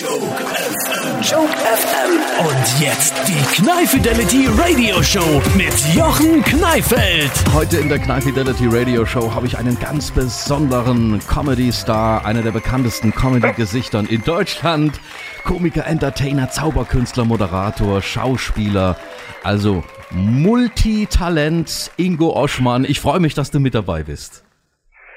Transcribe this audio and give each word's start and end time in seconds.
Joke 0.00 0.22
FM. 0.22 1.20
Joke 1.20 1.56
FM. 1.58 2.46
Und 2.46 2.80
jetzt 2.80 3.12
die 3.28 3.62
Knife 3.62 3.98
Fidelity 3.98 4.46
Radio 4.46 5.02
Show 5.02 5.42
mit 5.58 5.74
Jochen 5.94 6.42
Kneifeld. 6.42 7.30
Heute 7.52 7.76
in 7.76 7.90
der 7.90 7.98
Knife 7.98 8.22
Fidelity 8.22 8.66
Radio 8.66 9.04
Show 9.04 9.34
habe 9.34 9.46
ich 9.46 9.58
einen 9.58 9.78
ganz 9.78 10.10
besonderen 10.10 11.20
Comedy-Star, 11.28 12.24
einer 12.24 12.40
der 12.40 12.52
bekanntesten 12.52 13.14
Comedy-Gesichtern 13.14 14.06
in 14.06 14.22
Deutschland. 14.22 14.98
Komiker, 15.44 15.86
Entertainer, 15.86 16.48
Zauberkünstler, 16.48 17.26
Moderator, 17.26 18.00
Schauspieler. 18.00 18.96
Also 19.42 19.84
Multitalent 20.12 21.90
Ingo 21.98 22.34
Oschmann. 22.34 22.86
Ich 22.86 23.00
freue 23.00 23.20
mich, 23.20 23.34
dass 23.34 23.50
du 23.50 23.60
mit 23.60 23.74
dabei 23.74 24.02
bist. 24.04 24.44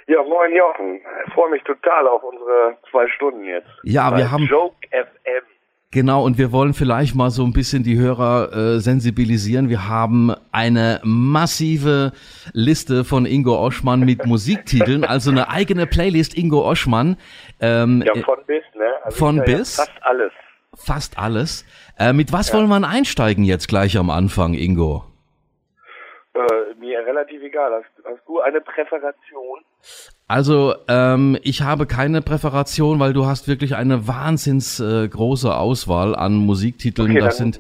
Ja, 0.08 0.22
moin 0.24 0.54
Jochen. 0.56 1.02
Ich 1.28 1.34
freue 1.34 1.50
mich 1.50 1.64
total 1.64 2.08
auf 2.08 2.24
unsere 2.24 2.78
zwei 2.92 3.08
Stunden 3.08 3.46
jetzt. 3.46 3.68
Ja, 3.84 4.10
Bei 4.10 4.18
wir 4.18 4.32
haben 4.32 4.46
Joke 4.46 4.76
FM. 4.92 5.44
Genau, 5.92 6.26
und 6.26 6.40
wir 6.40 6.52
wollen 6.52 6.74
vielleicht 6.74 7.14
mal 7.16 7.30
so 7.30 7.44
ein 7.44 7.54
bisschen 7.54 7.84
die 7.84 8.00
Hörer 8.00 8.52
äh, 8.52 8.80
sensibilisieren. 8.80 9.70
Wir 9.70 9.88
haben 9.88 10.34
eine 10.52 11.00
massive 11.04 12.14
Liste 12.52 13.04
von 13.04 13.28
Ingo 13.28 13.56
Oschmann 13.64 14.00
mit 14.00 14.26
Musiktiteln, 14.26 15.04
also 15.04 15.30
eine 15.30 15.50
eigene 15.50 15.86
Playlist 15.86 16.36
Ingo 16.36 16.68
Oschmann. 16.68 17.16
Ähm, 17.62 18.04
Ja, 18.06 18.14
von 18.24 18.40
bis, 18.48 18.64
ne? 18.74 18.92
Also 19.04 19.18
von 19.18 19.38
ja 19.38 19.44
bis? 19.44 19.76
Fast 19.76 19.92
alles. 20.02 20.34
fast 20.76 21.20
alles. 21.20 21.66
Äh, 22.00 22.12
mit 22.12 22.34
was 22.34 22.52
wollen 22.56 22.68
wir 22.70 22.88
einsteigen 22.90 23.44
jetzt 23.44 23.68
gleich 23.68 23.96
am 23.96 24.10
Anfang, 24.10 24.56
Ingo? 24.56 25.04
Äh, 26.34 26.74
mir 26.80 27.06
relativ 27.06 27.44
egal. 27.44 27.72
Hast, 27.72 28.06
hast 28.06 28.28
du 28.28 28.42
eine 28.42 28.62
Präferation? 28.62 29.60
Also, 30.28 30.74
ähm, 30.88 31.38
ich 31.44 31.62
habe 31.62 31.86
keine 31.86 32.22
Präferation, 32.22 33.00
weil 33.00 33.14
du 33.14 33.26
hast 33.26 33.48
wirklich 33.48 33.76
eine 33.76 34.08
wahnsinns 34.08 34.80
äh, 34.80 35.08
große 35.08 35.54
Auswahl 35.54 36.16
an 36.16 36.34
Musiktiteln. 36.34 37.12
Okay, 37.12 37.20
das 37.20 37.38
sind 37.38 37.60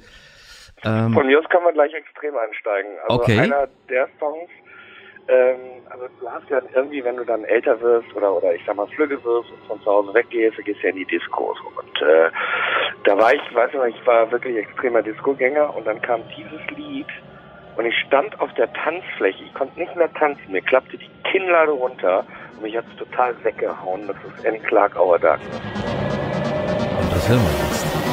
ähm, 0.83 1.13
Von 1.13 1.27
mir 1.27 1.39
aus 1.39 1.45
kann 1.49 1.63
man 1.63 1.73
gleich 1.73 1.93
extrem 1.93 2.35
einsteigen. 2.35 2.91
Also 3.07 3.21
Okay. 3.21 3.39
einer 3.39 3.67
der 3.89 4.09
Songs, 4.19 4.49
ähm, 5.27 5.81
also 5.89 6.07
du 6.19 6.29
hast 6.29 6.49
ja 6.49 6.61
irgendwie, 6.73 7.03
wenn 7.03 7.15
du 7.15 7.23
dann 7.23 7.45
älter 7.45 7.79
wirst 7.79 8.13
oder 8.15 8.35
oder 8.35 8.53
ich 8.53 8.61
sag 8.65 8.75
mal 8.75 8.87
flügge 8.87 9.23
wirst 9.23 9.49
und 9.51 9.67
von 9.67 9.81
zu 9.81 9.85
Hause 9.85 10.13
weggehst, 10.13 10.57
dann 10.57 10.65
gehst 10.65 10.81
du 10.81 10.87
ja 10.87 10.89
in 10.89 10.97
die 10.97 11.05
Discos. 11.05 11.57
Und 11.77 12.01
äh, 12.01 12.29
da 13.05 13.17
war 13.17 13.33
ich, 13.33 13.41
weißt 13.53 13.73
du, 13.73 13.83
ich 13.83 14.05
war 14.05 14.29
wirklich 14.31 14.57
extremer 14.57 15.01
Discogänger 15.01 15.73
und 15.75 15.87
dann 15.87 16.01
kam 16.01 16.21
dieses 16.35 16.61
Lied 16.77 17.07
und 17.75 17.85
ich 17.85 17.95
stand 18.07 18.39
auf 18.39 18.53
der 18.53 18.71
Tanzfläche, 18.73 19.43
ich 19.43 19.53
konnte 19.53 19.79
nicht 19.79 19.95
mehr 19.95 20.11
tanzen, 20.13 20.51
mir 20.51 20.61
klappte 20.61 20.97
die 20.97 21.09
Kinnlade 21.29 21.71
runter 21.71 22.25
und 22.55 22.63
mich 22.63 22.77
hat's 22.77 22.95
total 22.97 23.35
weggehauen. 23.43 24.07
Das 24.07 24.17
ist 24.17 24.45
Annie 24.45 24.59
Clark 24.61 24.99
Our 24.99 25.19
Darkness. 25.19 25.61
das 27.11 27.29
hören 27.29 27.41
wir 27.41 27.67
jetzt. 27.67 28.03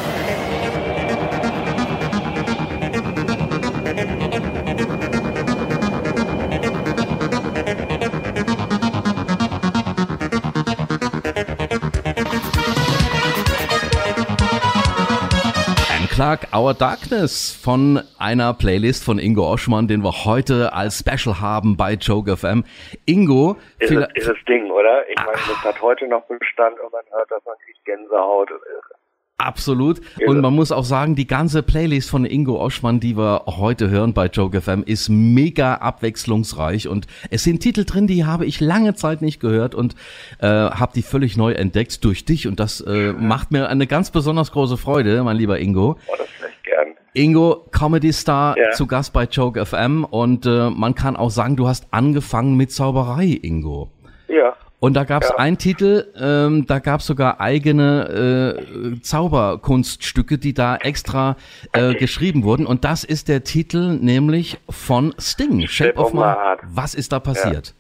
Clark, 16.21 16.49
Our 16.55 16.75
Darkness 16.75 17.51
von 17.51 17.99
einer 18.19 18.53
Playlist 18.53 19.07
von 19.07 19.19
Ingo 19.19 19.51
Oschmann, 19.51 19.89
den 19.89 20.05
wir 20.05 20.27
heute 20.27 20.75
als 20.75 20.99
Special 20.99 21.41
haben 21.41 21.79
bei 21.79 21.95
Joke 21.95 22.37
FM. 22.37 22.63
Ingo, 23.07 23.57
Ist, 23.79 23.91
es, 23.91 24.07
ist 24.13 24.29
das 24.29 24.37
Ding, 24.47 24.71
oder? 24.71 25.09
Ich 25.09 25.17
meine, 25.17 25.33
das 25.33 25.65
hat 25.65 25.81
heute 25.81 26.07
noch 26.09 26.23
Bestand 26.27 26.79
und 26.79 26.93
man 26.93 27.05
hört 27.11 27.31
das, 27.31 27.43
man 27.47 27.55
kriegt 27.65 27.83
Gänsehaut. 27.87 28.51
Absolut. 29.41 30.01
Und 30.27 30.41
man 30.41 30.55
muss 30.55 30.71
auch 30.71 30.85
sagen, 30.85 31.15
die 31.17 31.27
ganze 31.27 31.63
Playlist 31.63 32.11
von 32.11 32.25
Ingo 32.25 32.61
Oschmann, 32.63 33.01
die 33.01 33.17
wir 33.17 33.45
heute 33.47 33.89
hören 33.91 34.13
bei 34.13 34.27
Joke 34.27 34.61
FM, 34.61 34.83
ist 34.85 35.09
mega 35.09 35.75
abwechslungsreich. 35.77 36.89
Und 36.89 37.07
es 37.31 37.43
sind 37.45 37.61
Titel 37.61 37.85
drin, 37.85 38.07
die 38.07 38.25
habe 38.25 38.45
ich 38.45 38.61
lange 38.61 38.95
Zeit 38.95 39.23
nicht 39.23 39.41
gehört 39.41 39.75
und 39.75 39.95
äh, 40.41 40.47
habe 40.47 40.93
die 40.95 41.03
völlig 41.03 41.37
neu 41.37 41.53
entdeckt 41.53 42.05
durch 42.05 42.25
dich. 42.25 42.47
Und 42.47 42.61
das 42.61 42.81
äh, 42.83 43.13
macht 43.13 43.51
mir 43.51 43.69
eine 43.69 43.87
ganz 43.87 44.11
besonders 44.11 44.53
große 44.53 44.77
Freude, 44.77 45.23
mein 45.25 45.37
lieber 45.37 45.59
Ingo. 45.59 45.97
Oh, 46.07 46.15
das 46.19 46.29
vielleicht 46.39 46.63
gern. 46.65 46.89
Ingo, 47.15 47.67
Comedy 47.71 48.13
Star, 48.13 48.57
Ja. 48.59 48.71
zu 48.73 48.87
Gast 48.87 49.13
bei 49.13 49.25
Joke 49.25 49.65
FM. 49.65 50.05
Und 50.05 50.47
äh, 50.47 50.71
man 50.71 50.95
kann 50.95 51.17
auch 51.17 51.31
sagen, 51.31 51.57
du 51.57 51.67
hast 51.67 51.87
angefangen 51.93 52.57
mit 52.57 52.73
Zauberei, 52.73 53.39
Ingo. 53.43 53.91
Ja. 54.29 54.55
Und 54.81 54.97
da 54.97 55.05
gab 55.05 55.23
es 55.23 55.29
Ja. 55.29 55.37
einen 55.37 55.59
Titel, 55.59 56.07
ähm, 56.19 56.65
da 56.67 56.79
gab 56.79 57.01
es 57.01 57.07
sogar 57.07 57.39
eigene 57.39 58.57
äh, 58.97 59.01
Zauberkunststücke, 59.03 60.39
die 60.39 60.55
da 60.55 60.77
extra 60.77 61.37
äh, 61.75 61.95
geschrieben 61.95 62.45
wurden. 62.45 62.67
Und 62.67 62.85
das 62.85 63.05
ist 63.05 63.29
der 63.29 63.45
Titel 63.45 63.99
nämlich 64.01 64.59
von 64.71 65.15
Sting, 65.19 65.67
Shape 65.67 65.99
of 65.99 66.15
My 66.15 66.21
Heart. 66.23 66.61
Was 66.75 66.95
ist 66.95 67.13
da 67.13 67.21
passiert? 67.21 67.75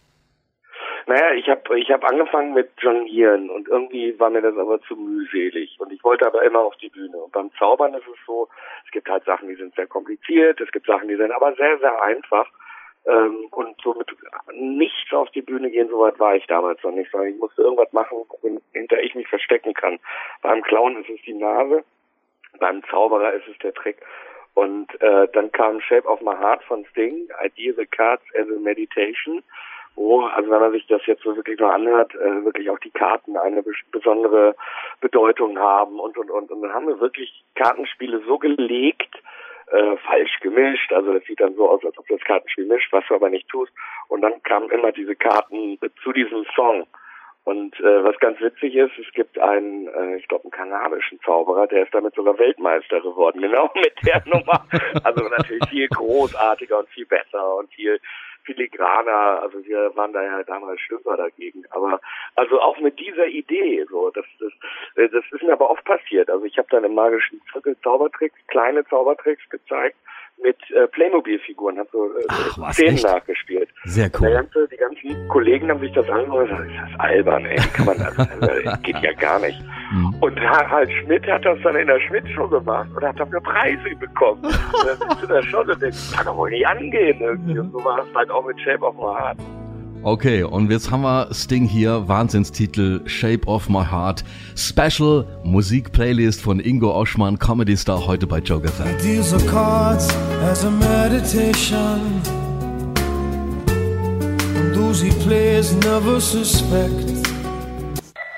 Naja, 1.06 1.33
ich 1.34 1.49
habe 1.49 1.78
ich 1.78 1.91
hab 1.91 2.05
angefangen 2.05 2.53
mit 2.55 2.71
Jonglieren 2.81 3.50
und 3.50 3.66
irgendwie 3.66 4.15
war 4.21 4.31
mir 4.31 4.43
das 4.43 4.56
aber 4.56 4.81
zu 4.83 4.94
mühselig. 4.94 5.77
Und 5.81 5.91
ich 5.93 6.05
wollte 6.05 6.27
aber 6.27 6.44
immer 6.44 6.60
auf 6.60 6.77
die 6.77 6.91
Bühne. 6.91 7.16
Und 7.16 7.33
beim 7.33 7.50
Zaubern 7.59 7.94
ist 7.94 8.06
es 8.06 8.19
so, 8.27 8.49
es 8.84 8.93
gibt 8.93 9.09
halt 9.09 9.25
Sachen, 9.25 9.49
die 9.49 9.56
sind 9.56 9.75
sehr 9.75 9.87
kompliziert, 9.87 10.60
es 10.60 10.71
gibt 10.71 10.87
Sachen, 10.87 11.09
die 11.09 11.16
sind 11.16 11.33
aber 11.33 11.55
sehr, 11.56 11.78
sehr 11.78 12.00
einfach. 12.03 12.47
Ähm, 13.06 13.47
und 13.53 13.81
so 13.83 13.94
mit 13.94 14.09
nichts 14.53 15.12
auf 15.12 15.31
die 15.31 15.43
Bühne 15.43 15.71
gehen, 15.71 15.88
soweit 15.88 16.19
war 16.19 16.37
ich 16.37 16.47
damals 16.47 16.83
noch 16.83 16.93
nicht, 16.93 17.11
sondern 17.11 17.31
ich 17.31 17.38
musste 17.38 17.62
irgendwas 17.62 17.93
machen, 17.93 18.19
hinter 18.72 19.03
ich 19.03 19.15
mich 19.15 19.27
verstecken 19.28 19.72
kann. 19.72 19.99
Beim 20.43 20.62
Clown 20.62 20.97
ist 21.03 21.09
es 21.09 21.21
die 21.25 21.34
Nase, 21.34 21.83
beim 22.59 22.83
Zauberer 22.84 23.33
ist 23.33 23.49
es 23.49 23.59
der 23.59 23.72
Trick. 23.72 23.99
Und 24.55 25.00
äh, 25.00 25.28
dann 25.33 25.50
kam 25.53 25.81
Shape 25.81 26.06
of 26.06 26.21
My 26.21 26.34
Heart 26.37 26.62
von 26.65 26.84
Sting, 26.91 27.28
I 27.43 27.49
Deal 27.50 27.75
the 27.77 27.87
Cards 27.87 28.22
as 28.34 28.49
a 28.49 28.60
Meditation, 28.60 29.43
wo, 29.94 30.22
also 30.22 30.50
wenn 30.50 30.60
man 30.60 30.72
sich 30.72 30.87
das 30.87 31.05
jetzt 31.06 31.22
so 31.22 31.34
wirklich 31.37 31.59
mal 31.60 31.75
anhört, 31.75 32.15
äh, 32.15 32.44
wirklich 32.44 32.69
auch 32.71 32.78
die 32.78 32.91
Karten 32.91 33.37
eine 33.37 33.62
bes 33.62 33.77
besondere 33.93 34.55
Bedeutung 35.00 35.59
haben 35.59 35.99
und 36.00 36.19
und 36.19 36.31
und. 36.31 36.50
Und 36.50 36.62
dann 36.62 36.72
haben 36.72 36.89
wir 36.89 37.00
wirklich 37.00 37.44
Kartenspiele 37.55 38.22
so 38.27 38.39
gelegt, 38.39 39.15
äh, 39.71 39.97
falsch 39.99 40.41
gemischt, 40.41 40.93
also 40.93 41.13
das 41.13 41.25
sieht 41.25 41.41
dann 41.41 41.55
so 41.55 41.69
aus, 41.69 41.85
als 41.85 41.97
ob 41.99 42.07
das 42.09 42.21
Kartenspiel 42.21 42.67
mischt, 42.67 42.93
was 42.93 43.05
du 43.09 43.15
aber 43.15 43.31
nicht 43.31 43.49
tust. 43.49 43.73
Und 44.09 44.23
dann 44.23 44.43
kamen 44.43 44.71
immer 44.71 44.93
diese 44.93 45.15
Karten 45.15 45.79
zu 46.03 46.13
diesem 46.13 46.45
Song. 46.55 46.87
Und 47.45 47.79
äh, 47.81 48.05
was 48.05 48.19
ganz 48.21 48.39
witzig 48.41 48.75
ist, 48.75 48.93
es 48.99 49.13
gibt 49.15 49.39
einen, 49.39 49.89
äh, 49.89 50.17
ich 50.17 50.29
glaube, 50.29 50.45
einen 50.45 50.51
kanadischen 50.51 51.19
Zauberer, 51.21 51.67
der 51.67 51.85
ist 51.85 51.95
damit 51.95 52.15
sogar 52.15 52.39
Weltmeister 52.39 53.01
geworden, 53.01 53.41
genau 53.41 53.71
mit 53.75 53.95
der 54.05 54.23
Nummer. 54.27 54.67
Also 55.03 55.25
natürlich 55.29 55.69
viel 55.69 55.89
großartiger 55.89 56.79
und 56.81 56.89
viel 56.91 57.07
besser 57.07 57.57
und 57.57 57.73
viel 57.73 57.99
filigraner. 58.45 59.43
Also 59.43 59.65
wir 59.65 59.95
waren 59.97 60.12
da 60.12 60.23
ja 60.23 60.43
damals 60.45 60.81
Stümper 60.81 61.17
dagegen. 61.17 61.65
Aber 61.71 62.01
also 62.37 62.61
auch 62.61 62.78
mit 62.78 62.99
dieser 62.99 63.27
Idee, 63.27 63.87
so 63.91 64.11
das, 64.11 64.25
das, 64.39 64.53
das 64.97 65.25
ist 65.33 65.43
mir 65.43 65.53
aber 65.53 65.71
oft 65.71 65.84
passiert. 65.84 66.31
Also 66.31 66.45
ich 66.45 66.59
habe 66.59 66.69
dann 66.71 66.84
im 66.84 66.95
magischen 66.95 67.41
Zirkel 67.53 67.77
Zaubertricks, 67.83 68.39
kleine 68.49 68.84
Zaubertricks 68.87 69.49
gezeigt 69.49 69.97
mit 70.43 70.56
äh, 70.71 70.87
Playmobil-Figuren, 70.89 71.78
habe 71.78 71.89
so 71.93 72.05
äh, 72.06 72.25
Ach, 72.28 72.59
was, 72.59 72.77
Szenen 72.77 72.95
echt? 72.95 73.05
nachgespielt. 73.05 73.69
Sehr 73.84 74.09
Der 74.09 74.21
cool. 74.21 74.33
ganze, 74.33 74.69
die 74.69 74.77
ganzen 74.77 75.28
Kollegen 75.28 75.69
haben 75.71 75.81
sich 75.81 75.93
das 75.93 76.09
angehört 76.09 76.51
und 76.51 76.56
gesagt, 76.56 76.71
ist 76.71 76.93
das 76.93 77.01
albern, 77.01 77.45
ey, 77.47 77.56
kann 77.75 77.87
man 77.87 77.99
das, 77.99 78.17
das 78.17 78.83
geht 78.83 78.99
ja 79.03 79.12
gar 79.15 79.39
nicht. 79.41 79.61
Mhm. 79.93 80.15
Und 80.21 80.41
Harald 80.41 80.91
Schmidt 80.93 81.27
hat 81.27 81.45
das 81.45 81.59
dann 81.62 81.77
in 81.77 81.87
der 81.87 82.01
Schmidt-Show 82.01 82.49
gemacht 82.49 82.89
und 82.95 83.03
hat 83.05 83.19
dafür 83.19 83.41
Preise 83.41 83.95
bekommen. 83.99 84.45
Und 84.45 84.87
dann 84.87 84.97
sitzt 84.99 85.23
du 85.23 85.27
da 85.27 85.43
schon 85.43 85.69
und 85.69 85.83
denkst, 85.83 86.12
kann 86.17 86.27
doch 86.27 86.37
wohl 86.37 86.51
nicht 86.51 86.67
angehen 86.67 87.21
irgendwie. 87.21 87.59
Und 87.59 87.72
so 87.72 87.84
war 87.84 87.99
es 87.99 88.15
halt 88.15 88.31
auch 88.31 88.45
mit 88.47 88.61
Shape 88.61 88.84
of 88.84 88.95
My 88.97 89.03
Heart. 89.19 89.39
Okay, 90.03 90.43
und 90.43 90.71
jetzt 90.71 90.91
haben 90.91 91.03
wir 91.03 91.28
Sting 91.34 91.66
hier, 91.66 92.09
Wahnsinnstitel 92.09 93.03
Shape 93.06 93.47
of 93.47 93.69
My 93.69 93.84
Heart, 93.84 94.25
Special 94.56 95.27
Musikplaylist 95.44 96.41
von 96.41 96.59
Ingo 96.59 96.91
Oschmann, 96.98 97.39
Comedy 97.39 97.77
Star, 97.77 98.07
heute 98.07 98.27
bei 98.27 98.39
Joke 98.39 98.66
FM. 98.66 98.97
deals 99.03 99.30
the 99.30 99.47
cards 99.47 100.09
as 100.42 100.65
a 100.65 100.71
meditation. 100.71 102.01
And 104.57 104.75
those 104.75 105.04
he 105.04 105.10
plays 105.22 105.75
never 105.84 106.19
suspect. 106.19 107.28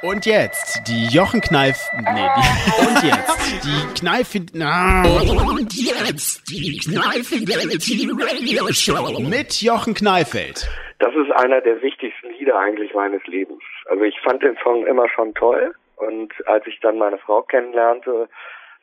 Und 0.03 0.27
jetzt 0.27 0.81
die 0.89 1.07
Jochen 1.07 1.41
Kneif. 1.41 1.79
Nee, 1.97 2.03
die, 2.37 2.87
und 2.89 3.05
jetzt 3.05 3.39
die 3.63 4.01
Kneif. 4.01 4.35
Na, 4.53 5.03
Und 5.05 5.73
jetzt 5.73 6.43
die 6.51 6.77
Knife 6.79 7.23
Fidelity 7.23 8.11
Radio 8.11 8.73
Show. 8.73 9.21
mit 9.21 9.63
Jochen 9.63 9.95
Kneifeld. 9.95 10.69
Das 11.03 11.17
ist 11.17 11.33
einer 11.33 11.61
der 11.61 11.83
wichtigsten 11.83 12.31
Lieder 12.31 12.57
eigentlich 12.57 12.95
meines 12.95 13.27
Lebens. 13.27 13.65
Also 13.87 14.05
ich 14.05 14.21
fand 14.21 14.41
den 14.41 14.57
Song 14.63 14.87
immer 14.87 15.09
schon 15.09 15.35
toll 15.35 15.75
und 15.97 16.33
als 16.47 16.65
ich 16.69 16.79
dann 16.79 16.97
meine 16.97 17.19
Frau 17.19 17.43
kennenlernte, 17.43 18.29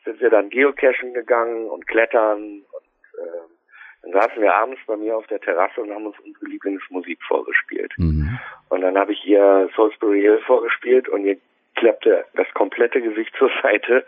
sind 0.04 0.20
wir 0.20 0.28
dann 0.28 0.50
geocachen 0.50 1.14
gegangen 1.14 1.70
und 1.70 1.86
klettern 1.86 2.60
und 2.72 3.18
äh, 3.18 4.02
dann 4.02 4.12
saßen 4.12 4.42
wir 4.42 4.54
abends 4.54 4.80
bei 4.86 4.96
mir 4.96 5.16
auf 5.16 5.26
der 5.28 5.40
Terrasse 5.40 5.80
und 5.80 5.94
haben 5.94 6.06
uns 6.06 6.18
unsere 6.20 6.44
Lieblingsmusik 6.44 7.22
vorgespielt. 7.22 7.94
Mhm. 7.96 8.38
Und 8.68 8.82
dann 8.82 8.98
habe 8.98 9.12
ich 9.12 9.24
ihr 9.24 9.70
Salisbury 9.74 10.20
Hill 10.20 10.40
vorgespielt 10.46 11.08
und 11.08 11.24
ihr 11.24 11.38
klappte 11.76 12.26
das 12.34 12.52
komplette 12.52 13.00
Gesicht 13.00 13.34
zur 13.38 13.50
Seite 13.62 14.04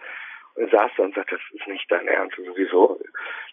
und 0.56 0.70
saß 0.70 0.91
da 0.99 1.03
und 1.05 1.14
sagte, 1.14 1.37
das 1.37 1.61
ist 1.61 1.67
nicht 1.67 1.91
dein 1.91 2.09
Ernst. 2.09 2.37
sowieso. 2.37 3.00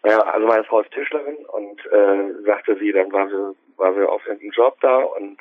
Naja, 0.04 0.20
also 0.20 0.48
meine 0.48 0.66
Frau 0.66 0.82
ist 0.82 0.92
Tischlerin 0.92 1.38
und 1.46 1.86
äh, 1.86 2.44
sagte 2.44 2.76
sie, 2.78 2.92
dann 2.92 3.10
war 3.14 3.30
sie, 3.30 3.56
war 3.80 3.94
sie 3.94 4.08
auf 4.08 4.26
irgendeinem 4.26 4.52
Job 4.52 4.78
da 4.82 4.98
und 4.98 5.40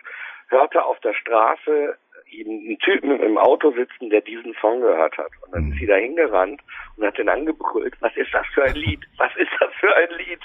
hörte 0.48 0.84
auf 0.84 0.98
der 1.00 1.14
Straße 1.14 1.96
einen 2.32 2.78
Typen 2.78 3.20
im 3.20 3.38
Auto 3.38 3.72
sitzen, 3.72 4.10
der 4.10 4.20
diesen 4.20 4.54
Song 4.60 4.80
gehört 4.80 5.16
hat. 5.16 5.30
Und 5.44 5.54
dann 5.54 5.72
ist 5.72 5.78
sie 5.78 5.86
da 5.86 5.96
hingerannt 5.96 6.60
und 6.96 7.06
hat 7.06 7.18
den 7.18 7.28
angebrüllt, 7.28 7.94
was 8.00 8.14
ist 8.16 8.32
das 8.32 8.46
für 8.54 8.64
ein 8.64 8.74
Lied? 8.74 9.00
Was 9.16 9.34
ist 9.36 9.50
das 9.60 9.72
für 9.80 9.94
ein 9.94 10.10
Lied? 10.18 10.40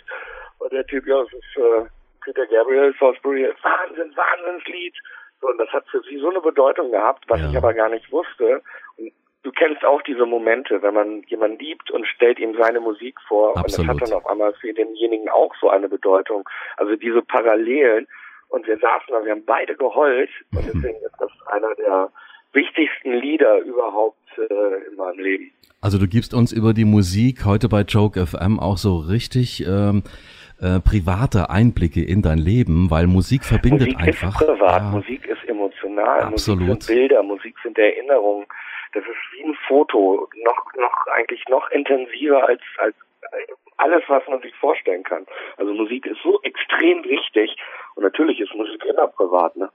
Und 0.60 0.72
der 0.72 0.86
Typ, 0.88 1.06
ja, 1.06 1.22
das 1.22 1.34
ist 1.34 1.58
äh, 1.58 1.86
Peter 2.24 2.46
Gabriel, 2.48 2.96
Salisbury, 3.00 3.54
Wahnsinn, 3.62 4.16
Wahnsinnslied. 4.16 4.96
So, 5.42 5.48
und 5.48 5.58
das 5.58 5.70
hat 5.70 5.86
für 5.90 6.02
sie 6.04 6.18
so 6.18 6.30
eine 6.30 6.40
Bedeutung 6.40 6.92
gehabt, 6.92 7.26
was 7.28 7.42
ja. 7.42 7.50
ich 7.50 7.58
aber 7.58 7.74
gar 7.74 7.90
nicht 7.90 8.10
wusste. 8.12 8.62
Und 8.98 9.12
du 9.44 9.52
kennst 9.52 9.84
auch 9.86 10.02
diese 10.02 10.26
Momente, 10.26 10.82
wenn 10.82 10.94
man 10.94 11.24
jemanden 11.28 11.60
liebt 11.60 11.92
und 11.92 12.08
stellt 12.08 12.40
ihm 12.40 12.56
seine 12.58 12.80
Musik 12.80 13.16
vor 13.28 13.58
Absolut. 13.58 13.90
und 13.90 14.02
das 14.02 14.02
hat 14.02 14.10
dann 14.10 14.18
auf 14.18 14.26
einmal 14.26 14.54
für 14.54 14.74
denjenigen 14.74 15.30
auch 15.30 15.54
so 15.60 15.70
eine 15.70 15.90
Bedeutung. 15.90 16.48
Also 16.78 16.96
diese 16.96 17.22
Parallelen 17.22 18.08
und 18.50 18.66
wir 18.68 18.78
saßen 18.78 19.08
da, 19.10 19.24
wir 19.24 19.32
haben 19.32 19.46
beide 19.46 19.76
geheult 19.76 20.30
und 20.54 20.66
mhm. 20.66 20.72
deswegen 20.74 20.98
ist 21.06 21.16
das 21.20 21.32
einer 21.48 21.76
der 21.76 22.10
wichtigsten 22.54 23.14
Lieder 23.14 23.60
überhaupt 23.60 24.18
äh, 24.38 24.90
in 24.90 24.96
meinem 24.96 25.20
Leben. 25.20 25.52
Also 25.82 25.98
du 25.98 26.08
gibst 26.08 26.34
uns 26.34 26.54
über 26.54 26.74
die 26.74 26.86
Musik 26.86 27.46
heute 27.46 27.68
bei 27.68 27.82
Joke 27.82 28.26
FM 28.26 28.60
auch 28.60 28.78
so 28.78 28.98
richtig 28.98 29.66
ähm, 29.68 30.04
äh, 30.62 30.80
private 30.80 31.50
Einblicke 31.50 32.02
in 32.02 32.22
dein 32.22 32.38
Leben, 32.38 32.90
weil 32.90 33.08
Musik 33.08 33.44
verbindet 33.44 33.94
Musik 33.94 34.00
einfach. 34.00 34.40
Musik 34.40 34.50
ist 34.50 34.60
privat, 34.60 34.82
ja. 34.82 34.90
Musik 34.92 35.26
ist 35.26 35.50
emotional, 35.50 36.22
Absolut. 36.22 36.68
Musik 36.68 36.84
sind 36.84 36.96
Bilder, 36.96 37.24
Musik 37.24 37.56
sind 37.64 37.78
Erinnerungen. 37.78 38.46
Das 38.94 39.04
ist 39.04 39.38
wie 39.38 39.44
ein 39.44 39.56
Foto, 39.68 40.28
noch 40.44 40.74
noch 40.76 41.08
eigentlich 41.14 41.44
noch 41.50 41.70
intensiver 41.72 42.48
als 42.48 42.62
als 42.78 42.96
alles, 43.78 44.04
was 44.08 44.24
man 44.30 44.42
sich 44.42 44.54
vorstellen 44.56 45.04
kann. 45.04 45.26
Also 45.58 45.74
Musik 45.74 46.06
ist 46.06 46.22
so 46.24 46.40
extrem 46.44 47.04
wichtig 47.04 47.56
und 47.96 48.04
natürlich 48.04 48.40
ist 48.40 48.54
Musik 48.54 48.84
immer 48.86 49.08
privat, 49.08 49.56
ne? 49.56 49.70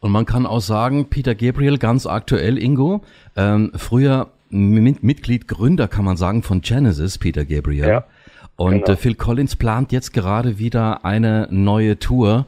Und 0.00 0.12
man 0.12 0.26
kann 0.26 0.46
auch 0.46 0.60
sagen, 0.60 1.08
Peter 1.10 1.34
Gabriel, 1.34 1.78
ganz 1.78 2.06
aktuell, 2.06 2.58
Ingo, 2.58 3.02
ähm, 3.36 3.72
früher 3.76 4.28
Mitglied, 4.50 5.48
Gründer, 5.48 5.88
kann 5.88 6.04
man 6.04 6.16
sagen, 6.16 6.42
von 6.42 6.60
Genesis, 6.60 7.18
Peter 7.18 7.44
Gabriel. 7.44 7.88
Ja, 7.88 8.04
und 8.56 8.84
genau. 8.84 8.92
äh, 8.92 8.96
Phil 8.96 9.14
Collins 9.14 9.56
plant 9.56 9.92
jetzt 9.92 10.12
gerade 10.12 10.58
wieder 10.58 11.04
eine 11.04 11.48
neue 11.50 11.98
Tour. 11.98 12.46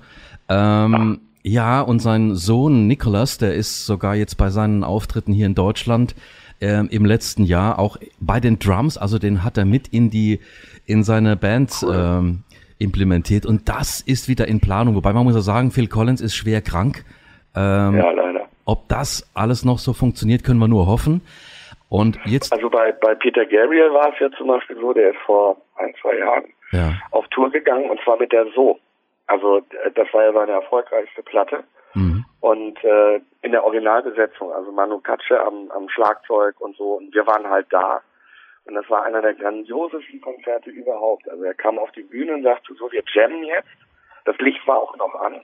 Ähm, 0.48 1.20
ja, 1.48 1.80
und 1.80 2.00
sein 2.00 2.34
Sohn 2.34 2.86
Nicholas, 2.86 3.38
der 3.38 3.54
ist 3.54 3.86
sogar 3.86 4.14
jetzt 4.14 4.36
bei 4.36 4.50
seinen 4.50 4.84
Auftritten 4.84 5.32
hier 5.32 5.46
in 5.46 5.54
Deutschland 5.54 6.14
äh, 6.60 6.84
im 6.86 7.04
letzten 7.04 7.44
Jahr 7.44 7.78
auch 7.78 7.96
bei 8.20 8.40
den 8.40 8.58
Drums, 8.58 8.98
also 8.98 9.18
den 9.18 9.44
hat 9.44 9.56
er 9.56 9.64
mit 9.64 9.88
in 9.88 10.10
die 10.10 10.40
in 10.86 11.02
seine 11.02 11.36
Band 11.36 11.72
cool. 11.82 11.94
ähm, 11.94 12.44
implementiert 12.78 13.46
und 13.46 13.68
das 13.68 14.00
ist 14.00 14.28
wieder 14.28 14.46
in 14.48 14.60
Planung. 14.60 14.94
Wobei 14.94 15.12
man 15.12 15.24
muss 15.24 15.34
ja 15.34 15.40
sagen, 15.40 15.70
Phil 15.70 15.88
Collins 15.88 16.20
ist 16.20 16.34
schwer 16.34 16.60
krank. 16.60 17.04
Ähm, 17.56 17.96
ja, 17.96 18.10
leider. 18.10 18.46
Ob 18.64 18.88
das 18.88 19.28
alles 19.34 19.64
noch 19.64 19.78
so 19.78 19.92
funktioniert, 19.92 20.44
können 20.44 20.60
wir 20.60 20.68
nur 20.68 20.86
hoffen. 20.86 21.22
Und 21.88 22.18
jetzt. 22.26 22.52
Also 22.52 22.68
bei, 22.68 22.92
bei 22.92 23.14
Peter 23.14 23.46
Gabriel 23.46 23.90
war 23.92 24.12
es 24.12 24.20
ja 24.20 24.30
zum 24.36 24.48
Beispiel 24.48 24.76
so, 24.76 24.92
der 24.92 25.10
ist 25.10 25.20
vor 25.24 25.56
ein, 25.76 25.92
zwei 26.00 26.18
Jahren 26.18 26.44
ja. 26.72 26.92
auf 27.10 27.26
Tour 27.28 27.50
gegangen 27.50 27.88
und 27.90 27.98
zwar 28.04 28.18
mit 28.18 28.32
der 28.32 28.46
So. 28.54 28.78
Also 29.28 29.60
das 29.94 30.12
war 30.12 30.24
ja 30.24 30.32
seine 30.32 30.52
erfolgreichste 30.52 31.22
Platte. 31.22 31.64
Mhm. 31.94 32.24
Und 32.40 32.82
äh, 32.82 33.20
in 33.42 33.52
der 33.52 33.64
Originalbesetzung, 33.64 34.52
also 34.52 34.72
Manu 34.72 35.00
Katsche 35.00 35.40
am, 35.40 35.70
am 35.70 35.88
Schlagzeug 35.88 36.60
und 36.60 36.76
so. 36.76 36.94
Und 36.94 37.14
wir 37.14 37.26
waren 37.26 37.48
halt 37.48 37.66
da. 37.70 38.00
Und 38.64 38.74
das 38.74 38.88
war 38.90 39.04
einer 39.04 39.22
der 39.22 39.34
grandiosesten 39.34 40.20
Konzerte 40.20 40.70
überhaupt. 40.70 41.28
Also 41.28 41.44
er 41.44 41.54
kam 41.54 41.78
auf 41.78 41.92
die 41.92 42.02
Bühne 42.02 42.34
und 42.34 42.42
sagte, 42.42 42.74
so, 42.74 42.90
wir 42.90 43.02
jammen 43.12 43.44
jetzt. 43.44 43.68
Das 44.24 44.36
Licht 44.38 44.66
war 44.66 44.78
auch 44.78 44.96
noch 44.96 45.14
an. 45.14 45.42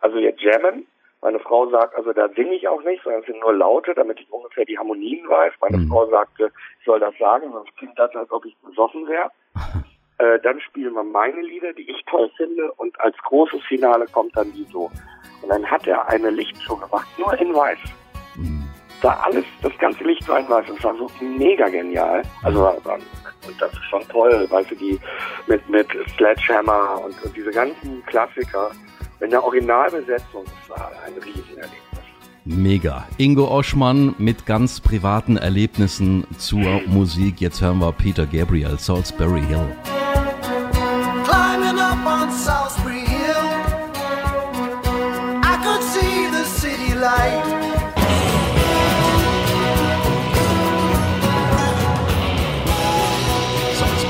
Also 0.00 0.16
wir 0.16 0.34
jammen. 0.36 0.86
Meine 1.20 1.40
Frau 1.40 1.68
sagt, 1.70 1.96
also 1.96 2.12
da 2.12 2.28
singe 2.28 2.54
ich 2.54 2.68
auch 2.68 2.82
nicht, 2.82 3.02
sondern 3.02 3.22
es 3.22 3.26
sind 3.26 3.40
nur 3.40 3.54
Laute, 3.54 3.94
damit 3.94 4.20
ich 4.20 4.30
ungefähr 4.30 4.64
die 4.64 4.78
Harmonien 4.78 5.28
weiß. 5.28 5.54
Meine 5.60 5.78
mhm. 5.78 5.88
Frau 5.88 6.06
sagte, 6.06 6.52
ich 6.78 6.84
soll 6.84 7.00
das 7.00 7.16
sagen, 7.18 7.50
sonst 7.50 7.76
klingt 7.78 7.98
das, 7.98 8.14
als 8.14 8.30
ob 8.30 8.44
ich 8.44 8.56
besoffen 8.58 9.08
wäre. 9.08 9.30
äh, 10.24 10.40
dann 10.42 10.60
spielen 10.60 10.94
wir 10.94 11.04
meine 11.04 11.40
Lieder, 11.42 11.72
die 11.72 11.88
ich 11.90 12.04
toll 12.06 12.30
finde. 12.36 12.72
Und 12.72 12.98
als 13.00 13.16
großes 13.18 13.62
Finale 13.68 14.06
kommt 14.12 14.36
dann 14.36 14.52
die 14.52 14.66
so. 14.72 14.90
Und 15.42 15.48
dann 15.48 15.64
hat 15.70 15.86
er 15.86 16.08
eine 16.08 16.30
Lichtshow 16.30 16.76
gemacht, 16.76 17.06
nur 17.18 17.38
in 17.38 17.54
weiß. 17.54 17.78
Da 19.02 19.20
alles, 19.24 19.44
das 19.60 19.76
ganze 19.78 20.02
Licht 20.04 20.26
war 20.28 20.38
in 20.38 20.48
weiß. 20.48 20.66
Das 20.66 20.84
war 20.84 20.96
so 20.96 21.10
mega 21.20 21.68
genial. 21.68 22.22
Also, 22.42 22.66
und 22.66 23.60
das 23.60 23.72
ist 23.72 23.84
schon 23.90 24.02
toll, 24.08 24.46
weißt 24.48 24.70
du, 24.70 24.74
die 24.76 24.98
mit, 25.46 25.68
mit 25.68 25.86
Sledgehammer 26.16 27.02
und, 27.04 27.22
und 27.22 27.36
diese 27.36 27.50
ganzen 27.50 28.04
Klassiker. 28.06 28.70
In 29.20 29.30
der 29.30 29.44
Originalbesetzung, 29.44 30.44
das 30.44 30.78
war 30.78 30.90
ein 31.06 31.12
Riesenerlebnis. 31.14 31.80
Mega. 32.44 33.06
Ingo 33.16 33.48
Oschmann 33.48 34.14
mit 34.18 34.44
ganz 34.44 34.80
privaten 34.80 35.36
Erlebnissen 35.36 36.26
zur 36.36 36.82
Musik. 36.86 37.40
Jetzt 37.40 37.62
hören 37.62 37.78
wir 37.78 37.92
Peter 37.92 38.26
Gabriel, 38.26 38.78
Salisbury 38.78 39.42
Hill. 39.42 40.03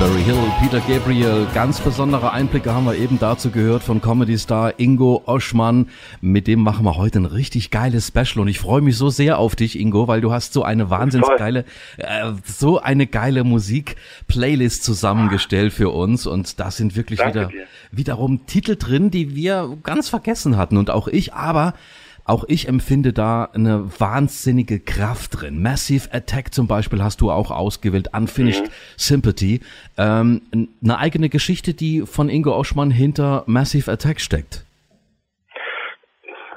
Salisbury 0.05 0.23
Hill, 0.25 0.53
Peter 0.61 0.81
Gabriel, 0.81 1.47
ganz 1.55 1.81
besondere 1.81 2.31
Einblicke 2.31 2.75
haben 2.75 2.85
wir 2.85 2.95
eben 2.95 3.19
dazu 3.19 3.51
gehört 3.51 3.83
von 3.83 4.03
Comedy 4.03 4.37
Star 4.37 4.79
Ingo 4.79 5.23
Oschmann. 5.25 5.89
Mit 6.21 6.47
dem 6.47 6.61
machen 6.61 6.85
wir 6.85 6.99
heute 6.99 7.21
ein 7.21 7.25
richtig 7.25 7.71
geiles 7.71 8.09
Special 8.09 8.41
und 8.41 8.49
ich 8.49 8.59
freue 8.59 8.83
mich 8.83 8.99
so 8.99 9.09
sehr 9.09 9.39
auf 9.39 9.57
dich, 9.57 9.79
Ingo, 9.79 10.07
weil 10.07 10.21
du 10.21 10.31
hast 10.31 10.53
so 10.53 10.63
eine 10.63 10.91
wahnsinnig 10.91 11.27
geile, 11.39 11.65
äh, 11.97 12.33
so 12.45 12.81
eine 12.81 13.07
geile 13.07 13.45
Musik-Playlist 13.45 14.85
zusammengestellt 14.85 15.73
für 15.73 15.89
uns 15.89 16.27
und 16.27 16.61
da 16.61 16.71
sind 16.71 16.97
wirklich 16.97 17.25
wieder, 17.25 17.49
wiederum 17.91 18.45
Titel 18.45 18.77
drin, 18.77 19.11
die 19.11 19.35
wir 19.35 19.79
ganz 19.85 20.11
vergessen 20.11 20.59
hatten 20.59 20.77
und 20.77 20.91
auch 20.91 21.09
ich, 21.09 21.33
aber 21.33 21.73
auch 22.25 22.45
ich 22.49 22.69
empfinde 22.69 23.13
da 23.13 23.51
eine 23.53 23.91
wahnsinnige 23.99 24.81
Kraft 24.81 25.41
drin. 25.41 25.63
Massive 25.63 26.09
Attack 26.13 26.55
zum 26.55 26.67
Beispiel 26.67 27.03
hast 27.03 27.21
du 27.21 27.31
auch 27.31 27.51
ausgewählt, 27.51 28.09
Unfinished 28.17 28.65
mhm. 28.65 28.71
Sympathy. 28.97 29.61
Ähm, 29.99 30.41
eine 30.83 30.99
eigene 30.99 31.29
Geschichte, 31.29 31.75
die 31.75 32.03
von 32.07 32.29
Ingo 32.29 32.57
Oschmann 32.57 32.91
hinter 32.91 33.45
Massive 33.47 33.91
Attack 33.91 34.21
steckt. 34.21 34.65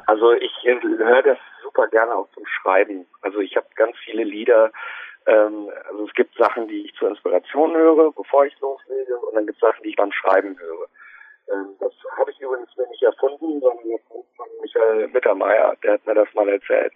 Also 0.05 0.31
ich 0.33 0.51
höre 0.63 1.24
das 1.24 1.38
super 1.62 1.88
gerne 1.89 2.15
auch 2.15 2.29
zum 2.33 2.45
Schreiben. 2.45 3.05
Also 3.21 3.39
ich 3.39 3.55
habe 3.57 3.67
ganz 3.75 3.97
viele 4.05 4.24
Lieder, 4.24 4.71
ähm, 5.25 5.69
also 5.89 6.05
es 6.07 6.13
gibt 6.13 6.36
Sachen, 6.38 6.67
die 6.69 6.86
ich 6.86 6.93
zur 6.95 7.09
Inspiration 7.09 7.75
höre, 7.75 8.12
bevor 8.13 8.45
ich 8.45 8.57
loslege, 8.62 9.17
und 9.17 9.36
dann 9.36 9.45
gibt 9.45 9.62
es 9.62 9.67
Sachen, 9.67 9.83
die 9.83 9.89
ich 9.89 9.95
beim 9.97 10.13
Schreiben 10.13 10.57
höre. 10.57 10.88
Ähm, 11.51 11.75
das 11.80 11.94
habe 12.18 12.32
ich 12.32 12.39
übrigens 12.39 12.70
nicht 12.77 13.04
erfunden, 13.04 13.60
sondern 13.60 14.00
von 14.10 14.48
Michael 14.62 15.08
Mittermeier, 15.10 15.75
der 15.84 15.94
hat 15.94 16.06
mir 16.06 16.16
das 16.16 16.34
mal 16.34 16.48
erzählt. 16.50 16.94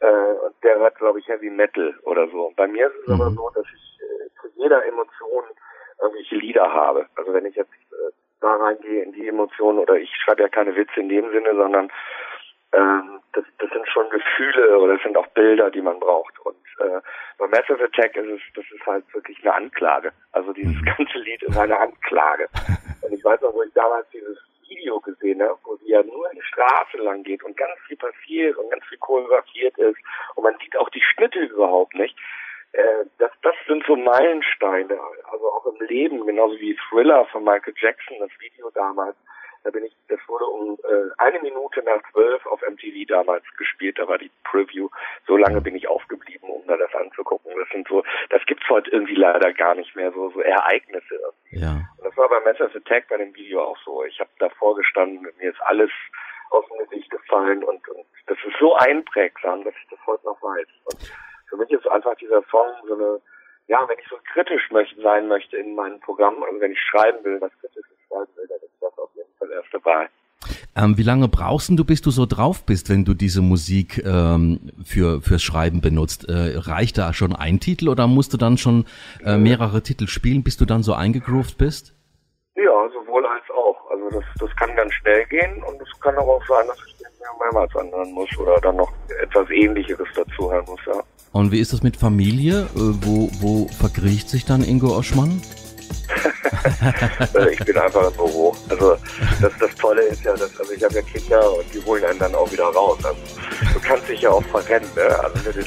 Äh, 0.00 0.06
und 0.06 0.54
der 0.62 0.78
hört, 0.78 0.96
glaube 0.96 1.18
ich, 1.18 1.28
Heavy 1.28 1.50
Metal 1.50 1.94
oder 2.02 2.28
so. 2.28 2.46
Und 2.46 2.56
bei 2.56 2.66
mir 2.66 2.86
ist 2.86 2.96
es 3.02 3.08
mhm. 3.08 3.20
aber 3.20 3.30
so, 3.30 3.50
dass 3.54 3.66
ich 3.74 4.00
äh, 4.00 4.40
zu 4.40 4.48
jeder 4.56 4.84
Emotion 4.86 5.44
irgendwelche 6.00 6.36
Lieder 6.36 6.72
habe. 6.72 7.06
Also 7.16 7.32
wenn 7.32 7.46
ich 7.46 7.56
jetzt 7.56 7.72
äh, 7.72 8.12
da 8.40 8.54
reingehe 8.56 9.02
in 9.02 9.12
die 9.12 9.26
Emotion 9.26 9.78
oder 9.78 9.96
ich 9.96 10.10
schreibe 10.16 10.42
ja 10.42 10.48
keine 10.48 10.76
Witze 10.76 11.00
in 11.00 11.08
dem 11.08 11.30
Sinne, 11.30 11.54
sondern 11.54 11.90
ähm, 12.72 13.20
das, 13.32 13.44
das 13.58 13.70
sind 13.70 13.88
schon 13.88 14.10
Gefühle 14.10 14.78
oder 14.78 14.94
das 14.94 15.02
sind 15.02 15.16
auch 15.16 15.26
Bilder, 15.28 15.70
die 15.70 15.80
man 15.80 15.98
braucht. 15.98 16.38
Und 16.40 16.56
äh, 16.80 17.00
bei 17.38 17.46
Massive 17.46 17.84
Attack 17.84 18.16
ist 18.16 18.28
es, 18.28 18.40
das 18.54 18.64
ist 18.70 18.86
halt 18.86 19.04
wirklich 19.14 19.38
eine 19.42 19.54
Anklage. 19.54 20.12
Also 20.32 20.52
dieses 20.52 20.76
mhm. 20.76 20.84
ganze 20.84 21.18
Lied 21.18 21.42
ist 21.42 21.58
eine 21.58 21.78
Anklage. 21.78 22.48
Und 23.02 23.12
ich 23.12 23.24
weiß 23.24 23.40
noch, 23.40 23.54
wo 23.54 23.62
ich 23.62 23.72
damals 23.72 24.08
dieses 24.10 24.38
Video 24.68 25.00
gesehen 25.00 25.42
habe, 25.42 25.58
wo 25.64 25.76
sie 25.76 25.90
ja 25.90 26.02
nur 26.02 26.28
die 26.34 26.42
Straße 26.42 26.98
lang 26.98 27.22
geht 27.22 27.42
und 27.42 27.56
ganz 27.56 27.72
viel 27.86 27.96
passiert 27.96 28.56
und 28.56 28.70
ganz 28.70 28.84
viel 28.86 28.98
choreografiert 28.98 29.76
ist 29.78 29.98
und 30.34 30.44
man 30.44 30.54
sieht 30.58 30.76
auch 30.76 30.90
die 30.90 31.00
Schnitte 31.00 31.38
überhaupt 31.40 31.94
nicht. 31.94 32.16
Äh, 32.72 33.06
das, 33.18 33.30
das 33.42 33.54
sind 33.66 33.84
so 33.86 33.96
Meilensteine, 33.96 34.98
also 35.32 35.52
auch 35.52 35.66
im 35.66 35.86
Leben, 35.86 36.26
genauso 36.26 36.58
wie 36.58 36.76
Thriller 36.88 37.24
von 37.26 37.44
Michael 37.44 37.74
Jackson, 37.78 38.18
das 38.20 38.30
Video 38.40 38.70
damals. 38.70 39.16
Da 39.68 39.72
bin 39.72 39.84
ich, 39.84 39.94
das 40.08 40.18
wurde 40.28 40.46
um 40.46 40.78
äh, 40.82 41.10
eine 41.18 41.40
Minute 41.40 41.82
nach 41.82 42.00
zwölf 42.10 42.46
auf 42.46 42.62
MTV 42.62 43.06
damals 43.06 43.44
gespielt, 43.58 43.98
da 43.98 44.08
war 44.08 44.16
die 44.16 44.30
Preview. 44.44 44.88
So 45.26 45.36
lange 45.36 45.60
bin 45.60 45.76
ich 45.76 45.86
aufgeblieben, 45.86 46.48
um 46.48 46.66
da 46.66 46.78
das 46.78 46.94
anzugucken. 46.94 47.52
Das 47.54 47.68
sind 47.68 47.86
so, 47.86 48.02
das 48.30 48.40
gibt's 48.46 48.66
heute 48.70 48.90
irgendwie 48.90 49.16
leider 49.16 49.52
gar 49.52 49.74
nicht 49.74 49.94
mehr, 49.94 50.10
so, 50.12 50.30
so 50.30 50.40
Ereignisse 50.40 51.16
irgendwie. 51.16 51.66
Ja. 51.66 51.86
Und 51.98 52.04
das 52.06 52.16
war 52.16 52.30
bei 52.30 52.40
Massive 52.40 52.78
Attack 52.78 53.08
bei 53.10 53.18
dem 53.18 53.34
Video 53.34 53.60
auch 53.62 53.76
so. 53.84 54.04
Ich 54.04 54.18
habe 54.20 54.30
davor 54.38 54.74
gestanden, 54.74 55.20
mir 55.20 55.50
ist 55.50 55.60
alles 55.60 55.90
aus 56.48 56.64
dem 56.68 56.88
Gesicht 56.88 57.10
gefallen 57.10 57.62
und, 57.62 57.86
und 57.90 58.06
das 58.26 58.38
ist 58.46 58.56
so 58.58 58.74
einprägsam, 58.74 59.64
das, 59.64 59.74
das 59.90 59.98
heute 60.06 60.24
noch 60.24 60.42
weiß. 60.42 60.68
Und 60.86 61.12
für 61.50 61.56
mich 61.58 61.70
ist 61.72 61.86
einfach 61.88 62.14
dieser 62.14 62.42
Song 62.50 62.72
so 62.86 62.94
eine, 62.94 63.20
ja, 63.68 63.86
wenn 63.86 63.98
ich 63.98 64.08
so 64.08 64.16
kritisch 64.32 64.70
möchte, 64.70 65.00
sein 65.00 65.28
möchte 65.28 65.56
in 65.56 65.74
meinem 65.74 66.00
Programm, 66.00 66.42
also 66.42 66.60
wenn 66.60 66.72
ich 66.72 66.80
schreiben 66.80 67.22
will, 67.22 67.40
was 67.40 67.52
Kritisches 67.60 67.96
schreiben 68.08 68.30
will, 68.36 68.46
dann 68.48 68.58
ist 68.58 68.80
das 68.80 68.98
auf 68.98 69.10
jeden 69.14 69.32
Fall 69.38 69.50
erst 69.52 69.72
dabei. 69.72 70.08
Ähm, 70.76 70.96
wie 70.96 71.02
lange 71.02 71.28
brauchst 71.28 71.70
du, 71.70 71.84
bis 71.84 72.00
du 72.00 72.10
so 72.10 72.24
drauf 72.24 72.64
bist, 72.64 72.88
wenn 72.88 73.04
du 73.04 73.12
diese 73.12 73.42
Musik 73.42 74.02
ähm, 74.06 74.72
für 74.84 75.20
fürs 75.20 75.42
Schreiben 75.42 75.80
benutzt? 75.80 76.28
Äh, 76.28 76.56
reicht 76.56 76.96
da 76.96 77.12
schon 77.12 77.34
ein 77.34 77.60
Titel 77.60 77.88
oder 77.88 78.06
musst 78.06 78.32
du 78.32 78.36
dann 78.36 78.56
schon 78.56 78.86
äh, 79.24 79.36
mehrere 79.36 79.82
Titel 79.82 80.06
spielen, 80.06 80.44
bis 80.44 80.56
du 80.56 80.64
dann 80.64 80.82
so 80.82 80.94
eingegroovt 80.94 81.58
bist? 81.58 81.94
Ja, 82.54 82.88
sowohl 82.92 83.26
als 83.26 83.44
auch. 83.50 83.90
Also 83.90 84.08
das, 84.10 84.24
das 84.38 84.56
kann 84.56 84.74
ganz 84.76 84.94
schnell 84.94 85.26
gehen 85.26 85.62
und 85.64 85.80
es 85.82 86.00
kann 86.00 86.14
aber 86.14 86.36
auch 86.36 86.46
sein, 86.46 86.66
dass 86.68 86.78
ich 86.86 86.96
den 86.96 87.08
mehrmals 87.38 87.74
anhören 87.76 88.12
muss 88.12 88.30
oder 88.38 88.60
dann 88.60 88.76
noch 88.76 88.92
etwas 89.20 89.50
Ähnlicheres 89.50 90.08
dazu 90.14 90.50
hören 90.50 90.64
muss, 90.66 90.80
ja. 90.86 91.02
Und 91.32 91.52
wie 91.52 91.60
ist 91.60 91.72
das 91.72 91.82
mit 91.82 91.96
Familie? 91.96 92.68
Äh, 92.74 92.76
wo, 93.02 93.30
wo 93.40 93.68
verkriecht 93.68 94.28
sich 94.28 94.44
dann 94.44 94.62
Ingo 94.62 94.94
Oschmann? 94.96 95.40
ich 97.52 97.64
bin 97.64 97.76
einfach 97.76 98.08
im 98.10 98.14
Büro. 98.14 98.56
Also 98.68 98.96
das, 99.40 99.52
das 99.60 99.72
Tolle 99.76 100.02
ist 100.02 100.24
ja, 100.24 100.32
dass, 100.32 100.58
also 100.58 100.72
ich 100.72 100.82
habe 100.82 100.94
ja 100.94 101.02
Kinder 101.02 101.54
und 101.54 101.64
die 101.72 101.80
holen 101.84 102.04
einen 102.04 102.18
dann 102.18 102.34
auch 102.34 102.50
wieder 102.50 102.64
raus. 102.64 102.98
Also, 103.04 103.20
du 103.74 103.80
kannst 103.80 104.08
dich 104.08 104.22
ja 104.22 104.30
auch 104.30 104.42
verrennen, 104.44 104.88
ne? 104.96 105.02
Also 105.02 105.44
wenn 105.44 105.52
du 105.52 105.58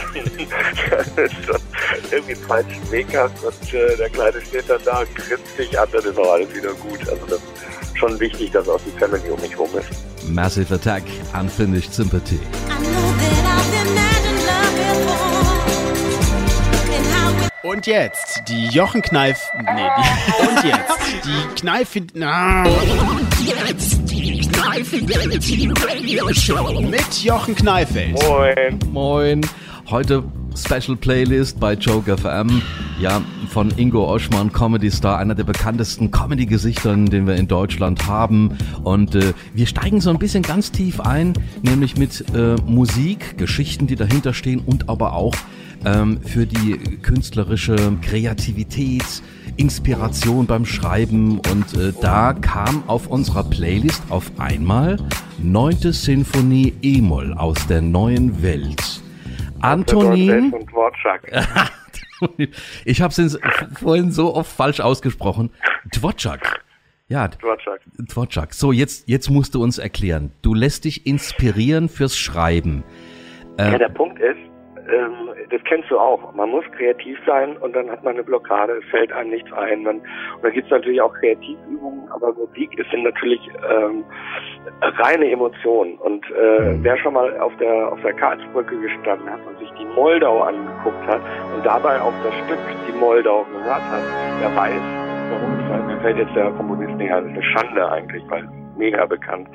irgendwie 2.12 2.34
einen 2.34 2.44
falschen 2.48 2.92
Weg 2.92 3.08
hast 3.16 3.42
und 3.44 3.74
äh, 3.74 3.96
der 3.98 4.10
Kleine 4.10 4.42
steht 4.42 4.70
dann 4.70 4.82
da 4.84 5.04
grinst 5.16 5.58
dich 5.58 5.80
an, 5.80 5.88
dann 5.92 6.04
ist 6.04 6.18
auch 6.18 6.34
alles 6.34 6.54
wieder 6.54 6.74
gut. 6.74 7.00
Also 7.10 7.26
das 7.28 7.38
ist 7.38 7.98
schon 7.98 8.20
wichtig, 8.20 8.52
dass 8.52 8.68
auch 8.68 8.82
die 8.86 8.92
Family 9.00 9.30
um 9.30 9.40
mich 9.42 9.58
rum 9.58 9.70
ist. 9.78 9.88
Massive 10.30 10.76
Attack, 10.76 11.04
Unfinished 11.34 11.94
Sympathy. 11.94 12.40
Und 17.64 17.86
jetzt 17.86 18.42
die 18.48 18.70
Jochen 18.70 19.04
Kneif. 19.04 19.40
Nee, 19.56 19.66
die, 19.66 20.48
und 20.48 20.64
jetzt 20.64 21.26
die 21.26 21.60
Kneif. 21.60 21.96
Na. 22.16 22.64
Und 22.64 23.70
jetzt 23.70 24.10
die 24.10 24.40
Kneifidelity 24.48 25.72
Radio 25.80 26.34
Show 26.34 26.82
mit 26.82 27.24
Jochen 27.24 27.54
Kneifeld. 27.54 28.14
Moin. 28.28 28.80
Moin. 28.92 29.42
Heute 29.92 30.24
Special 30.56 30.98
Playlist 30.98 31.60
bei 31.60 31.74
Joke 31.74 32.18
FM. 32.18 32.64
Ja, 33.00 33.22
von 33.50 33.72
Ingo 33.78 34.12
Oschmann, 34.12 34.52
Comedy 34.52 34.90
Star, 34.90 35.20
einer 35.20 35.36
der 35.36 35.44
bekanntesten 35.44 36.10
Comedy-Gesichtern, 36.10 37.08
den 37.08 37.28
wir 37.28 37.36
in 37.36 37.48
Deutschland 37.48 38.08
haben. 38.08 38.58
Und 38.84 39.14
äh, 39.14 39.34
wir 39.54 39.68
steigen 39.68 40.02
so 40.02 40.10
ein 40.10 40.18
bisschen 40.18 40.42
ganz 40.42 40.72
tief 40.72 41.00
ein, 41.00 41.34
nämlich 41.62 41.96
mit 41.96 42.26
äh, 42.34 42.56
Musik, 42.66 43.38
Geschichten, 43.38 43.86
die 43.86 43.96
dahinter 43.96 44.34
stehen 44.34 44.64
und 44.66 44.90
aber 44.90 45.14
auch 45.14 45.36
ähm, 45.86 46.22
für 46.22 46.46
die 46.46 46.98
künstlerische 47.02 47.76
Kreativität, 48.02 49.24
Inspiration 49.58 50.46
beim 50.46 50.66
Schreiben 50.66 51.40
und 51.40 51.74
äh, 51.76 51.94
da 52.02 52.34
kam 52.34 52.84
auf 52.88 53.08
unserer 53.08 53.44
Playlist 53.44 54.04
auf 54.10 54.32
einmal 54.40 54.98
neunte 55.40 55.94
Sinfonie 55.94 56.74
E-Moll 56.82 57.34
aus 57.34 57.68
der 57.68 57.82
neuen 57.82 58.42
Welt. 58.42 59.02
Antonin. 59.60 60.54
ich 62.86 63.02
habe 63.02 63.14
es 63.14 63.40
vorhin 63.80 64.12
so 64.12 64.36
oft 64.36 64.52
falsch 64.52 64.80
ausgesprochen. 64.80 65.52
Dvorak. 65.94 66.64
Ja, 67.08 67.28
Dvorak. 67.28 67.82
Dvorak. 67.98 68.54
So, 68.54 68.72
jetzt, 68.72 69.08
jetzt 69.08 69.30
musst 69.30 69.56
du 69.56 69.62
uns 69.62 69.78
erklären. 69.78 70.32
Du 70.42 70.54
lässt 70.54 70.86
dich 70.86 71.06
inspirieren 71.06 71.90
fürs 71.90 72.18
Schreiben. 72.18 72.84
Äh, 73.58 73.74
ja, 73.74 73.78
der 73.78 73.90
Punkt 73.90 74.11
ähm, 74.92 75.30
das 75.50 75.62
kennst 75.64 75.90
du 75.90 75.98
auch. 75.98 76.34
Man 76.34 76.50
muss 76.50 76.66
kreativ 76.78 77.18
sein 77.26 77.58
und 77.58 77.76
dann 77.76 77.90
hat 77.90 78.04
man 78.04 78.14
eine 78.14 78.24
Blockade, 78.24 78.74
es 78.74 78.86
fällt 78.90 79.12
einem 79.12 79.32
nichts 79.32 79.52
ein. 79.54 79.84
Man, 79.84 79.98
und 79.98 80.44
da 80.44 80.50
gibt 80.50 80.66
es 80.66 80.72
natürlich 80.72 81.02
auch 81.02 81.14
Kreativübungen, 81.14 82.10
aber 82.12 82.34
Musik 82.34 82.78
ist 82.78 82.92
natürlich 82.94 83.42
ähm, 83.70 84.04
reine 84.82 85.32
Emotion. 85.32 85.96
Und 85.98 86.26
äh, 86.32 86.74
mhm. 86.74 86.84
wer 86.84 86.98
schon 86.98 87.14
mal 87.14 87.40
auf 87.40 87.56
der 87.58 87.92
auf 87.92 88.02
der 88.02 88.14
Karlsbrücke 88.14 88.78
gestanden 88.80 89.30
hat 89.30 89.40
und 89.48 89.58
sich 89.60 89.72
die 89.80 89.86
Moldau 89.86 90.42
angeguckt 90.42 91.08
hat 91.08 91.22
und 91.56 91.66
dabei 91.66 92.00
auch 92.02 92.14
das 92.24 92.34
Stück 92.46 92.60
die 92.88 92.98
Moldau 92.98 93.46
gehört 93.46 93.82
hat, 93.82 94.04
der 94.42 94.56
weiß, 94.56 94.82
warum 95.32 95.60
es 95.60 95.72
halt, 95.72 95.88
mir 95.88 95.98
fällt 96.02 96.18
jetzt 96.18 96.36
der 96.36 96.52
Komponist 96.52 96.92
ein, 96.92 97.08
das 97.08 97.24
ist 97.24 97.32
eine 97.32 97.44
Schande 97.44 97.92
eigentlich, 97.92 98.24
weil 98.30 98.48
mega 98.78 99.06
bekannt, 99.06 99.48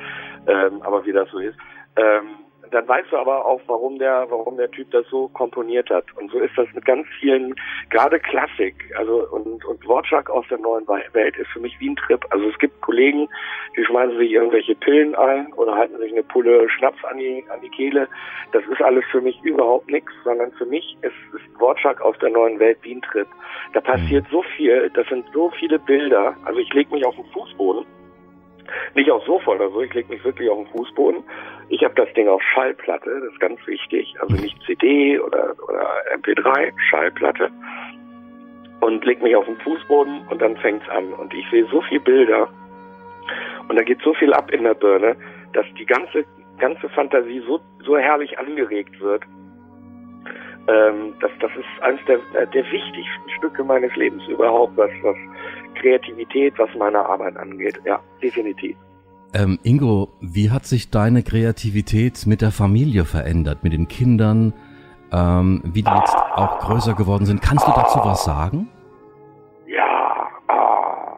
ähm, 0.47 0.81
aber 0.83 1.05
wie 1.05 1.13
das 1.13 1.29
so 1.31 1.39
ist. 1.39 1.57
Ähm, 1.97 2.46
dann 2.71 2.89
weißt 2.89 3.13
du 3.13 3.17
aber 3.17 3.45
auch, 3.45 3.61
warum 3.67 3.99
der, 3.99 4.27
warum 4.29 4.57
der 4.57 4.71
Typ 4.71 4.91
das 4.91 5.07
so 5.09 5.29
komponiert 5.29 5.91
hat. 5.91 6.05
Und 6.17 6.31
so 6.31 6.39
ist 6.39 6.57
das 6.57 6.67
mit 6.75 6.85
ganz 6.85 7.07
vielen, 7.21 7.55
gerade 7.91 8.19
Klassik, 8.21 8.75
also 8.97 9.27
und, 9.31 9.65
und 9.65 9.87
Wortschlag 9.87 10.31
aus 10.31 10.45
der 10.49 10.59
neuen 10.59 10.87
Welt 10.89 11.37
ist 11.37 11.49
für 11.49 11.61
mich 11.61 11.79
wie 11.81 11.91
ein 11.91 11.97
Trip. 11.97 12.25
Also 12.31 12.49
es 12.49 12.59
gibt 12.59 12.81
Kollegen, 12.81 13.29
die 13.77 13.85
schmeißen 13.85 14.17
sich 14.19 14.31
irgendwelche 14.31 14.75
Pillen 14.75 15.15
ein 15.15 15.53
oder 15.55 15.75
halten 15.75 15.99
sich 15.99 16.13
eine 16.13 16.23
Pulle 16.23 16.69
Schnaps 16.71 17.03
an 17.05 17.19
die, 17.19 17.45
an 17.51 17.61
die 17.61 17.71
Kehle. 17.71 18.09
Das 18.53 18.65
ist 18.67 18.83
alles 18.83 19.05
für 19.11 19.21
mich 19.21 19.41
überhaupt 19.43 19.91
nichts, 19.91 20.13
sondern 20.25 20.53
für 20.53 20.67
mich 20.67 20.97
ist, 21.03 21.15
ist 21.35 21.61
Wortschlag 21.61 22.01
aus 22.01 22.19
der 22.19 22.31
neuen 22.31 22.59
Welt 22.59 22.79
wie 22.83 22.95
ein 22.95 23.03
Trip. 23.03 23.29
Da 23.73 23.81
passiert 23.81 24.27
so 24.31 24.43
viel, 24.57 24.91
das 24.95 25.07
sind 25.09 25.27
so 25.33 25.51
viele 25.51 25.79
Bilder. 25.79 26.37
Also 26.45 26.61
ich 26.61 26.73
lege 26.73 26.95
mich 26.95 27.05
auf 27.05 27.15
den 27.17 27.27
Fußboden 27.27 27.85
nicht 28.95 29.11
aufs 29.11 29.27
Sofa 29.27 29.53
oder 29.53 29.71
so, 29.71 29.81
ich 29.83 29.93
lege 29.95 30.09
mich 30.09 30.25
wirklich 30.25 30.49
auf 30.51 30.59
den 30.59 30.67
Fußboden. 30.69 31.23
Ich 31.69 31.83
habe 31.85 31.95
das 31.95 32.13
Ding 32.15 32.29
auf 32.29 32.43
Schallplatte, 32.55 33.11
das 33.21 33.33
ist 33.33 33.41
ganz 33.41 33.59
wichtig. 33.67 34.15
Also 34.21 34.35
nicht 34.37 34.57
CD 34.65 35.19
oder, 35.19 35.55
oder 35.69 35.89
MP3, 36.15 36.73
Schallplatte. 36.91 37.51
Und 38.81 39.05
leg 39.05 39.23
mich 39.23 39.35
auf 39.35 39.47
den 39.47 39.57
Fußboden 39.59 40.29
und 40.29 40.41
dann 40.41 40.57
fängt's 40.59 40.89
an. 40.89 41.13
Und 41.15 41.33
ich 41.35 41.45
sehe 41.51 41.67
so 41.71 41.81
viele 41.83 42.01
Bilder 42.01 42.49
und 43.69 43.77
da 43.77 43.83
geht 43.83 44.01
so 44.03 44.15
viel 44.15 44.33
ab 44.33 44.51
in 44.51 44.65
der 44.65 44.75
Birne, 44.75 45.17
dass 45.53 45.67
die 45.79 45.87
ganze, 45.87 46.25
ganze 46.59 46.89
Fantasie 46.91 47.43
so, 47.47 47.61
so 47.85 47.97
herrlich 47.97 48.39
angeregt 48.39 49.01
wird. 49.01 49.23
Ähm, 50.69 51.15
das, 51.21 51.31
das 51.41 51.51
ist 51.53 51.83
eines 51.83 52.01
der, 52.07 52.19
der 52.47 52.65
wichtigsten 52.65 53.31
Stücke 53.39 53.63
meines 53.63 53.95
Lebens 53.95 54.27
überhaupt, 54.29 54.77
was, 54.77 54.91
was 55.03 55.17
Kreativität, 55.81 56.55
was 56.59 56.69
meine 56.77 56.99
Arbeit 56.99 57.37
angeht. 57.37 57.81
Ja, 57.85 58.01
definitiv. 58.23 58.77
Ähm, 59.35 59.59
Ingo, 59.63 60.09
wie 60.21 60.51
hat 60.51 60.65
sich 60.65 60.91
deine 60.91 61.23
Kreativität 61.23 62.27
mit 62.27 62.41
der 62.41 62.51
Familie 62.51 63.05
verändert, 63.05 63.63
mit 63.63 63.73
den 63.73 63.87
Kindern, 63.87 64.55
ähm, 65.13 65.63
wie 65.65 65.83
die 65.83 65.91
jetzt 65.91 66.17
auch 66.35 66.59
größer 66.61 66.95
geworden 66.95 67.27
sind? 67.27 67.43
Kannst 67.43 67.67
du 67.67 67.73
dazu 67.73 67.99
was 68.03 68.25
sagen? 68.25 68.69
Ja, 69.67 70.29
ah, 70.49 71.17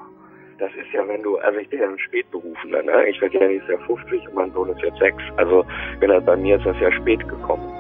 das 0.59 0.71
ist 0.75 0.93
ja, 0.93 1.07
wenn 1.07 1.23
du, 1.23 1.38
also 1.38 1.59
ich 1.59 1.69
bin 1.69 1.81
ja 1.81 1.88
ein 1.88 1.99
Spätberufener, 1.99 2.83
ne? 2.83 3.09
ich 3.09 3.21
werde 3.21 3.38
ja 3.38 3.47
nächstes 3.47 3.71
Jahr 3.71 3.87
50 3.87 4.28
und 4.28 4.35
mein 4.35 4.52
Sohn 4.52 4.71
ist 4.71 4.83
jetzt 4.83 4.99
6, 4.99 5.17
also 5.37 5.64
wenn 6.00 6.11
er 6.11 6.21
bei 6.21 6.37
mir 6.37 6.57
ist 6.57 6.67
das 6.67 6.76
ja 6.81 6.90
spät 6.93 7.26
gekommen. 7.28 7.71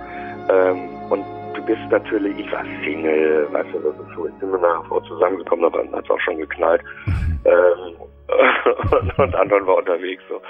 Ähm, 0.50 0.88
und 1.10 1.24
bist 1.68 1.90
natürlich, 1.90 2.38
ich 2.38 2.50
war 2.50 2.64
Single, 2.82 3.46
weißt 3.52 3.74
du, 3.74 3.78
das 3.80 3.94
ist 3.94 4.14
so, 4.16 4.22
bin 4.22 4.50
mit 4.50 4.60
Frau 4.88 5.00
zusammengekommen, 5.00 5.66
aber 5.66 5.84
dann 5.84 5.94
hat 5.94 6.04
es 6.04 6.10
auch 6.10 6.20
schon 6.20 6.38
geknallt. 6.38 6.82
Mhm. 7.06 7.40
ähm, 7.44 7.96
und, 9.00 9.18
und 9.18 9.34
Anton 9.34 9.66
war 9.66 9.76
unterwegs 9.76 10.22
so. 10.30 10.40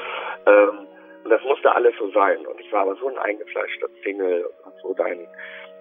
Ähm, 0.46 0.86
und 1.24 1.30
das 1.30 1.42
musste 1.42 1.74
alles 1.74 1.94
so 1.98 2.08
sein. 2.10 2.38
Und 2.46 2.60
ich 2.60 2.72
war 2.72 2.82
aber 2.82 2.94
so 2.96 3.08
ein 3.08 3.18
eingefleischter 3.18 3.88
Single 4.04 4.48
und 4.64 4.72
so 4.80 4.94
dein, 4.94 5.26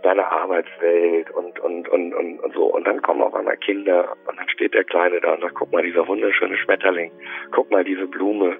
deine 0.02 0.26
Arbeitswelt 0.26 1.30
und, 1.32 1.60
und, 1.60 1.88
und, 1.88 2.16
und, 2.16 2.40
und 2.40 2.54
so. 2.54 2.66
Und 2.74 2.88
dann 2.88 3.02
kommen 3.04 3.22
auf 3.22 3.36
einmal 3.36 3.58
Kinder 3.58 4.14
und 4.28 4.40
dann 4.40 4.50
steht 4.50 4.74
der 4.74 4.86
Kleine 4.86 5.22
da 5.22 5.34
und 5.34 5.42
sagt, 5.42 5.56
guck 5.56 5.72
mal, 5.72 5.84
dieser 5.84 6.08
wunderschöne 6.08 6.58
Schmetterling, 6.58 7.12
guck 7.52 7.70
mal 7.70 7.84
diese 7.84 8.08
Blume. 8.08 8.58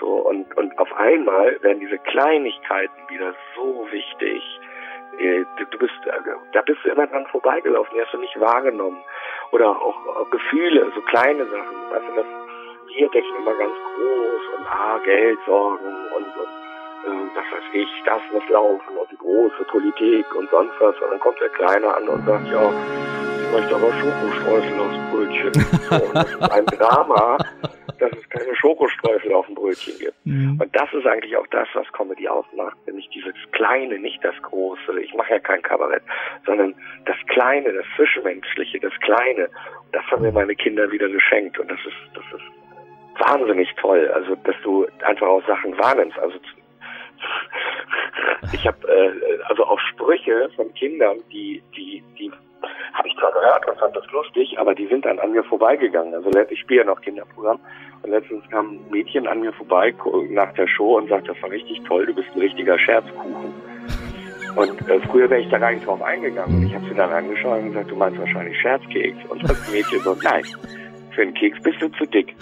So, 0.00 0.08
und, 0.28 0.56
und 0.56 0.76
auf 0.78 0.92
einmal 0.96 1.56
werden 1.62 1.78
diese 1.78 1.98
Kleinigkeiten 1.98 3.00
wieder 3.10 3.32
so 3.54 3.86
wichtig 3.92 4.42
du 5.16 5.78
bist, 5.78 5.94
äh, 6.06 6.12
da 6.52 6.62
bist 6.62 6.78
du 6.84 6.90
immer 6.90 7.06
dran 7.06 7.26
vorbeigelaufen, 7.26 7.94
die 7.94 8.02
hast 8.02 8.12
du 8.12 8.18
nicht 8.18 8.38
wahrgenommen. 8.40 9.02
Oder 9.52 9.70
auch 9.70 10.30
Gefühle, 10.30 10.90
so 10.94 11.00
kleine 11.02 11.44
Sachen. 11.46 11.76
Weißt 11.90 12.04
du, 12.08 12.16
das, 12.16 12.26
wir 12.88 13.08
denken 13.08 13.36
immer 13.38 13.54
ganz 13.54 13.74
groß 13.74 14.58
und 14.58 14.66
ah, 14.66 14.98
Geld, 15.04 15.38
Sorgen 15.46 15.94
und, 16.16 16.24
und 16.24 16.56
äh, 17.06 17.34
das 17.34 17.44
weiß 17.44 17.68
ich, 17.72 17.88
das 18.04 18.20
muss 18.32 18.48
laufen 18.48 18.96
und 18.96 19.10
die 19.10 19.18
große 19.18 19.64
Politik 19.64 20.34
und 20.34 20.50
sonst 20.50 20.74
was. 20.80 20.94
Und 21.00 21.10
dann 21.10 21.20
kommt 21.20 21.40
der 21.40 21.50
Kleine 21.50 21.94
an 21.94 22.08
und 22.08 22.26
sagt, 22.26 22.48
ja, 22.48 22.72
möchte 23.56 23.74
aber 23.74 23.90
Schokostreusel 23.92 24.80
aufs 24.80 24.98
Brötchen. 25.10 25.52
das 26.12 26.30
ist 26.30 26.52
ein 26.52 26.66
Drama, 26.66 27.38
dass 27.98 28.12
es 28.12 28.28
keine 28.28 28.54
Schokostreusel 28.54 29.32
auf 29.32 29.46
dem 29.46 29.54
Brötchen 29.54 29.98
gibt. 29.98 30.26
Mhm. 30.26 30.60
Und 30.60 30.76
das 30.76 30.92
ist 30.92 31.06
eigentlich 31.06 31.34
auch 31.36 31.46
das, 31.48 31.66
was 31.72 31.90
Comedy 31.92 32.28
ausmacht. 32.28 32.76
Nämlich 32.86 33.08
dieses 33.14 33.34
Kleine, 33.52 33.98
nicht 33.98 34.22
das 34.22 34.34
Große. 34.42 35.00
Ich 35.00 35.14
mache 35.14 35.30
ja 35.30 35.38
kein 35.38 35.62
Kabarett, 35.62 36.02
sondern 36.44 36.74
das 37.06 37.16
Kleine, 37.28 37.72
das 37.72 37.86
Zwischenmenschliche, 37.96 38.78
das 38.80 38.92
Kleine. 39.00 39.46
Und 39.46 39.94
das 39.94 40.04
haben 40.10 40.20
mir 40.22 40.32
meine 40.32 40.54
Kinder 40.54 40.90
wieder 40.90 41.08
geschenkt. 41.08 41.58
Und 41.58 41.70
das 41.70 41.80
ist, 41.86 41.96
das 42.14 42.24
ist 42.38 42.44
wahnsinnig 43.26 43.72
toll. 43.80 44.06
Also, 44.12 44.34
dass 44.44 44.56
du 44.62 44.86
einfach 45.02 45.28
auch 45.28 45.46
Sachen 45.46 45.78
wahrnimmst. 45.78 46.18
Also 46.18 46.36
ich 48.52 48.66
habe 48.66 48.86
äh, 48.86 49.12
also 49.44 49.64
auch 49.64 49.80
Sprüche 49.80 50.50
von 50.56 50.74
Kindern, 50.74 51.20
die, 51.32 51.62
die, 51.74 52.04
die 52.18 52.30
habe 52.92 53.08
ich 53.08 53.16
zwar 53.16 53.32
gehört 53.32 53.68
und 53.68 53.78
fand 53.78 53.96
das 53.96 54.06
lustig, 54.12 54.58
aber 54.58 54.74
die 54.74 54.86
sind 54.86 55.04
dann 55.04 55.18
an 55.18 55.32
mir 55.32 55.44
vorbeigegangen. 55.44 56.14
Also 56.14 56.30
ich 56.50 56.60
spiele 56.60 56.80
ja 56.80 56.86
noch 56.86 57.00
Kinderprogramm 57.00 57.60
und 58.02 58.10
letztens 58.10 58.48
kam 58.50 58.70
ein 58.70 58.90
Mädchen 58.90 59.26
an 59.26 59.40
mir 59.40 59.52
vorbei 59.52 59.94
nach 60.30 60.52
der 60.54 60.66
Show 60.66 60.96
und 60.96 61.08
sagte, 61.08 61.32
das 61.32 61.42
war 61.42 61.50
richtig 61.50 61.82
toll, 61.84 62.06
du 62.06 62.14
bist 62.14 62.28
ein 62.34 62.40
richtiger 62.40 62.78
Scherzkuchen. 62.78 63.54
Und 64.56 64.88
äh, 64.88 65.00
früher 65.10 65.28
wäre 65.28 65.42
ich 65.42 65.50
da 65.50 65.58
gar 65.58 65.70
nicht 65.70 65.86
drauf 65.86 66.00
eingegangen. 66.00 66.56
Und 66.56 66.66
ich 66.66 66.74
habe 66.74 66.86
sie 66.86 66.94
dann 66.94 67.12
angeschaut 67.12 67.60
und 67.60 67.68
gesagt, 67.68 67.90
du 67.90 67.96
meinst 67.96 68.18
wahrscheinlich 68.18 68.58
Scherzkeks. 68.58 69.18
Und 69.28 69.42
das 69.42 69.70
Mädchen 69.70 70.00
so, 70.00 70.16
nein, 70.22 70.44
für 71.14 71.22
einen 71.22 71.34
Keks 71.34 71.60
bist 71.62 71.82
du 71.82 71.88
zu 71.88 72.06
dick. 72.06 72.34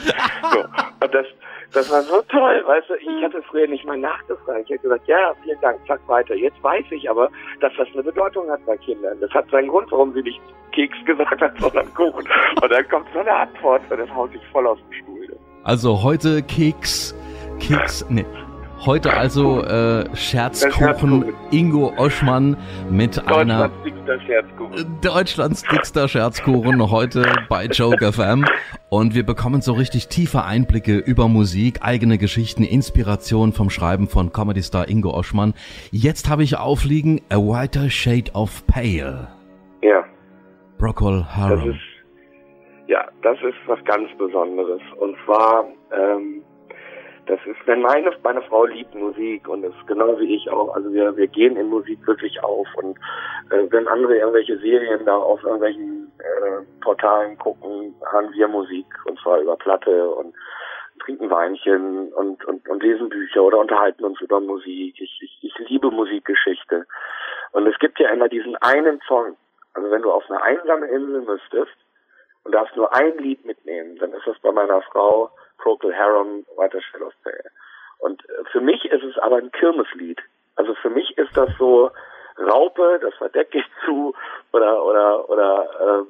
So. 0.52 0.60
Und 0.60 1.14
das, 1.14 1.26
das 1.72 1.90
war 1.90 2.02
so 2.02 2.22
toll, 2.22 2.62
weißt 2.66 2.90
du, 2.90 2.94
ich 2.94 3.24
hatte 3.24 3.42
früher 3.42 3.66
nicht 3.66 3.84
mal 3.84 3.98
nachgefragt. 3.98 4.62
Ich 4.64 4.70
hätte 4.70 4.82
gesagt, 4.82 5.06
ja, 5.08 5.34
vielen 5.42 5.60
Dank, 5.60 5.78
zack, 5.86 6.00
weiter. 6.06 6.34
Jetzt 6.34 6.62
weiß 6.62 6.84
ich 6.90 7.08
aber, 7.08 7.30
dass 7.60 7.72
das 7.76 7.88
eine 7.92 8.02
Bedeutung 8.02 8.50
hat 8.50 8.64
bei 8.66 8.76
Kindern. 8.76 9.18
Das 9.20 9.30
hat 9.30 9.50
seinen 9.50 9.68
Grund, 9.68 9.90
warum 9.90 10.12
sie 10.12 10.22
nicht 10.22 10.40
Keks 10.72 10.96
gesagt 11.04 11.40
hat, 11.40 11.52
sondern 11.58 11.92
Kuchen. 11.94 12.26
Und 12.62 12.70
dann 12.70 12.88
kommt 12.88 13.06
so 13.12 13.20
eine 13.20 13.32
Antwort, 13.32 13.82
und 13.90 13.98
das 13.98 14.10
haut 14.14 14.32
sich 14.32 14.42
voll 14.52 14.66
aus 14.66 14.78
dem 14.78 14.92
Stuhl. 14.92 15.36
Also 15.64 16.02
heute 16.02 16.42
Keks, 16.42 17.14
Keks, 17.58 18.04
nee, 18.10 18.26
Heute 18.86 19.14
also 19.14 19.62
äh, 19.62 20.14
Scherzkuchen 20.14 21.32
Ingo 21.50 21.94
Oschmann 21.96 22.58
mit 22.90 23.16
Deutschlands 23.16 23.40
einer 23.40 23.68
dickster 23.82 24.20
Scherzkuchen. 24.20 25.00
Deutschlands 25.00 25.62
dickster 25.62 26.06
Scherzkuchen 26.06 26.90
heute 26.90 27.24
bei 27.48 27.64
Joke 27.64 28.12
FM 28.12 28.44
und 28.90 29.14
wir 29.14 29.24
bekommen 29.24 29.62
so 29.62 29.72
richtig 29.72 30.08
tiefe 30.08 30.44
Einblicke 30.44 30.98
über 30.98 31.28
Musik, 31.28 31.78
eigene 31.80 32.18
Geschichten, 32.18 32.62
Inspiration 32.62 33.52
vom 33.52 33.70
Schreiben 33.70 34.06
von 34.06 34.32
Comedy 34.32 34.60
Star 34.60 34.86
Ingo 34.86 35.14
Oschmann. 35.14 35.54
Jetzt 35.90 36.28
habe 36.28 36.42
ich 36.42 36.58
aufliegen 36.58 37.22
A 37.30 37.36
Whiter 37.36 37.88
Shade 37.88 38.32
of 38.34 38.66
Pale. 38.66 39.28
Ja. 39.80 40.04
Broccol 40.76 41.24
Harum. 41.24 41.58
Das 41.58 41.68
ist, 41.68 42.88
ja, 42.88 43.06
das 43.22 43.38
ist 43.38 43.56
was 43.66 43.82
ganz 43.86 44.10
Besonderes 44.18 44.82
und 45.00 45.16
zwar 45.24 45.64
ähm, 45.90 46.42
das 47.26 47.40
ist, 47.46 47.66
wenn 47.66 47.80
meine, 47.80 48.12
meine 48.22 48.42
Frau 48.42 48.64
liebt 48.66 48.94
Musik 48.94 49.48
und 49.48 49.64
ist 49.64 49.86
genau 49.86 50.18
wie 50.18 50.36
ich 50.36 50.50
auch, 50.50 50.74
also 50.74 50.92
wir, 50.92 51.16
wir 51.16 51.26
gehen 51.26 51.56
in 51.56 51.68
Musik 51.68 52.06
wirklich 52.06 52.42
auf 52.42 52.66
und 52.76 52.98
äh, 53.50 53.66
wenn 53.70 53.88
andere 53.88 54.16
irgendwelche 54.16 54.58
Serien 54.58 55.04
da 55.04 55.16
auf 55.16 55.42
irgendwelchen 55.42 56.12
äh, 56.18 56.82
Portalen 56.82 57.38
gucken, 57.38 57.94
haben 58.12 58.32
wir 58.32 58.48
Musik 58.48 58.86
und 59.06 59.18
zwar 59.20 59.40
über 59.40 59.56
Platte 59.56 60.10
und 60.10 60.34
trinken 61.00 61.30
Weinchen 61.30 62.12
und, 62.12 62.44
und, 62.44 62.68
und 62.68 62.82
lesen 62.82 63.08
Bücher 63.08 63.42
oder 63.42 63.58
unterhalten 63.58 64.04
uns 64.04 64.20
über 64.20 64.40
Musik. 64.40 64.94
Ich, 64.98 65.20
ich, 65.20 65.38
ich 65.42 65.68
liebe 65.68 65.90
Musikgeschichte. 65.90 66.86
Und 67.52 67.66
es 67.66 67.78
gibt 67.78 67.98
ja 67.98 68.10
immer 68.10 68.28
diesen 68.28 68.56
einen 68.56 69.00
Song. 69.06 69.36
Also 69.74 69.90
wenn 69.90 70.02
du 70.02 70.10
auf 70.10 70.24
eine 70.28 70.42
einsame 70.42 70.86
Insel 70.86 71.22
müsstest 71.22 71.76
und 72.44 72.54
darfst 72.54 72.76
nur 72.76 72.94
ein 72.94 73.16
Lied 73.18 73.44
mitnehmen, 73.44 73.96
dann 73.98 74.12
ist 74.12 74.26
das 74.26 74.38
bei 74.40 74.52
meiner 74.52 74.82
Frau 74.82 75.30
Procol 75.58 75.94
Harum, 75.94 76.44
Shadows 76.92 77.14
Pale. 77.22 77.50
Und 77.98 78.22
äh, 78.28 78.44
für 78.52 78.60
mich 78.60 78.84
ist 78.84 79.02
es 79.02 79.18
aber 79.18 79.36
ein 79.36 79.52
Kirmeslied. 79.52 80.20
Also 80.56 80.74
für 80.74 80.90
mich 80.90 81.16
ist 81.18 81.36
das 81.36 81.50
so 81.58 81.90
Raupe, 82.38 82.98
das 83.02 83.14
verdecke 83.14 83.58
ich 83.58 83.64
zu, 83.84 84.14
oder 84.52 84.84
oder 84.84 85.28
oder 85.30 85.68
ähm, 85.80 86.06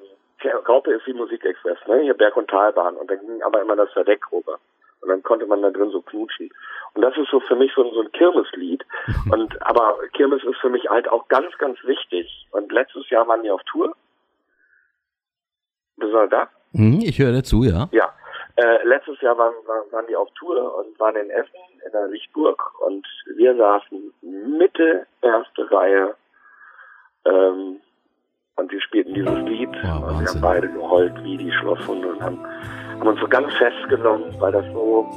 Raupe 0.69 0.93
ist 0.93 1.07
wie 1.07 1.15
Musikexpress, 1.15 1.79
ne? 1.87 2.01
Hier 2.01 2.15
Berg- 2.15 2.37
und 2.37 2.49
Talbahn 2.49 2.97
und 2.97 3.11
dann 3.11 3.21
ging 3.21 3.43
aber 3.43 3.63
immer 3.63 3.77
das 3.77 3.93
Verdeck 3.93 4.21
rüber. 4.31 4.59
Und 5.01 5.09
dann 5.11 5.23
konnte 5.23 5.47
man 5.47 5.61
da 5.61 5.71
drin 5.71 5.91
so 5.91 6.01
knutschen. 6.01 6.51
Und 6.95 7.03
das 7.03 7.17
ist 7.17 7.31
so 7.31 7.41
für 7.41 7.57
mich 7.57 7.71
so, 7.75 7.85
so 7.93 8.01
ein 8.01 8.13
Kirmeslied. 8.13 8.85
Und 9.31 9.61
aber 9.67 9.99
Kirmes 10.15 10.43
ist 10.45 10.57
für 10.61 10.71
mich 10.71 10.89
halt 10.89 11.09
auch 11.09 11.29
ganz, 11.29 11.57
ganz 11.59 11.79
wichtig. 11.85 12.47
Und 12.53 12.73
letztes 12.73 13.11
Jahr 13.11 13.29
waren 13.29 13.43
wir 13.43 13.55
auf 13.55 13.63
Tour. 13.65 13.95
Bist 15.97 16.13
du 16.13 16.27
da? 16.29 16.49
Hm, 16.73 17.01
ich 17.03 17.19
höre 17.19 17.33
dazu, 17.33 17.65
ja. 17.65 17.89
Ja. 17.93 18.15
Äh, 18.57 18.87
letztes 18.87 19.21
Jahr 19.21 19.37
waren, 19.37 19.55
waren, 19.67 19.91
waren 19.91 20.07
die 20.07 20.15
auf 20.15 20.31
Tour 20.39 20.77
und 20.79 20.99
waren 21.01 21.17
in 21.17 21.31
Essen, 21.31 21.59
in 21.85 21.93
der 21.93 22.07
Lichtburg 22.07 22.81
und 22.81 23.05
wir 23.37 23.57
saßen 23.57 24.15
Mitte 24.23 25.07
erste 25.23 25.71
Reihe 25.73 26.15
ähm, 27.25 27.81
und 28.57 28.71
die 28.71 28.81
spielten 28.81 29.15
dieses 29.15 29.39
Lied 29.41 29.71
wow, 29.83 30.09
und 30.09 30.21
wir 30.21 30.29
haben 30.29 30.41
beide 30.41 30.69
geheult 30.69 31.25
wie 31.25 31.37
die 31.37 31.51
Schlosshunde 31.51 32.13
und 32.13 32.23
haben, 32.23 32.47
haben 33.01 33.09
uns 33.09 33.19
so 33.19 33.27
ganz 33.27 33.53
festgenommen, 33.55 34.33
weil 34.39 34.53
das 34.53 34.65
so 34.73 35.11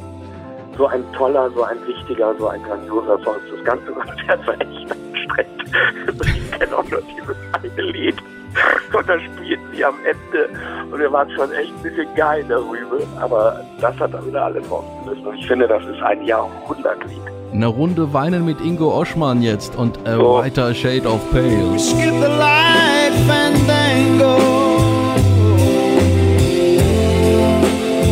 so 0.77 0.85
ein 0.85 1.03
toller, 1.13 1.49
so 1.51 1.63
ein 1.63 1.85
wichtiger, 1.87 2.35
so 2.35 2.47
ein 2.47 2.61
grandioser 2.61 3.17
Song. 3.23 3.35
Das 3.51 3.63
ganze 3.65 3.91
Konzert 3.91 4.47
war 4.47 4.53
echt 4.61 4.91
anstrengend. 4.91 5.63
Ich 6.23 6.59
kenne 6.59 6.77
auch 6.77 6.83
nur 6.85 7.01
dieses 7.01 7.35
eine 7.53 7.81
Lied. 7.91 8.15
Und 8.97 9.09
da 9.09 9.19
spielten 9.19 9.65
die 9.75 9.83
am 9.83 9.95
Ende. 10.05 10.49
Und 10.91 10.99
wir 10.99 11.11
waren 11.11 11.29
schon 11.31 11.51
echt 11.51 11.71
ein 11.75 11.83
bisschen 11.83 12.07
geil 12.15 12.45
darüber. 12.47 12.97
Aber 13.19 13.61
das 13.79 13.97
hat 13.99 14.13
dann 14.13 14.25
wieder 14.25 14.45
alles 14.45 14.63
rausgelöst. 14.69 15.25
Und 15.25 15.35
ich 15.37 15.47
finde, 15.47 15.67
das 15.67 15.83
ist 15.85 16.01
ein 16.01 16.23
Jahrhundertlied. 16.23 17.21
Eine 17.53 17.67
Runde 17.67 18.13
Weinen 18.13 18.45
mit 18.45 18.59
Ingo 18.61 18.93
Oschmann 18.93 19.41
jetzt 19.41 19.75
und 19.75 19.97
A 20.07 20.15
so. 20.15 20.43
Whiter 20.43 20.73
Shade 20.73 21.07
of 21.07 21.19
Pale. 21.31 21.79
Skip 21.79 22.13
the 22.19 22.27
life 22.27 23.31
and 23.31 23.55
then 23.67 24.17
go. 24.19 24.37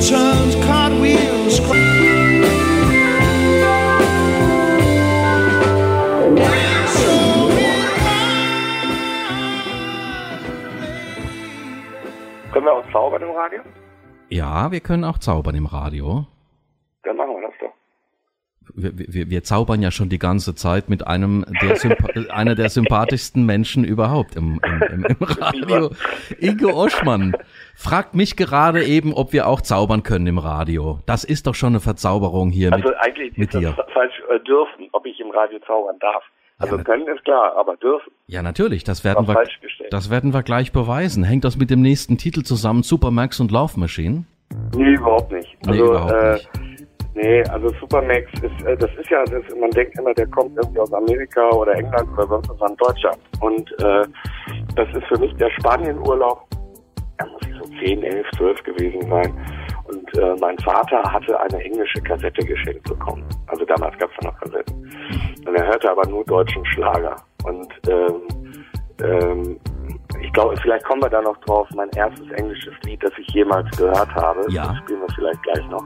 Turns 0.07 0.55
Können 12.65 12.77
wir 12.77 12.83
auch 12.83 12.91
zaubern 12.91 13.21
im 13.21 13.29
Radio? 13.29 13.59
Ja, 14.29 14.71
wir 14.71 14.79
können 14.79 15.03
auch 15.03 15.19
zaubern 15.19 15.53
im 15.53 15.67
Radio. 15.67 16.25
Dann 17.03 17.15
machen 17.15 17.35
wir 17.35 17.47
das 17.47 17.53
doch. 17.59 17.73
Wir, 18.73 18.91
wir, 18.95 19.29
wir 19.29 19.43
zaubern 19.43 19.83
ja 19.83 19.91
schon 19.91 20.09
die 20.09 20.17
ganze 20.17 20.55
Zeit 20.55 20.89
mit 20.89 21.05
einem 21.05 21.45
der 21.61 21.77
einer 22.35 22.55
der 22.55 22.69
sympathischsten 22.69 23.45
Menschen 23.45 23.83
überhaupt 23.83 24.35
im, 24.35 24.59
im, 24.65 24.81
im, 24.81 25.05
im 25.05 25.15
Radio. 25.21 25.91
Ingo 26.39 26.71
Oschmann 26.71 27.35
fragt 27.75 28.15
mich 28.15 28.35
gerade 28.35 28.83
eben, 28.83 29.13
ob 29.13 29.31
wir 29.31 29.45
auch 29.45 29.61
zaubern 29.61 30.01
können 30.01 30.25
im 30.25 30.39
Radio. 30.39 30.97
Das 31.05 31.23
ist 31.23 31.45
doch 31.45 31.53
schon 31.53 31.73
eine 31.73 31.81
Verzauberung 31.81 32.49
hier 32.49 32.73
also 32.73 32.89
mit, 32.89 32.97
eigentlich 32.97 33.37
mit 33.37 33.53
dir. 33.53 33.77
Falsch 33.93 34.23
äh, 34.33 34.39
dürfen, 34.39 34.89
ob 34.91 35.05
ich 35.05 35.19
im 35.19 35.29
Radio 35.29 35.59
zaubern 35.59 35.99
darf. 35.99 36.23
Also 36.57 36.77
ja, 36.77 36.83
können 36.83 37.07
ist 37.07 37.23
klar, 37.25 37.53
aber 37.57 37.75
dürfen. 37.77 38.11
Ja, 38.27 38.41
natürlich, 38.41 38.83
das 38.83 39.03
werden 39.03 39.27
wir 39.27 39.35
das 39.89 40.09
werden 40.09 40.33
wir 40.33 40.41
gleich 40.41 40.71
beweisen. 40.71 41.23
Hängt 41.23 41.43
das 41.43 41.57
mit 41.57 41.69
dem 41.69 41.81
nächsten 41.81 42.17
Titel 42.17 42.43
zusammen, 42.43 42.83
Supermax 42.83 43.39
und 43.39 43.51
Love 43.51 43.79
Machine? 43.79 44.23
Nee, 44.75 44.93
überhaupt 44.93 45.31
nicht. 45.31 45.57
Nee, 45.65 45.71
also, 45.71 45.85
überhaupt 45.85 46.11
äh, 46.11 46.33
nicht. 46.33 46.49
Nee, 47.15 47.43
also 47.43 47.69
Supermax 47.79 48.25
ist, 48.41 48.65
äh, 48.65 48.77
das 48.77 48.89
ist 48.99 49.09
ja, 49.09 49.23
das, 49.25 49.43
man 49.59 49.69
denkt 49.71 49.97
immer, 49.97 50.13
der 50.13 50.27
kommt 50.27 50.55
irgendwie 50.57 50.79
aus 50.79 50.93
Amerika 50.93 51.49
oder 51.51 51.73
England 51.73 52.09
oder 52.13 52.27
sonst 52.27 52.49
was 52.49 52.61
an 52.61 52.75
Deutschland. 52.77 53.17
Und 53.41 53.71
äh, 53.81 54.05
das 54.75 54.87
ist 54.95 55.05
für 55.07 55.19
mich 55.19 55.33
der 55.35 55.49
Spanienurlaub, 55.59 56.45
da 57.17 57.25
muss 57.25 57.41
ich 57.47 57.55
so 57.55 57.85
10, 57.85 58.03
11, 58.03 58.27
12 58.37 58.63
gewesen 58.63 59.01
sein. 59.09 59.33
Und 59.87 60.17
äh, 60.17 60.35
mein 60.39 60.57
Vater 60.59 61.01
hatte 61.03 61.39
eine 61.39 61.63
englische 61.63 62.01
Kassette 62.01 62.45
geschenkt 62.45 62.83
bekommen. 62.83 63.23
Also 63.47 63.65
damals 63.65 63.97
gab 63.99 64.09
es 64.09 64.17
ja 64.21 64.31
noch 64.31 64.39
Kassetten. 64.39 64.91
Und 65.45 65.55
er 65.55 65.67
hörte 65.67 65.91
aber 65.91 66.07
nur 66.07 66.25
deutschen 66.25 66.65
Schlager. 66.65 67.15
Und 67.43 67.71
ähm, 67.87 68.21
ähm, 69.03 69.59
ich 70.21 70.33
glaube, 70.33 70.55
vielleicht 70.57 70.85
kommen 70.85 71.03
wir 71.03 71.09
da 71.09 71.21
noch 71.21 71.37
drauf. 71.41 71.67
Mein 71.75 71.89
erstes 71.95 72.29
englisches 72.31 72.73
Lied, 72.83 73.03
das 73.03 73.11
ich 73.17 73.27
jemals 73.33 73.69
gehört 73.77 74.13
habe, 74.15 74.45
ja. 74.49 74.67
das 74.67 74.77
spielen 74.79 75.01
wir 75.01 75.15
vielleicht 75.15 75.43
gleich 75.43 75.67
noch. 75.69 75.85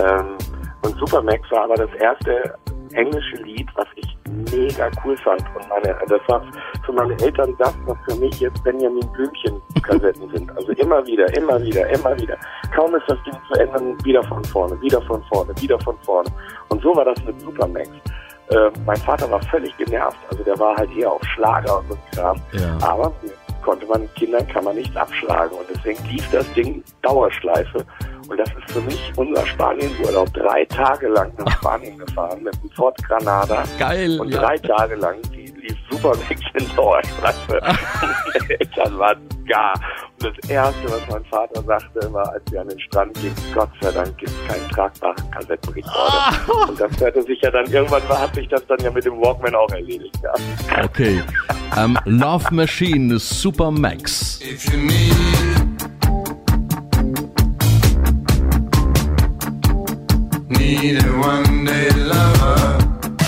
Ähm, 0.00 0.36
und 0.82 0.94
Supermax 0.98 1.50
war 1.50 1.64
aber 1.64 1.74
das 1.74 1.92
erste 1.94 2.54
englische 2.92 3.36
Lied, 3.42 3.68
was 3.74 3.86
ich 3.96 4.13
mega 4.30 4.90
cool 5.04 5.16
fand. 5.18 5.42
Und 5.54 5.68
meine, 5.68 5.96
das 6.08 6.20
war 6.28 6.42
für 6.84 6.92
meine 6.92 7.12
Eltern 7.20 7.54
das, 7.58 7.74
was 7.86 7.96
für 8.08 8.20
mich 8.20 8.40
jetzt 8.40 8.62
Benjamin 8.64 9.06
Blümchen-Kassetten 9.12 10.30
sind. 10.30 10.50
Also 10.56 10.72
immer 10.72 11.04
wieder, 11.06 11.26
immer 11.36 11.60
wieder, 11.62 11.88
immer 11.90 12.16
wieder. 12.18 12.36
Kaum 12.74 12.94
ist 12.94 13.04
das 13.08 13.18
Ding 13.24 13.34
zu 13.48 13.60
ändern, 13.60 13.96
wieder 14.04 14.22
von 14.24 14.42
vorne, 14.44 14.80
wieder 14.80 15.00
von 15.02 15.22
vorne, 15.24 15.52
wieder 15.60 15.78
von 15.80 15.96
vorne. 16.02 16.30
Und 16.68 16.82
so 16.82 16.94
war 16.94 17.04
das 17.04 17.22
mit 17.24 17.40
Supermax. 17.40 17.88
Äh, 18.50 18.70
mein 18.84 18.96
Vater 18.98 19.30
war 19.30 19.40
völlig 19.42 19.74
genervt, 19.78 20.18
also 20.30 20.44
der 20.44 20.58
war 20.58 20.76
halt 20.76 20.94
eher 20.94 21.10
auf 21.10 21.22
Schlager 21.24 21.78
und 21.78 21.88
so 21.88 21.98
Kram. 22.14 22.36
Ja. 22.52 22.86
Aber 22.86 23.10
konnte 23.64 23.86
man 23.86 24.12
Kindern 24.14 24.46
kann 24.48 24.64
man 24.64 24.76
nichts 24.76 24.94
abschlagen 24.96 25.56
und 25.56 25.66
deswegen 25.72 26.04
lief 26.08 26.28
das 26.30 26.50
Ding 26.52 26.84
Dauerschleife 27.02 27.84
und 28.28 28.38
das 28.38 28.48
ist 28.48 28.72
für 28.72 28.80
mich 28.80 29.12
unser 29.16 29.44
Spanienurlaub. 29.46 30.32
Drei 30.32 30.64
Tage 30.66 31.08
lang 31.08 31.32
nach 31.38 31.50
Spanien 31.58 31.98
gefahren 31.98 32.42
mit 32.42 32.54
dem 32.62 32.70
Ford 32.70 32.96
Granada. 33.04 33.64
Geil. 33.78 34.18
Und 34.20 34.30
ja. 34.30 34.40
drei 34.40 34.58
Tage 34.58 34.94
lang 34.96 35.16
lief 35.64 35.76
super 35.90 36.14
Mix 36.28 36.40
in 36.54 36.76
Dauerschleife. 36.76 37.60
Meine 37.60 38.60
Eltern 38.60 38.98
waren 38.98 39.28
gar. 39.46 39.74
Und 40.20 40.36
das 40.36 40.50
Erste, 40.50 40.84
was 40.84 41.00
mein 41.10 41.24
Vater 41.26 41.62
sagte, 41.62 42.12
war, 42.12 42.30
als 42.32 42.42
wir 42.50 42.60
an 42.60 42.68
den 42.68 42.80
Strand 42.80 43.14
gingen, 43.14 43.34
Gott 43.54 43.70
sei 43.80 43.90
Dank 43.92 44.16
gibt 44.18 44.30
es 44.30 44.48
keinen 44.48 44.68
tragbaren 44.70 45.30
Kassettenrekorder. 45.30 45.92
Ah. 45.94 46.68
Und 46.68 46.80
das 46.80 47.00
hörte 47.00 47.22
sich 47.22 47.40
ja 47.40 47.50
dann, 47.50 47.66
irgendwann 47.66 48.02
hat 48.08 48.34
sich 48.34 48.48
das 48.48 48.66
dann 48.66 48.78
ja 48.80 48.90
mit 48.90 49.04
dem 49.04 49.20
Walkman 49.20 49.54
auch 49.54 49.70
erledigt. 49.70 50.18
Ja. 50.22 50.84
Okay. 50.84 51.22
Um, 51.76 51.98
ähm, 52.04 52.20
Love 52.20 52.54
Machine 52.54 53.18
Super 53.18 53.70
Max. 53.70 54.40
If 54.40 54.64
you 54.72 54.78
need 54.78 55.14
need 60.58 61.02
a 61.02 61.18
one 61.18 61.64
day 61.64 61.90
lover. 61.90 62.78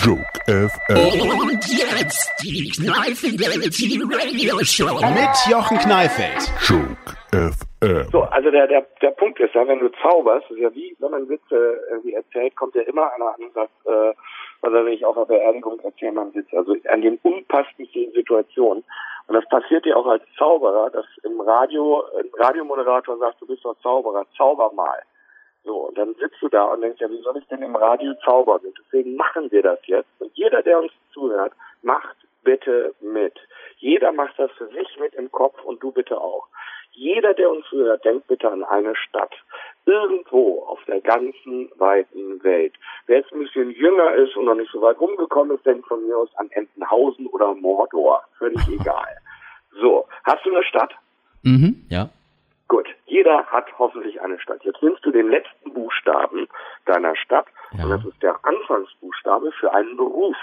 Joke. 0.02 0.35
Und 0.48 1.66
jetzt 1.66 2.30
die 2.40 2.70
Kneifidelity 2.70 4.00
Radio 4.00 4.64
Show 4.64 4.94
mit 4.94 5.50
Jochen 5.50 5.76
Kneifeld. 5.78 6.52
Joke 6.68 7.16
FM. 7.32 8.08
So, 8.12 8.22
also 8.22 8.50
der, 8.52 8.68
der, 8.68 8.86
der 9.02 9.10
Punkt 9.10 9.40
ist 9.40 9.54
ja, 9.54 9.66
wenn 9.66 9.80
du 9.80 9.88
zauberst, 10.00 10.48
ist 10.50 10.58
ja 10.58 10.72
wie, 10.72 10.94
wenn 11.00 11.10
man 11.10 11.28
Witze 11.28 11.80
irgendwie 11.90 12.14
erzählt, 12.14 12.54
kommt 12.54 12.76
ja 12.76 12.82
immer 12.82 13.12
einer 13.12 13.34
an 13.34 13.42
und 13.42 13.54
sagt, 13.54 13.72
äh, 13.86 14.14
was 14.60 14.72
er 14.72 14.86
ich 14.86 15.04
auf 15.04 15.16
einer 15.16 15.26
Beerdigung 15.26 15.80
erzählen 15.80 16.14
beim 16.14 16.32
Witz, 16.32 16.46
also 16.52 16.76
an 16.90 17.02
den 17.02 17.18
unpassendsten 17.24 18.12
Situationen. 18.12 18.84
Und 19.26 19.34
das 19.34 19.48
passiert 19.48 19.84
dir 19.84 19.96
auch 19.96 20.06
als 20.06 20.22
Zauberer, 20.38 20.90
dass 20.90 21.06
im 21.24 21.40
Radio, 21.40 22.04
ein 22.20 22.30
Radiomoderator 22.38 23.18
sagt, 23.18 23.40
du 23.40 23.46
bist 23.46 23.64
doch 23.64 23.76
Zauberer, 23.82 24.24
zauber 24.36 24.72
mal. 24.72 25.02
So, 25.66 25.88
und 25.88 25.98
dann 25.98 26.14
sitzt 26.14 26.40
du 26.40 26.48
da 26.48 26.64
und 26.66 26.80
denkst, 26.80 27.00
ja, 27.00 27.10
wie 27.10 27.20
soll 27.22 27.36
ich 27.38 27.46
denn 27.48 27.60
im 27.60 27.74
Radio 27.74 28.14
zaubern? 28.24 28.60
Und 28.64 28.78
deswegen 28.78 29.16
machen 29.16 29.50
wir 29.50 29.62
das 29.62 29.80
jetzt. 29.86 30.08
Und 30.20 30.30
jeder, 30.34 30.62
der 30.62 30.78
uns 30.78 30.92
zuhört, 31.12 31.52
macht 31.82 32.16
bitte 32.44 32.94
mit. 33.00 33.34
Jeder 33.78 34.12
macht 34.12 34.38
das 34.38 34.50
für 34.52 34.68
sich 34.68 34.96
mit 35.00 35.14
im 35.14 35.30
Kopf 35.32 35.60
und 35.64 35.82
du 35.82 35.90
bitte 35.90 36.20
auch. 36.20 36.46
Jeder, 36.92 37.34
der 37.34 37.50
uns 37.50 37.66
zuhört, 37.66 38.04
denkt 38.04 38.28
bitte 38.28 38.48
an 38.48 38.62
eine 38.62 38.94
Stadt. 38.94 39.34
Irgendwo 39.86 40.62
auf 40.62 40.78
der 40.84 41.00
ganzen 41.00 41.70
weiten 41.76 42.42
Welt. 42.44 42.74
Wer 43.06 43.18
jetzt 43.18 43.32
ein 43.32 43.40
bisschen 43.40 43.72
jünger 43.72 44.14
ist 44.14 44.36
und 44.36 44.44
noch 44.44 44.54
nicht 44.54 44.70
so 44.70 44.80
weit 44.80 45.00
rumgekommen 45.00 45.56
ist, 45.56 45.66
denkt 45.66 45.88
von 45.88 46.06
mir 46.06 46.16
aus 46.16 46.34
an 46.36 46.48
Entenhausen 46.52 47.26
oder 47.26 47.54
Mordor. 47.54 48.22
Völlig 48.38 48.66
egal. 48.80 49.18
So, 49.80 50.06
hast 50.24 50.46
du 50.46 50.54
eine 50.54 50.62
Stadt? 50.62 50.92
Mhm, 51.42 51.86
ja. 51.90 52.08
Gut, 52.68 52.88
jeder 53.06 53.46
hat 53.46 53.66
hoffentlich 53.78 54.20
eine 54.20 54.40
Stadt. 54.40 54.64
Jetzt 54.64 54.82
nimmst 54.82 55.04
du 55.04 55.12
den 55.12 55.30
letzten 55.30 55.72
Buchstaben 55.72 56.48
deiner 56.84 57.14
Stadt 57.14 57.46
ja. 57.72 57.84
und 57.84 57.90
das 57.90 58.04
ist 58.04 58.20
der 58.22 58.44
Anfangsbuchstabe 58.44 59.52
für 59.52 59.72
einen 59.72 59.96
Beruf. 59.96 60.36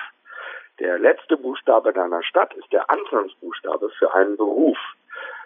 Der 0.79 0.97
letzte 0.99 1.37
Buchstabe 1.37 1.91
deiner 1.91 2.23
Stadt 2.23 2.53
ist 2.53 2.71
der 2.71 2.89
Anfangsbuchstabe 2.89 3.89
für 3.89 4.13
einen 4.15 4.37
Beruf. 4.37 4.77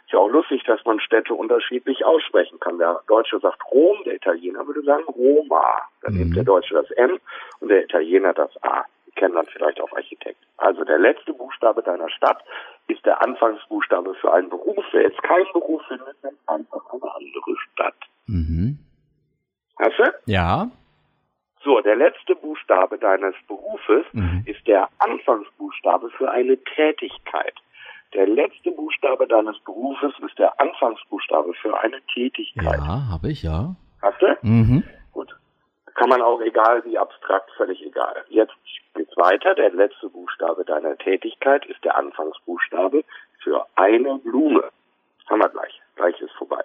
Ist 0.05 0.13
ja 0.13 0.19
auch 0.19 0.29
lustig, 0.29 0.63
dass 0.65 0.83
man 0.85 0.99
Städte 0.99 1.33
unterschiedlich 1.33 2.05
aussprechen 2.05 2.59
kann. 2.59 2.77
Der 2.77 3.01
Deutsche 3.07 3.39
sagt 3.39 3.61
Rom, 3.71 3.97
der 4.05 4.15
Italiener 4.15 4.65
würde 4.65 4.83
sagen 4.83 5.03
Roma. 5.03 5.81
Dann 6.01 6.13
mhm. 6.13 6.19
nimmt 6.19 6.35
der 6.37 6.43
Deutsche 6.43 6.75
das 6.75 6.89
M 6.91 7.19
und 7.59 7.69
der 7.69 7.83
Italiener 7.83 8.33
das 8.33 8.51
A. 8.63 8.85
Kennen 9.17 9.35
dann 9.35 9.47
vielleicht 9.47 9.81
auch 9.81 9.91
Architekt. 9.93 10.39
Also 10.57 10.83
der 10.83 10.99
letzte 10.99 11.33
Buchstabe 11.33 11.81
deiner 11.83 12.09
Stadt 12.09 12.43
ist 12.87 13.05
der 13.05 13.21
Anfangsbuchstabe 13.21 14.13
für 14.15 14.31
einen 14.33 14.49
Beruf. 14.49 14.85
Wer 14.91 15.03
jetzt 15.03 15.21
keinen 15.23 15.51
Beruf 15.53 15.81
findet, 15.87 16.23
nimmt 16.23 16.39
einfach 16.47 16.81
eine 16.91 17.15
andere 17.15 17.55
Stadt. 17.71 17.95
Mhm. 18.27 18.79
Hast 19.79 19.99
du? 19.99 20.03
Ja. 20.25 20.69
So, 21.63 21.81
der 21.81 21.95
letzte 21.95 22.35
Buchstabe 22.35 22.97
deines 22.97 23.35
Berufes 23.47 24.05
mhm. 24.13 24.43
ist 24.45 24.65
der 24.67 24.87
Anfangsbuchstabe 24.99 26.09
für 26.11 26.31
eine 26.31 26.57
Tätigkeit. 26.75 27.55
Der 28.13 28.27
letzte 28.27 28.71
Buchstabe 28.71 29.27
deines 29.27 29.59
Berufes 29.65 30.13
ist 30.25 30.39
der 30.39 30.59
Anfangsbuchstabe 30.61 31.53
für 31.55 31.77
eine 31.79 32.01
Tätigkeit. 32.13 32.79
Ja, 32.79 33.09
habe 33.11 33.29
ich, 33.29 33.43
ja. 33.43 33.75
Hast 34.01 34.21
du? 34.21 34.37
Mhm. 34.43 34.83
Kann 35.97 36.09
man 36.09 36.21
auch 36.21 36.39
egal 36.41 36.85
wie 36.85 36.95
abstrakt, 36.95 37.49
völlig 37.57 37.83
egal. 37.83 38.23
Jetzt 38.29 38.53
geht's 38.93 39.17
weiter. 39.17 39.55
Der 39.55 39.71
letzte 39.71 40.09
Buchstabe 40.09 40.63
deiner 40.63 40.95
Tätigkeit 40.95 41.65
ist 41.65 41.83
der 41.83 41.97
Anfangsbuchstabe 41.97 43.03
für 43.41 43.65
eine 43.73 44.19
Blume. 44.19 44.69
Haben 45.27 45.41
wir 45.41 45.49
gleich. 45.49 45.81
Gleich 45.95 46.21
ist 46.21 46.33
vorbei. 46.33 46.61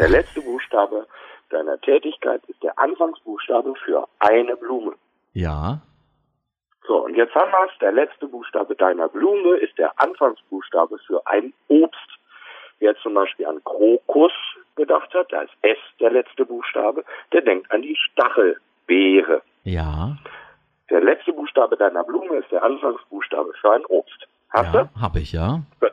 Der 0.00 0.08
letzte 0.08 0.40
Buchstabe 0.40 1.06
deiner 1.50 1.80
Tätigkeit 1.80 2.42
ist 2.48 2.60
der 2.64 2.76
Anfangsbuchstabe 2.76 3.72
für 3.84 4.08
eine 4.18 4.56
Blume. 4.56 4.94
Ja. 5.32 5.80
So, 6.84 7.04
und 7.04 7.14
jetzt 7.14 7.36
haben 7.36 7.52
wir 7.52 7.70
es. 7.70 7.78
Der 7.78 7.92
letzte 7.92 8.26
Buchstabe 8.26 8.74
deiner 8.74 9.08
Blume 9.08 9.58
ist 9.58 9.78
der 9.78 9.92
Anfangsbuchstabe 10.00 10.98
für 11.06 11.24
ein 11.28 11.52
Obst. 11.68 12.18
Wer 12.80 12.96
zum 12.96 13.14
Beispiel 13.14 13.46
an 13.46 13.62
Krokus 13.62 14.32
gedacht 14.74 15.14
hat, 15.14 15.32
da 15.32 15.42
ist 15.42 15.52
S 15.62 15.78
der 16.00 16.10
letzte 16.10 16.44
Buchstabe, 16.44 17.04
der 17.32 17.42
denkt 17.42 17.70
an 17.70 17.82
die 17.82 17.96
Stachelbeere. 18.92 19.42
Ja. 19.64 20.16
Der 20.90 21.00
letzte 21.00 21.32
Buchstabe 21.32 21.76
deiner 21.76 22.04
Blume 22.04 22.36
ist 22.36 22.50
der 22.50 22.62
Anfangsbuchstabe 22.62 23.52
für 23.60 23.72
ein 23.72 23.84
Obst. 23.86 24.28
Hast 24.50 24.74
ja, 24.74 24.84
du? 24.84 25.00
Hab 25.00 25.16
ich, 25.16 25.32
ja. 25.32 25.60
Gut. 25.80 25.92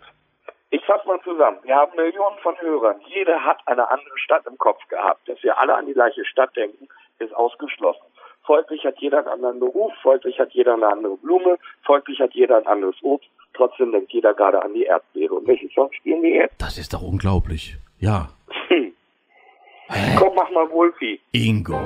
Ich 0.71 0.84
fasse 0.86 1.08
mal 1.08 1.19
zusammen. 1.23 1.58
Wir 1.63 1.75
haben 1.75 1.95
Millionen 1.95 2.38
von 2.43 2.56
Hörern. 2.60 2.99
Jeder 3.08 3.43
hat 3.43 3.60
eine 3.65 3.89
andere 3.89 4.17
Stadt 4.17 4.45
im 4.45 4.58
Kopf 4.58 4.86
gehabt. 4.89 5.28
Dass 5.28 5.41
wir 5.41 5.58
alle 5.58 5.75
an 5.75 5.88
die 5.88 5.93
gleiche 5.93 6.25
Stadt 6.25 6.56
denken, 6.56 6.88
ist 7.19 7.34
ausgeschlossen. 7.36 8.04
Folglich 8.43 8.84
hat 8.86 8.99
jeder 8.99 9.19
einen 9.19 9.28
anderen 9.28 9.60
Beruf, 9.60 9.93
folglich 10.02 10.39
hat 10.39 10.52
jeder 10.54 10.73
eine 10.73 10.88
andere 10.88 11.17
Blume, 11.17 11.58
folglich 11.84 12.19
hat 12.19 12.34
jeder 12.34 12.58
ein 12.58 12.67
anderes 12.67 12.95
Obst. 13.04 13.30
Trotzdem 13.54 13.91
denkt 13.91 14.12
jeder 14.12 14.34
gerade 14.34 14.62
an 14.62 14.73
die 14.73 14.84
Erdbeere. 14.84 15.36
Und 15.36 15.47
welchen 15.47 15.69
Song 15.71 15.91
spielen 15.93 16.21
wir 16.21 16.36
jetzt? 16.36 16.62
Das 16.62 16.78
ist 16.78 16.93
doch 16.93 17.02
unglaublich. 17.02 17.78
Ja. 17.99 18.30
Hm. 18.67 18.93
Komm, 20.17 20.36
mach 20.36 20.49
mal 20.52 20.69
Wolfi. 20.69 21.19
Ingo. 21.32 21.80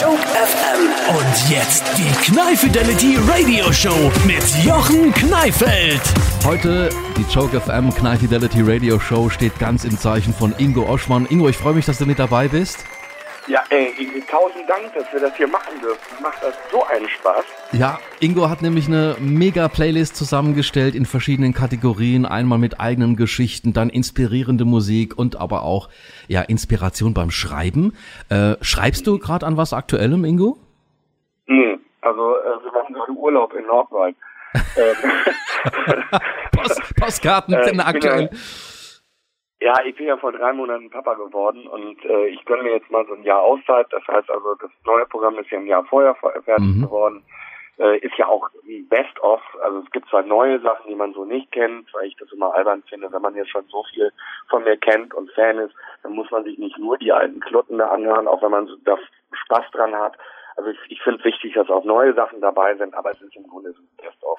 Joke 0.00 0.16
FM. 0.16 1.14
Und 1.14 1.50
jetzt 1.50 1.84
die 1.98 2.32
Knife 2.32 2.66
Fidelity 2.66 3.18
Radio 3.28 3.70
Show 3.70 4.10
mit 4.26 4.42
Jochen 4.64 5.12
Kneifeld. 5.12 6.00
Heute 6.42 6.88
die 7.18 7.30
Joke 7.30 7.60
FM 7.60 7.92
Knife 7.92 8.20
Fidelity 8.20 8.62
Radio 8.62 8.98
Show 8.98 9.28
steht 9.28 9.58
ganz 9.58 9.84
im 9.84 9.98
Zeichen 9.98 10.32
von 10.32 10.54
Ingo 10.56 10.88
Oschmann. 10.88 11.26
Ingo, 11.26 11.50
ich 11.50 11.58
freue 11.58 11.74
mich, 11.74 11.84
dass 11.84 11.98
du 11.98 12.06
mit 12.06 12.18
dabei 12.18 12.48
bist. 12.48 12.86
Ja, 13.46 13.62
ey, 13.70 14.22
tausend 14.30 14.68
Dank, 14.68 14.92
dass 14.94 15.12
wir 15.12 15.20
das 15.20 15.36
hier 15.36 15.48
machen 15.48 15.80
dürfen. 15.80 16.22
Macht 16.22 16.42
das 16.42 16.54
so 16.70 16.84
einen 16.84 17.08
Spaß. 17.08 17.44
Ja, 17.72 17.98
Ingo 18.20 18.48
hat 18.48 18.62
nämlich 18.62 18.86
eine 18.86 19.16
mega 19.18 19.68
Playlist 19.68 20.16
zusammengestellt 20.16 20.94
in 20.94 21.06
verschiedenen 21.06 21.54
Kategorien. 21.54 22.26
Einmal 22.26 22.58
mit 22.58 22.80
eigenen 22.80 23.16
Geschichten, 23.16 23.72
dann 23.72 23.90
inspirierende 23.90 24.64
Musik 24.64 25.18
und 25.18 25.40
aber 25.40 25.62
auch 25.62 25.88
ja 26.28 26.42
Inspiration 26.42 27.14
beim 27.14 27.30
Schreiben. 27.30 27.94
Äh, 28.28 28.56
schreibst 28.60 29.06
du 29.06 29.18
gerade 29.18 29.46
an 29.46 29.56
was 29.56 29.72
Aktuellem, 29.72 30.24
Ingo? 30.24 30.58
Hm, 31.46 31.80
also 32.02 32.36
äh, 32.36 32.64
wir 32.64 32.72
machen 32.72 32.94
gerade 32.94 33.12
Urlaub 33.12 33.54
in 33.54 33.66
Nordrhein. 33.66 34.14
Post, 36.52 36.96
Postkarten 36.96 37.54
äh, 37.54 37.64
sind 37.64 37.80
aktuell. 37.80 38.28
Ja, 38.32 38.38
ich 39.84 39.94
bin 39.94 40.06
ja 40.06 40.16
vor 40.16 40.32
drei 40.32 40.52
Monaten 40.52 40.90
Papa 40.90 41.14
geworden 41.14 41.66
und 41.66 42.02
äh, 42.04 42.28
ich 42.28 42.44
gönne 42.46 42.62
mir 42.62 42.72
jetzt 42.72 42.90
mal 42.90 43.06
so 43.06 43.14
ein 43.14 43.22
Jahr 43.22 43.42
Auszeit. 43.42 43.86
Das 43.90 44.06
heißt 44.08 44.30
also, 44.30 44.54
das 44.54 44.70
neue 44.86 45.04
Programm 45.06 45.38
ist 45.38 45.50
ja 45.50 45.58
ein 45.58 45.66
Jahr 45.66 45.84
vorher 45.84 46.14
fertig 46.14 46.76
mhm. 46.76 46.82
geworden. 46.82 47.22
Äh, 47.78 47.98
ist 47.98 48.16
ja 48.16 48.26
auch 48.26 48.48
best 48.88 49.20
of. 49.20 49.40
Also 49.62 49.80
es 49.80 49.90
gibt 49.90 50.08
zwar 50.08 50.22
neue 50.22 50.60
Sachen, 50.60 50.88
die 50.88 50.94
man 50.94 51.12
so 51.12 51.24
nicht 51.24 51.52
kennt, 51.52 51.92
weil 51.92 52.08
ich 52.08 52.16
das 52.16 52.32
immer 52.32 52.54
albern 52.54 52.82
finde, 52.88 53.12
wenn 53.12 53.22
man 53.22 53.34
jetzt 53.34 53.50
schon 53.50 53.64
so 53.68 53.84
viel 53.92 54.12
von 54.48 54.64
mir 54.64 54.76
kennt 54.76 55.14
und 55.14 55.30
Fan 55.32 55.58
ist, 55.58 55.74
dann 56.02 56.12
muss 56.12 56.30
man 56.30 56.44
sich 56.44 56.58
nicht 56.58 56.78
nur 56.78 56.96
die 56.98 57.12
alten 57.12 57.40
Klotten 57.40 57.78
da 57.78 57.88
anhören, 57.88 58.28
auch 58.28 58.42
wenn 58.42 58.50
man 58.50 58.66
so 58.66 58.76
da 58.84 58.98
Spaß 59.32 59.70
dran 59.72 59.94
hat. 59.94 60.16
Also 60.56 60.70
ich, 60.70 60.78
ich 60.88 61.02
finde 61.02 61.20
es 61.20 61.24
wichtig, 61.24 61.54
dass 61.54 61.70
auch 61.70 61.84
neue 61.84 62.14
Sachen 62.14 62.40
dabei 62.40 62.74
sind, 62.76 62.94
aber 62.94 63.12
es 63.12 63.20
ist 63.22 63.36
im 63.36 63.46
Grunde 63.46 63.72
so 63.72 63.80
ein 63.80 63.88
best 63.96 64.22
of. 64.24 64.38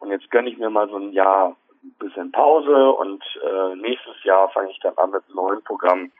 Und 0.00 0.10
jetzt 0.10 0.30
gönne 0.30 0.48
ich 0.48 0.58
mir 0.58 0.70
mal 0.70 0.88
so 0.88 0.96
ein 0.96 1.12
Jahr 1.12 1.56
bisschen 1.98 2.32
Pause 2.32 2.90
und 2.92 3.22
äh, 3.42 3.76
nächstes 3.76 4.22
Jahr 4.24 4.50
fange 4.50 4.70
ich 4.70 4.78
dann 4.80 4.96
an 4.96 5.10
mit 5.10 5.22
einem 5.26 5.36
neuen 5.36 5.64
Programm 5.64 6.12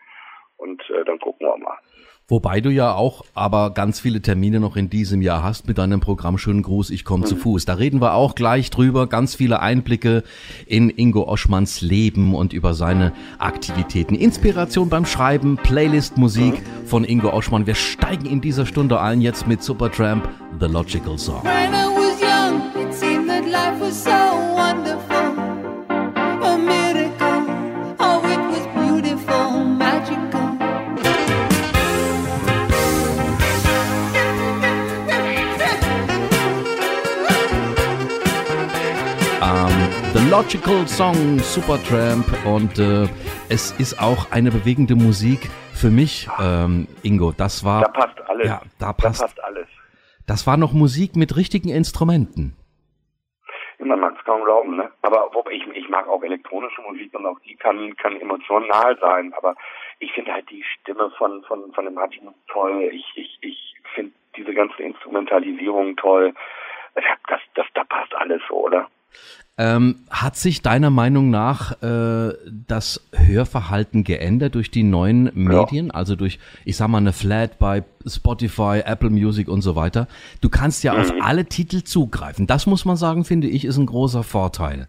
und 0.57 0.83
äh, 0.90 1.05
dann 1.05 1.18
gucken 1.18 1.46
wir 1.46 1.57
mal. 1.59 1.79
Wobei 2.31 2.61
du 2.61 2.70
ja 2.70 2.94
auch 2.94 3.25
aber 3.35 3.75
ganz 3.75 3.99
viele 3.99 4.23
Termine 4.23 4.61
noch 4.61 4.77
in 4.77 4.88
diesem 4.88 5.20
Jahr 5.20 5.42
hast 5.42 5.66
mit 5.66 5.79
deinem 5.79 5.99
Programm 5.99 6.38
Schönen 6.38 6.62
Gruß, 6.62 6.90
ich 6.90 7.05
komme 7.05 7.25
mhm. 7.25 7.27
zu 7.27 7.35
Fuß. 7.35 7.64
Da 7.64 7.75
reden 7.75 8.01
wir 8.01 8.14
auch 8.14 8.37
gleich 8.37 8.70
drüber, 8.70 9.09
ganz 9.09 9.35
viele 9.35 9.59
Einblicke 9.59 10.23
in 10.64 10.90
Ingo 10.90 11.27
Oschmanns 11.27 11.81
Leben 11.81 12.37
und 12.37 12.53
über 12.53 12.73
seine 12.73 13.12
Aktivitäten. 13.40 14.14
Inspiration 14.14 14.88
beim 14.88 15.07
Schreiben, 15.07 15.57
Playlist 15.57 16.18
Musik 16.18 16.55
mhm. 16.55 16.87
von 16.87 17.03
Ingo 17.03 17.33
Oschmann. 17.33 17.66
Wir 17.66 17.75
steigen 17.75 18.27
in 18.27 18.40
dieser 18.40 18.64
Stunde 18.64 19.01
ein 19.01 19.20
jetzt 19.20 19.49
mit 19.49 19.64
Supertramp, 19.64 20.29
The 20.61 20.66
Logical 20.66 21.18
Song. 21.18 21.42
When 21.42 21.89
The 40.20 40.28
Logical 40.28 40.87
Song, 40.87 41.38
Supertramp 41.38 42.26
und 42.44 42.78
äh, 42.78 43.09
es 43.48 43.72
ist 43.80 43.98
auch 43.98 44.30
eine 44.30 44.50
bewegende 44.50 44.94
Musik 44.94 45.48
für 45.72 45.88
mich, 45.88 46.28
ähm, 46.38 46.87
Ingo. 47.02 47.33
Das 47.33 47.64
war. 47.64 47.80
Da 47.85 47.88
passt 47.88 48.20
alles. 48.28 48.46
Ja, 48.46 48.61
da 48.78 48.92
passt, 48.92 49.22
da 49.22 49.24
passt 49.24 49.42
alles. 49.42 49.66
Das 50.26 50.46
war 50.46 50.59
noch 50.59 50.74
Musik 50.74 51.16
mit 51.16 51.37
richtigen 51.38 51.70
Instrumenten. 51.70 52.54
Man 53.78 53.98
mag 53.98 54.14
es 54.18 54.24
kaum 54.26 54.44
glauben, 54.44 54.76
ne? 54.76 54.90
Aber 55.00 55.30
ich, 55.50 55.66
ich 55.68 55.88
mag 55.88 56.06
auch 56.06 56.22
elektronische 56.22 56.83
Musik 56.83 57.14
und 57.14 57.24
auch 57.24 57.40
die 57.40 57.56
kann, 57.56 57.96
kann 57.96 58.20
emotional 58.20 58.98
sein. 59.00 59.33
Aber 59.38 59.56
ich 60.00 60.12
finde 60.12 60.35
halt 60.35 60.50
die 60.50 60.62
Stimme 60.64 61.11
von, 61.16 61.42
von, 61.44 61.72
von 61.72 61.87
dem 61.87 61.94
Martin 61.94 62.28
toll. 62.48 62.90
Ich, 62.92 63.06
ich, 63.14 63.38
ich 63.40 63.74
finde 63.94 64.12
diese 64.37 64.52
ganze 64.52 64.83
Instrumentalisierung 64.83 65.96
toll. 65.96 66.35
Das, 66.94 67.40
das, 67.54 67.66
da 67.72 67.85
passt 67.85 68.14
alles 68.14 68.42
so, 68.48 68.66
oder? 68.66 68.87
Ähm, 69.61 69.96
hat 70.11 70.37
sich 70.37 70.62
deiner 70.62 70.88
Meinung 70.88 71.29
nach 71.29 71.73
äh, 71.83 72.33
das 72.66 73.07
Hörverhalten 73.12 74.05
geändert 74.05 74.55
durch 74.55 74.70
die 74.70 74.83
neuen 74.83 75.31
Medien? 75.35 75.88
Ja. 75.88 75.94
Also 75.94 76.16
durch, 76.16 76.38
ich 76.64 76.79
sag 76.79 76.88
mal, 76.88 76.96
eine 76.96 77.12
Flat 77.12 77.59
bei 77.59 77.85
Spotify, 78.07 78.81
Apple 78.87 79.11
Music 79.11 79.49
und 79.49 79.61
so 79.61 79.77
weiter. 79.77 80.07
Du 80.40 80.49
kannst 80.49 80.83
ja 80.83 80.94
mhm. 80.94 81.01
auf 81.01 81.12
alle 81.20 81.44
Titel 81.44 81.83
zugreifen. 81.83 82.46
Das 82.46 82.66
muss 82.66 82.87
man 82.87 82.96
sagen, 82.96 83.25
finde 83.25 83.49
ich, 83.49 83.66
ist 83.66 83.77
ein 83.77 83.85
großer 83.85 84.23
Vorteil. 84.23 84.88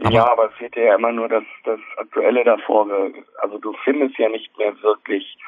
Aber 0.00 0.12
ja, 0.12 0.30
aber 0.30 0.50
es 0.50 0.54
fehlt 0.58 0.76
ja 0.76 0.94
immer 0.94 1.12
nur 1.12 1.30
das, 1.30 1.44
das 1.64 1.80
Aktuelle 1.96 2.44
davor. 2.44 2.86
Also 3.40 3.56
du 3.56 3.72
findest 3.84 4.18
ja 4.18 4.28
nicht 4.28 4.50
mehr 4.58 4.74
wirklich 4.82 5.38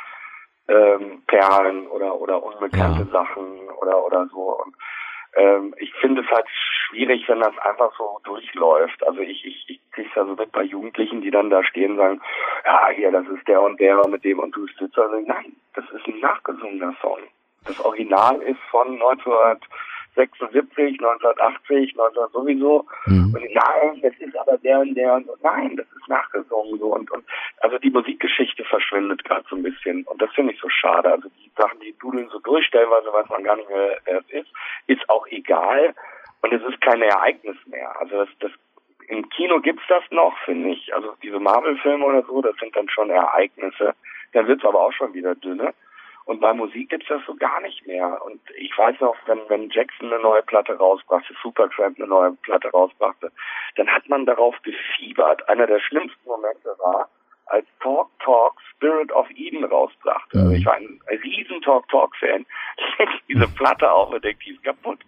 ähm, 0.66 1.22
Perlen 1.26 1.86
oder 1.88 2.18
oder 2.18 2.42
unbekannte 2.42 3.02
ja. 3.02 3.12
Sachen 3.12 3.44
oder 3.82 4.02
oder 4.02 4.26
so. 4.32 4.56
Und 4.64 4.74
ähm, 5.34 5.74
ich 5.78 5.92
finde 5.94 6.22
es 6.22 6.30
halt 6.30 6.46
schwierig, 6.88 7.28
wenn 7.28 7.40
das 7.40 7.56
einfach 7.58 7.92
so 7.96 8.20
durchläuft. 8.24 9.06
Also 9.06 9.20
ich, 9.20 9.44
ich, 9.44 9.64
ich 9.68 9.80
krieg's 9.92 10.14
ja 10.14 10.24
so 10.24 10.34
mit 10.34 10.52
bei 10.52 10.62
Jugendlichen, 10.62 11.20
die 11.20 11.30
dann 11.30 11.50
da 11.50 11.62
stehen 11.64 11.92
und 11.92 11.96
sagen, 11.98 12.20
ja, 12.64 12.88
hier, 12.88 13.12
das 13.12 13.26
ist 13.28 13.46
der 13.46 13.62
und 13.62 13.78
der 13.80 14.06
mit 14.08 14.24
dem 14.24 14.38
und 14.38 14.54
du 14.54 14.66
sitzt 14.66 14.98
also 14.98 15.18
nein, 15.20 15.56
das 15.74 15.84
ist 15.90 16.06
ein 16.06 16.20
nachgesungener 16.20 16.94
Song. 17.00 17.18
Das 17.64 17.78
Original 17.84 18.40
ist 18.42 18.60
von 18.70 18.88
1900 18.92 19.62
76, 20.14 20.98
1980, 21.00 21.94
19 21.94 22.22
sowieso. 22.32 22.86
Mhm. 23.06 23.34
Und 23.34 23.54
nein, 23.54 24.00
das 24.02 24.12
ist 24.18 24.36
aber 24.36 24.58
der 24.58 24.80
und 24.80 24.94
der 24.94 25.14
und 25.14 25.28
nein, 25.42 25.76
das 25.76 25.86
ist 25.86 26.08
nachgesungen 26.08 26.78
so 26.78 26.94
und 26.94 27.10
und 27.10 27.24
also 27.60 27.78
die 27.78 27.90
Musikgeschichte 27.90 28.64
verschwindet 28.64 29.24
gerade 29.24 29.44
so 29.48 29.56
ein 29.56 29.62
bisschen 29.62 30.04
und 30.04 30.20
das 30.20 30.32
finde 30.32 30.52
ich 30.52 30.60
so 30.60 30.68
schade. 30.68 31.10
Also 31.10 31.28
die 31.28 31.50
Sachen, 31.56 31.80
die 31.80 31.94
dudeln 32.00 32.28
so 32.30 32.38
durch, 32.40 32.66
stellenweise 32.66 33.12
weiß 33.12 33.28
man 33.28 33.44
gar 33.44 33.56
nicht 33.56 33.68
mehr, 33.68 33.98
wer 34.04 34.18
es 34.18 34.30
ist, 34.30 34.52
ist 34.86 35.08
auch 35.08 35.26
egal 35.28 35.94
und 36.42 36.52
es 36.52 36.62
ist 36.62 36.80
kein 36.80 37.02
Ereignis 37.02 37.56
mehr. 37.66 37.98
Also 38.00 38.24
das, 38.24 38.28
das 38.40 38.52
im 39.08 39.28
Kino 39.30 39.60
gibt's 39.60 39.82
das 39.88 40.04
noch, 40.10 40.36
finde 40.44 40.70
ich. 40.70 40.94
Also 40.94 41.14
diese 41.22 41.40
Marvel-Filme 41.40 42.04
oder 42.04 42.22
so, 42.22 42.40
das 42.40 42.56
sind 42.56 42.74
dann 42.76 42.88
schon 42.88 43.10
Ereignisse. 43.10 43.94
Dann 44.32 44.46
wird's 44.46 44.64
aber 44.64 44.80
auch 44.80 44.92
schon 44.92 45.12
wieder 45.14 45.34
dünne. 45.34 45.74
Und 46.24 46.40
bei 46.40 46.52
Musik 46.52 46.90
gibt's 46.90 47.08
das 47.08 47.22
so 47.26 47.34
gar 47.34 47.60
nicht 47.60 47.86
mehr. 47.86 48.20
Und 48.24 48.40
ich 48.56 48.76
weiß 48.76 49.00
noch, 49.00 49.16
wenn, 49.26 49.40
wenn 49.48 49.70
Jackson 49.70 50.12
eine 50.12 50.22
neue 50.22 50.42
Platte 50.42 50.76
rausbrachte, 50.76 51.34
Supertramp 51.42 51.98
eine 51.98 52.08
neue 52.08 52.32
Platte 52.42 52.70
rausbrachte, 52.70 53.32
dann 53.76 53.88
hat 53.88 54.08
man 54.08 54.26
darauf 54.26 54.54
gefiebert. 54.62 55.48
Einer 55.48 55.66
der 55.66 55.80
schlimmsten 55.80 56.28
Momente 56.28 56.74
war, 56.78 57.08
als 57.50 57.66
Talk 57.80 58.08
Talk 58.20 58.54
Spirit 58.74 59.12
of 59.12 59.28
Eden 59.34 59.64
rausbrachte. 59.64 60.38
Also 60.38 60.52
ich 60.52 60.64
war 60.64 60.74
ein 60.74 61.00
riesen 61.22 61.60
Talk 61.62 61.88
Talk 61.88 62.14
Fan. 62.16 62.46
diese 63.28 63.46
Platte 63.48 63.90
auf 63.90 64.10
und 64.10 64.24
denke, 64.24 64.38
die 64.44 64.52
ist 64.52 64.64
kaputt. 64.64 64.98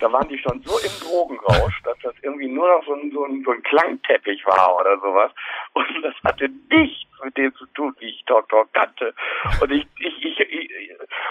da 0.00 0.12
waren 0.12 0.28
die 0.28 0.38
schon 0.38 0.62
so 0.62 0.78
im 0.78 1.06
Drogenrausch, 1.06 1.82
dass 1.82 1.98
das 2.02 2.14
irgendwie 2.22 2.48
nur 2.48 2.68
noch 2.68 2.84
so 2.86 2.94
ein, 2.94 3.10
so 3.12 3.24
ein, 3.24 3.42
so 3.44 3.50
ein 3.50 3.62
Klangteppich 3.62 4.44
war 4.46 4.76
oder 4.80 4.98
sowas. 4.98 5.32
Und 5.74 5.86
das 6.02 6.14
hatte 6.24 6.48
nichts 6.70 7.08
mit 7.22 7.36
dem 7.36 7.54
zu 7.56 7.66
tun, 7.74 7.94
wie 7.98 8.10
ich 8.10 8.24
Talk 8.26 8.48
Talk 8.48 8.72
kannte. 8.72 9.14
Und 9.60 9.72
ich, 9.72 9.86
ich, 9.98 10.24
ich, 10.24 10.40
ich 10.40 10.70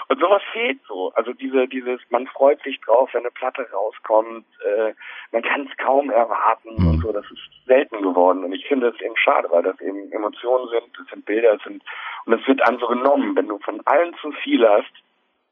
und 0.08 0.20
sowas 0.20 0.42
fehlt 0.52 0.80
so. 0.88 1.12
Also 1.14 1.32
diese, 1.32 1.68
dieses, 1.68 2.00
man 2.10 2.26
freut 2.28 2.62
sich 2.62 2.80
drauf, 2.80 3.10
wenn 3.12 3.22
eine 3.22 3.30
Platte 3.30 3.66
rauskommt, 3.70 4.46
äh, 4.64 4.92
man 5.32 5.42
kann 5.42 5.68
es 5.70 5.76
kaum 5.76 6.10
erwarten 6.10 6.74
mhm. 6.76 6.88
und 6.88 7.00
so. 7.00 7.12
Das 7.12 7.24
ist 7.30 7.66
selten 7.66 8.02
geworden. 8.02 8.44
Und 8.44 8.52
ich 8.52 8.66
finde 8.66 8.88
es 8.88 9.00
eben 9.00 9.16
schade, 9.16 9.48
weil 9.50 9.62
das 9.62 9.80
eben 9.80 10.10
Emotionen 10.18 10.68
sind, 10.68 10.98
das 10.98 11.06
sind 11.08 11.24
Bilder, 11.24 11.54
das 11.54 11.62
sind 11.64 11.82
und 12.26 12.40
es 12.40 12.46
wird 12.46 12.60
einem 12.66 12.78
so 12.78 12.86
genommen. 12.86 13.34
Wenn 13.36 13.48
du 13.48 13.58
von 13.58 13.80
allen 13.86 14.14
zu 14.20 14.32
viel 14.32 14.66
hast, 14.68 14.92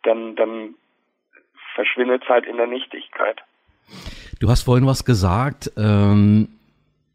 dann, 0.03 0.37
dann 0.37 0.75
verschwindet 1.75 2.23
es 2.23 2.29
halt 2.29 2.47
in 2.47 2.59
der 2.59 2.67
Nichtigkeit. 2.67 3.41
Du 4.41 4.51
hast 4.51 4.65
vorhin 4.65 4.87
was 4.87 5.05
gesagt, 5.05 5.73
ähm, 5.79 6.49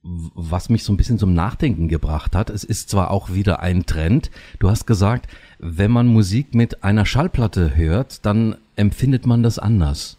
was 0.04 0.70
mich 0.70 0.84
so 0.84 0.92
ein 0.92 0.98
bisschen 0.98 1.20
zum 1.20 1.36
Nachdenken 1.36 1.88
gebracht 1.88 2.36
hat. 2.36 2.50
Es 2.50 2.64
ist 2.64 2.90
zwar 2.90 3.12
auch 3.12 3.30
wieder 3.30 3.60
ein 3.60 3.86
Trend. 3.86 4.32
Du 4.60 4.70
hast 4.70 4.88
gesagt, 4.88 5.28
wenn 5.60 5.92
man 5.92 6.08
Musik 6.08 6.56
mit 6.56 6.84
einer 6.84 7.06
Schallplatte 7.06 7.78
hört, 7.78 8.26
dann 8.26 8.58
empfindet 8.76 9.28
man 9.28 9.44
das 9.44 9.60
anders. 9.60 10.18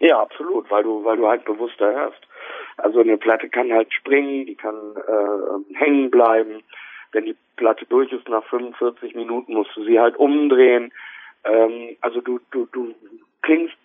Ja, 0.00 0.20
absolut, 0.20 0.68
weil 0.70 0.82
du, 0.82 1.04
weil 1.04 1.16
du 1.16 1.28
halt 1.28 1.44
bewusster 1.44 1.92
hörst. 1.92 2.26
Also 2.80 3.00
eine 3.00 3.16
Platte 3.16 3.48
kann 3.48 3.72
halt 3.72 3.92
springen, 3.92 4.46
die 4.46 4.56
kann 4.56 4.76
äh, 4.96 5.74
hängen 5.76 6.10
bleiben. 6.10 6.62
Wenn 7.12 7.24
die 7.26 7.36
Platte 7.56 7.86
durch 7.86 8.12
ist 8.12 8.28
nach 8.28 8.44
45 8.44 9.14
Minuten, 9.14 9.54
musst 9.54 9.76
du 9.76 9.84
sie 9.84 9.98
halt 9.98 10.16
umdrehen. 10.16 10.92
Ähm, 11.44 11.96
also 12.00 12.20
du, 12.20 12.40
du, 12.50 12.66
du 12.72 12.94
klingst 13.42 13.76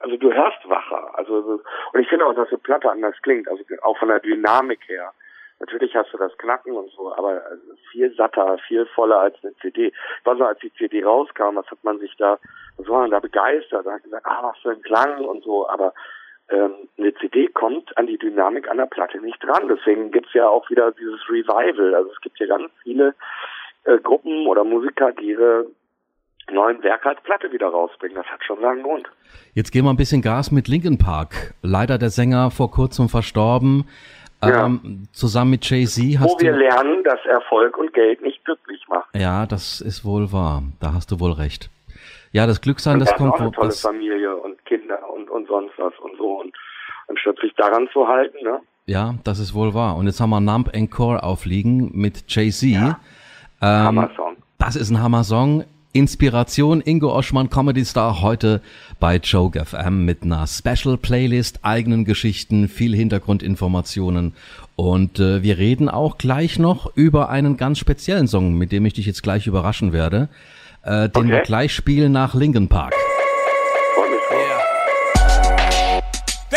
also 0.00 0.16
du 0.16 0.32
hörst 0.32 0.68
wacher. 0.68 1.10
Also 1.18 1.60
und 1.92 2.00
ich 2.00 2.08
finde 2.08 2.26
auch, 2.26 2.34
dass 2.34 2.48
eine 2.48 2.58
Platte 2.58 2.90
anders 2.90 3.16
klingt, 3.22 3.48
also 3.48 3.62
auch 3.82 3.98
von 3.98 4.08
der 4.08 4.20
Dynamik 4.20 4.80
her. 4.88 5.12
Natürlich 5.60 5.94
hast 5.96 6.12
du 6.12 6.18
das 6.18 6.36
Knacken 6.38 6.72
und 6.72 6.90
so, 6.92 7.12
aber 7.16 7.42
viel 7.90 8.14
satter, 8.14 8.58
viel 8.68 8.86
voller 8.86 9.18
als 9.18 9.36
eine 9.42 9.56
CD. 9.56 9.88
Ich 9.88 10.26
weiß 10.26 10.40
als 10.40 10.60
die 10.60 10.72
CD 10.74 11.02
rauskam, 11.02 11.56
was 11.56 11.68
hat 11.68 11.82
man 11.82 11.98
sich 11.98 12.14
da, 12.16 12.38
was 12.76 12.88
war 12.88 13.00
man 13.00 13.10
da 13.10 13.18
begeistert? 13.18 13.84
Da 13.84 13.94
hat 13.94 14.04
gesagt, 14.04 14.24
ah, 14.24 14.38
was 14.42 14.58
für 14.58 14.70
ein 14.70 14.82
Klang 14.82 15.24
und 15.24 15.42
so, 15.42 15.68
aber 15.68 15.92
ähm, 16.50 16.72
eine 16.96 17.14
CD 17.14 17.48
kommt 17.48 17.96
an 17.98 18.06
die 18.06 18.18
Dynamik 18.18 18.70
an 18.70 18.78
der 18.78 18.86
Platte 18.86 19.20
nicht 19.20 19.42
dran. 19.42 19.68
Deswegen 19.68 20.10
gibt's 20.10 20.32
ja 20.32 20.48
auch 20.48 20.68
wieder 20.70 20.92
dieses 20.92 21.20
Revival. 21.28 21.94
Also 21.94 22.10
es 22.10 22.20
gibt 22.20 22.38
ja 22.38 22.46
ganz 22.46 22.70
viele 22.82 23.14
äh, 23.84 23.98
Gruppen 23.98 24.46
oder 24.46 24.64
Musiker, 24.64 25.12
die 25.12 25.30
ihre 25.30 25.66
neuen 26.50 26.82
Werk 26.82 27.04
als 27.04 27.20
Platte 27.22 27.52
wieder 27.52 27.68
rausbringen. 27.68 28.16
Das 28.16 28.26
hat 28.26 28.42
schon 28.44 28.60
seinen 28.60 28.82
Grund. 28.82 29.06
Jetzt 29.54 29.72
gehen 29.72 29.84
wir 29.84 29.90
ein 29.90 29.96
bisschen 29.96 30.22
Gas 30.22 30.50
mit 30.50 30.68
Linkin 30.68 30.98
Park. 30.98 31.54
Leider 31.62 31.98
der 31.98 32.10
Sänger 32.10 32.50
vor 32.50 32.70
kurzem 32.70 33.08
verstorben. 33.08 33.86
Ja. 34.42 34.66
Ähm, 34.66 35.08
zusammen 35.12 35.50
mit 35.50 35.68
Jay-Z 35.68 36.20
hast 36.20 36.34
Wo 36.34 36.40
wir 36.40 36.52
lernen, 36.52 37.02
dass 37.02 37.18
Erfolg 37.26 37.76
und 37.76 37.92
Geld 37.92 38.22
nicht 38.22 38.44
glücklich 38.44 38.80
macht. 38.88 39.08
Ja, 39.14 39.46
das 39.46 39.80
ist 39.80 40.04
wohl 40.04 40.32
wahr. 40.32 40.62
Da 40.80 40.92
hast 40.94 41.10
du 41.10 41.18
wohl 41.18 41.32
recht. 41.32 41.70
Ja, 42.30 42.46
das 42.46 42.60
Glücksein, 42.60 43.00
das 43.00 43.14
kommt. 43.16 43.32
Auch 43.34 43.40
eine 43.40 43.50
tolle 43.50 43.72
Familie 43.72 44.36
und 45.18 45.30
und, 45.30 45.48
sonst 45.48 45.72
was 45.78 45.92
und 46.00 46.16
so. 46.16 46.40
Und 46.40 46.54
anstatt 47.08 47.38
sich 47.40 47.54
daran 47.54 47.88
zu 47.92 48.06
halten, 48.06 48.38
ne? 48.42 48.60
Ja, 48.86 49.14
das 49.24 49.38
ist 49.38 49.54
wohl 49.54 49.74
wahr. 49.74 49.96
Und 49.96 50.06
jetzt 50.06 50.20
haben 50.20 50.30
wir 50.30 50.40
Nump 50.40 50.74
Encore 50.74 51.22
aufliegen 51.22 51.90
mit 51.92 52.24
Jay-Z. 52.28 52.70
Ja. 52.70 53.00
Ähm, 53.60 53.68
Hammer-Song. 53.86 54.36
Das 54.58 54.76
ist 54.76 54.90
ein 54.90 55.02
Hammer-Song. 55.02 55.64
Inspiration 55.92 56.80
Ingo 56.82 57.14
Oschmann, 57.14 57.50
Comedy 57.50 57.84
Star, 57.84 58.20
heute 58.20 58.60
bei 59.00 59.16
Joke 59.16 59.58
FM 59.64 60.04
mit 60.04 60.22
einer 60.22 60.46
Special 60.46 60.96
Playlist, 60.96 61.60
eigenen 61.62 62.04
Geschichten, 62.04 62.68
viel 62.68 62.94
Hintergrundinformationen 62.94 64.34
und 64.76 65.18
äh, 65.18 65.42
wir 65.42 65.58
reden 65.58 65.88
auch 65.88 66.18
gleich 66.18 66.58
noch 66.58 66.94
über 66.94 67.30
einen 67.30 67.56
ganz 67.56 67.78
speziellen 67.78 68.28
Song, 68.28 68.54
mit 68.54 68.70
dem 68.70 68.84
ich 68.86 68.92
dich 68.92 69.06
jetzt 69.06 69.22
gleich 69.22 69.46
überraschen 69.46 69.92
werde, 69.92 70.28
äh, 70.82 71.08
den 71.08 71.22
okay. 71.24 71.28
wir 71.28 71.40
gleich 71.40 71.74
spielen 71.74 72.12
nach 72.12 72.34
Linkin 72.34 72.68
Park. 72.68 72.94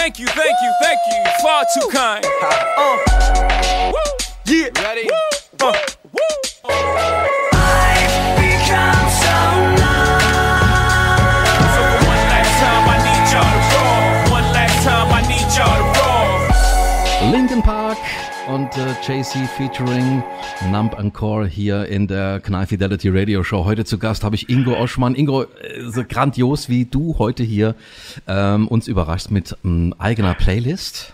Thank 0.02 0.18
you, 0.18 0.26
thank 0.26 0.56
you, 0.64 0.74
thank 0.82 1.00
you. 1.12 1.32
Far 1.44 1.64
too 1.76 1.88
kind. 1.92 2.26
Uh. 2.42 3.92
Woo. 3.94 4.00
Yeah. 4.48 4.70
Ready? 4.82 5.08
Woo. 5.62 5.68
Uh. 5.68 5.91
Und 18.48 18.70
äh, 18.78 18.92
JC 19.02 19.48
featuring 19.48 20.24
Nump 20.72 20.98
Encore 20.98 21.46
hier 21.46 21.86
in 21.86 22.08
der 22.08 22.40
Knall 22.40 22.66
Fidelity 22.66 23.10
Radio 23.10 23.44
Show. 23.44 23.66
Heute 23.66 23.86
zu 23.86 24.00
Gast 24.00 24.24
habe 24.24 24.36
ich 24.36 24.50
Ingo 24.50 24.74
Oschmann. 24.74 25.16
Ingo, 25.16 25.44
äh, 25.44 25.82
so 25.82 26.04
grandios 26.08 26.70
wie 26.70 26.86
du 26.86 27.16
heute 27.20 27.44
hier 27.44 27.76
ähm, 28.28 28.68
uns 28.68 28.88
überraschst 28.88 29.32
mit 29.32 29.56
ähm, 29.64 29.94
eigener 30.00 30.34
Playlist. 30.34 31.14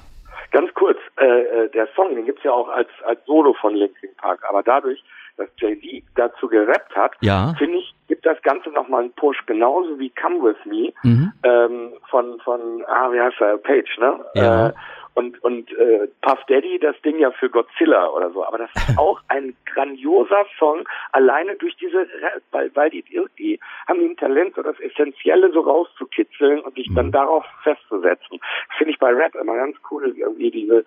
Ganz 0.51 0.73
kurz, 0.73 0.97
äh, 1.17 1.25
äh 1.25 1.69
der 1.71 1.87
Song, 1.95 2.15
den 2.15 2.25
gibt's 2.25 2.43
ja 2.43 2.51
auch 2.51 2.69
als, 2.69 2.89
als 3.05 3.19
Solo 3.25 3.53
von 3.59 3.75
Linkin 3.75 4.09
Park, 4.17 4.39
aber 4.47 4.63
dadurch, 4.63 5.03
dass 5.35 5.49
Jay-Z 5.57 6.03
dazu 6.15 6.47
gerappt 6.47 6.95
hat, 6.95 7.11
ja. 7.21 7.53
finde 7.57 7.77
ich, 7.77 7.93
gibt 8.07 8.25
das 8.25 8.41
Ganze 8.41 8.69
nochmal 8.69 9.01
einen 9.01 9.13
Push, 9.13 9.45
genauso 9.45 9.99
wie 9.99 10.11
Come 10.11 10.41
With 10.41 10.65
Me 10.65 10.93
mhm. 11.03 11.33
ähm, 11.43 11.93
von, 12.09 12.39
von, 12.39 12.85
ah, 12.87 13.11
wie 13.11 13.19
heißt 13.19 13.41
er, 13.41 13.57
Page, 13.57 13.97
ne? 13.99 14.19
Ja. 14.35 14.67
Äh, 14.69 14.73
und 15.17 15.43
und 15.43 15.71
äh, 15.71 16.07
Puff 16.21 16.39
Daddy 16.47 16.77
das 16.77 16.95
Ding 17.01 17.17
ja 17.17 17.31
für 17.31 17.49
Godzilla 17.49 18.07
oder 18.09 18.29
so. 18.29 18.45
Aber 18.45 18.59
das 18.59 18.69
ist 18.75 18.97
auch 18.99 19.19
ein 19.29 19.55
grandioser 19.65 20.45
Song, 20.59 20.87
alleine 21.11 21.55
durch 21.55 21.75
diese, 21.77 22.07
weil 22.51 22.69
weil 22.75 22.91
die 22.91 23.03
irgendwie 23.09 23.59
haben 23.87 23.99
die 23.99 24.05
ein 24.05 24.17
Talent, 24.17 24.53
so 24.55 24.61
das 24.61 24.79
Essentielle 24.79 25.51
so 25.51 25.61
rauszukitzeln 25.61 26.59
und 26.59 26.75
sich 26.75 26.87
dann 26.93 27.07
mhm. 27.07 27.13
darauf 27.13 27.43
festzusetzen. 27.63 28.39
Finde 28.77 28.91
ich 28.91 28.99
bei 28.99 29.11
Rap 29.11 29.33
immer 29.33 29.55
ganz 29.55 29.75
cool, 29.89 30.13
irgendwie 30.15 30.51
diese 30.51 30.85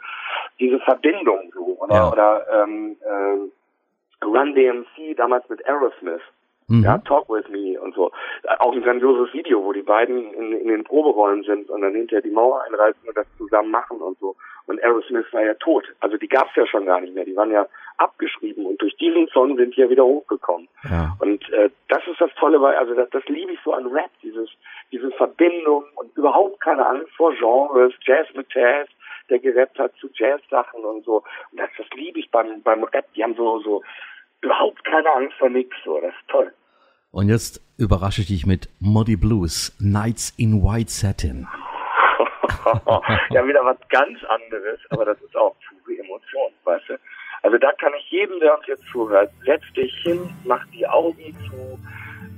diese 0.61 0.79
Verbindung 0.79 1.51
so 1.53 1.77
oder 1.81 1.95
ja. 1.95 2.13
oder 2.13 2.47
ähm, 2.53 2.97
äh, 3.01 4.25
Run 4.25 4.55
DMC 4.55 5.17
damals 5.17 5.49
mit 5.49 5.67
Aerosmith. 5.67 6.23
Mhm. 6.71 6.85
Ja, 6.85 6.99
Talk 6.99 7.29
With 7.29 7.49
Me 7.49 7.81
und 7.81 7.97
so. 7.97 8.13
Auch 8.61 8.73
ein 8.73 8.83
grandioses 8.83 9.35
Video, 9.35 9.65
wo 9.65 9.73
die 9.73 9.83
beiden 9.83 10.33
in, 10.35 10.53
in 10.53 10.69
den 10.69 10.85
Proberäumen 10.85 11.43
sind 11.43 11.69
und 11.69 11.83
dann 11.83 11.95
hinterher 11.95 12.23
die 12.23 12.31
Mauer 12.31 12.63
einreißen 12.63 13.09
und 13.09 13.17
das 13.17 13.27
zusammen 13.39 13.73
machen 13.73 13.99
und 13.99 14.17
so. 14.21 14.37
Und 14.67 14.81
Aerosmith 14.85 15.27
war 15.33 15.43
ja 15.43 15.55
tot. 15.55 15.85
Also 15.99 16.17
die 16.17 16.29
gab's 16.29 16.55
ja 16.55 16.65
schon 16.69 16.87
gar 16.87 17.01
nicht 17.01 17.13
mehr. 17.13 17.25
Die 17.25 17.35
waren 17.35 17.51
ja 17.51 17.67
abgeschrieben 17.97 18.67
und 18.67 18.81
durch 18.81 18.97
diesen 18.99 19.27
Song 19.29 19.57
sind 19.57 19.75
die 19.75 19.81
ja 19.81 19.91
wieder 19.91 20.05
hochgekommen. 20.05 20.69
Ja. 20.89 21.17
Und 21.19 21.51
äh, 21.53 21.71
das 21.89 22.07
ist 22.07 22.21
das 22.21 22.31
Tolle, 22.39 22.61
weil 22.63 22.77
also 22.77 22.95
das, 22.95 23.11
das 23.11 23.25
liebe 23.27 23.51
ich 23.51 23.59
so 23.65 23.73
an 23.73 23.89
Rap, 23.89 24.11
dieses 24.23 24.49
diese 24.93 25.11
Verbindung 25.11 25.85
und 25.97 26.17
überhaupt 26.17 26.61
keine 26.61 26.87
Angst 26.87 27.11
vor 27.17 27.33
Genres, 27.35 27.95
Jazz 28.03 28.29
mit 28.35 28.47
Jazz, 28.55 28.89
der 29.29 29.41
gerappt 29.41 29.79
hat 29.79 29.93
zu 29.97 30.09
Jazz-Sachen 30.15 30.85
und 30.85 31.05
so. 31.05 31.25
Und 31.51 31.59
das, 31.59 31.71
das 31.77 31.87
liebe 31.95 32.21
ich 32.21 32.31
beim 32.31 32.63
beim 32.63 32.85
Rap. 32.85 33.13
Die 33.15 33.25
haben 33.25 33.35
so 33.35 33.59
so 33.59 33.83
überhaupt 34.41 34.85
keine 34.85 35.13
Angst 35.15 35.37
vor 35.39 35.49
nichts. 35.49 35.75
So, 35.85 36.01
das 36.01 36.15
ist 36.15 36.29
toll. 36.29 36.53
Und 37.13 37.29
jetzt 37.29 37.61
überrasche 37.77 38.21
ich 38.21 38.29
dich 38.29 38.47
mit 38.47 38.69
Muddy 38.79 39.17
Blues, 39.17 39.75
Nights 39.81 40.33
in 40.37 40.63
White 40.63 40.91
Satin. 40.91 41.49
ja, 43.31 43.47
wieder 43.47 43.65
was 43.65 43.77
ganz 43.89 44.19
anderes, 44.29 44.79
aber 44.91 45.05
das 45.05 45.21
ist 45.21 45.37
auch 45.37 45.57
pure 45.69 45.99
Emotion, 45.99 46.53
weißt 46.65 46.89
du? 46.89 46.95
Also 47.43 47.59
da 47.59 47.73
kann 47.81 47.93
ich 47.99 48.11
jedem, 48.11 48.39
der 48.39 48.57
uns 48.57 48.67
jetzt 48.69 48.85
zuhört, 48.93 49.31
setz 49.45 49.63
dich 49.75 49.93
hin, 50.03 50.21
mach 50.45 50.65
die 50.69 50.87
Augen 50.87 51.35
zu 51.49 51.79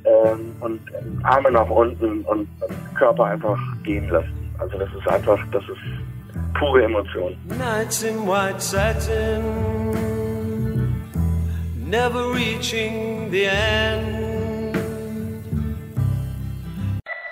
ähm, 0.04 0.56
und 0.60 0.80
Arme 1.24 1.50
nach 1.50 1.68
unten 1.68 2.22
und, 2.24 2.48
und 2.62 2.94
Körper 2.96 3.24
einfach 3.26 3.58
gehen 3.82 4.08
lassen. 4.08 4.54
Also 4.58 4.78
das 4.78 4.88
ist 4.94 5.06
einfach, 5.06 5.38
das 5.50 5.64
ist 5.64 6.58
pure 6.58 6.84
Emotion. 6.84 7.36
Nights 7.58 8.04
in 8.04 8.26
white 8.26 8.60
satin, 8.60 9.42
never 11.90 12.32
reaching 12.32 13.30
the 13.30 13.44
end. 13.44 14.41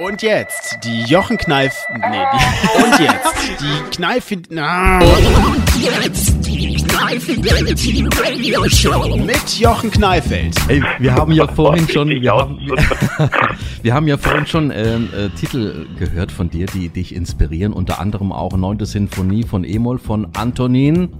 Und 0.00 0.22
jetzt 0.22 0.78
die 0.82 1.02
Jochen 1.02 1.36
Kneif. 1.36 1.74
Nee, 1.92 2.00
die, 2.32 2.82
und 2.82 2.98
jetzt 3.00 3.60
die 3.60 3.90
Kneif. 3.94 4.32
Na. 4.48 4.98
Und 4.98 5.62
jetzt 5.78 6.46
die 6.46 6.74
Kneifidelity 6.76 8.08
Radio 8.18 8.66
Show 8.70 9.14
mit 9.18 9.58
Jochen 9.58 9.90
Kneifeld. 9.90 10.56
Ey, 10.68 10.82
wir 11.00 11.14
haben 11.14 11.32
ja 11.32 11.46
vorhin 11.54 11.86
schon. 11.86 12.08
Wir 12.08 12.32
haben, 12.32 12.58
wir 13.82 13.92
haben 13.92 14.08
ja 14.08 14.16
vorhin 14.16 14.46
schon 14.46 14.70
ähm, 14.70 15.10
äh, 15.14 15.28
Titel 15.38 15.86
gehört 15.98 16.32
von 16.32 16.48
dir, 16.48 16.64
die 16.64 16.88
dich 16.88 17.14
inspirieren. 17.14 17.74
Unter 17.74 18.00
anderem 18.00 18.32
auch 18.32 18.56
Neunte 18.56 18.86
Sinfonie 18.86 19.42
von 19.42 19.64
Emol 19.64 19.98
von 19.98 20.28
Antonin. 20.34 21.10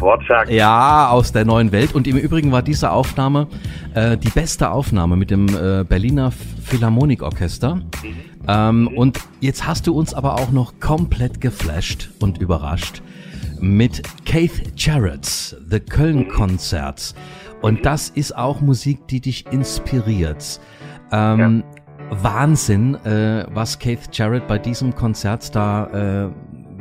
Wortschlag. 0.00 0.50
Ja, 0.50 1.10
aus 1.10 1.32
der 1.32 1.44
neuen 1.44 1.72
Welt. 1.72 1.94
Und 1.94 2.06
im 2.06 2.16
Übrigen 2.16 2.52
war 2.52 2.62
diese 2.62 2.90
Aufnahme 2.90 3.46
äh, 3.94 4.16
die 4.16 4.30
beste 4.30 4.70
Aufnahme 4.70 5.16
mit 5.16 5.30
dem 5.30 5.48
äh, 5.48 5.84
Berliner 5.84 6.30
Philharmonikorchester. 6.30 7.76
Mhm. 7.76 7.84
Ähm, 8.48 8.80
mhm. 8.80 8.88
Und 8.88 9.20
jetzt 9.40 9.66
hast 9.66 9.86
du 9.86 9.94
uns 9.94 10.14
aber 10.14 10.34
auch 10.34 10.50
noch 10.50 10.80
komplett 10.80 11.40
geflasht 11.40 12.10
und 12.20 12.38
überrascht 12.38 13.02
mit 13.60 14.02
Keith 14.24 14.72
Jarrett's 14.76 15.56
The 15.68 15.80
Köln 15.80 16.28
Konzert. 16.28 17.14
Und 17.60 17.84
das 17.84 18.08
ist 18.08 18.36
auch 18.36 18.60
Musik, 18.60 19.06
die 19.08 19.20
dich 19.20 19.46
inspiriert. 19.52 20.60
Ähm, 21.12 21.62
ja. 22.10 22.22
Wahnsinn, 22.22 22.94
äh, 23.04 23.46
was 23.52 23.78
Keith 23.78 24.08
Jarrett 24.12 24.46
bei 24.48 24.58
diesem 24.58 24.94
Konzert 24.94 25.54
da 25.54 26.26
äh, 26.26 26.30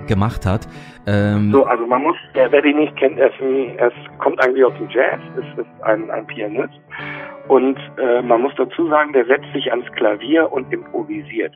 gemacht 0.09 0.45
hat. 0.45 0.67
Ähm 1.07 1.51
so, 1.53 1.63
also 1.63 1.87
man 1.87 2.03
muss, 2.03 2.17
wer, 2.33 2.61
die 2.61 2.73
nicht 2.73 2.93
kennt, 2.97 3.17
er, 3.17 3.31
es 3.39 3.93
kommt 4.17 4.43
eigentlich 4.43 4.65
aus 4.65 4.73
dem 4.77 4.89
Jazz, 4.89 5.21
ist, 5.37 5.59
ist 5.59 5.83
ein, 5.83 6.11
ein 6.11 6.27
Pianist 6.27 6.77
und 7.47 7.79
äh, 7.97 8.21
man 8.21 8.41
muss 8.41 8.53
dazu 8.57 8.89
sagen, 8.89 9.13
der 9.13 9.25
setzt 9.25 9.47
sich 9.53 9.71
ans 9.71 9.89
Klavier 9.93 10.51
und 10.51 10.71
improvisiert. 10.73 11.53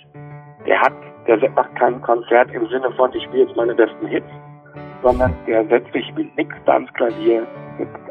Der 0.66 0.80
hat, 0.80 0.94
der 1.28 1.38
macht 1.52 1.76
kein 1.76 2.02
Konzert 2.02 2.52
im 2.54 2.68
Sinne 2.70 2.90
von, 2.96 3.14
ich 3.14 3.24
spiele 3.24 3.44
jetzt 3.44 3.56
meine 3.58 3.76
besten 3.76 4.08
Hits, 4.08 4.32
sondern 5.02 5.36
der 5.46 5.66
setzt 5.68 5.92
sich 5.92 6.14
mit 6.16 6.36
nichts 6.38 6.56
da 6.66 6.76
ans 6.76 6.94
Klavier, 6.94 7.46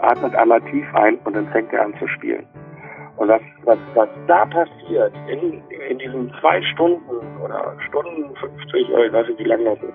atmet 0.01 0.35
einmal 0.35 0.61
tief 0.71 0.85
ein 0.95 1.17
und 1.25 1.35
dann 1.35 1.49
fängt 1.49 1.73
er 1.73 1.87
an 1.87 1.95
zu 1.99 2.07
spielen. 2.09 2.47
Und 3.17 3.29
das, 3.29 3.43
was, 3.65 3.79
was 3.95 4.09
da 4.27 4.45
passiert 4.47 5.13
in, 5.29 5.63
in 5.89 5.99
diesen 5.99 6.33
zwei 6.41 6.63
Stunden 6.63 7.41
oder 7.43 7.77
Stunden 7.89 8.35
50, 8.37 8.91
oder 8.91 9.07
ich 9.07 9.13
weiß 9.13 9.29
nicht, 9.29 9.39
wie 9.39 9.45
lange 9.45 9.65
das 9.65 9.79
ist, 9.79 9.95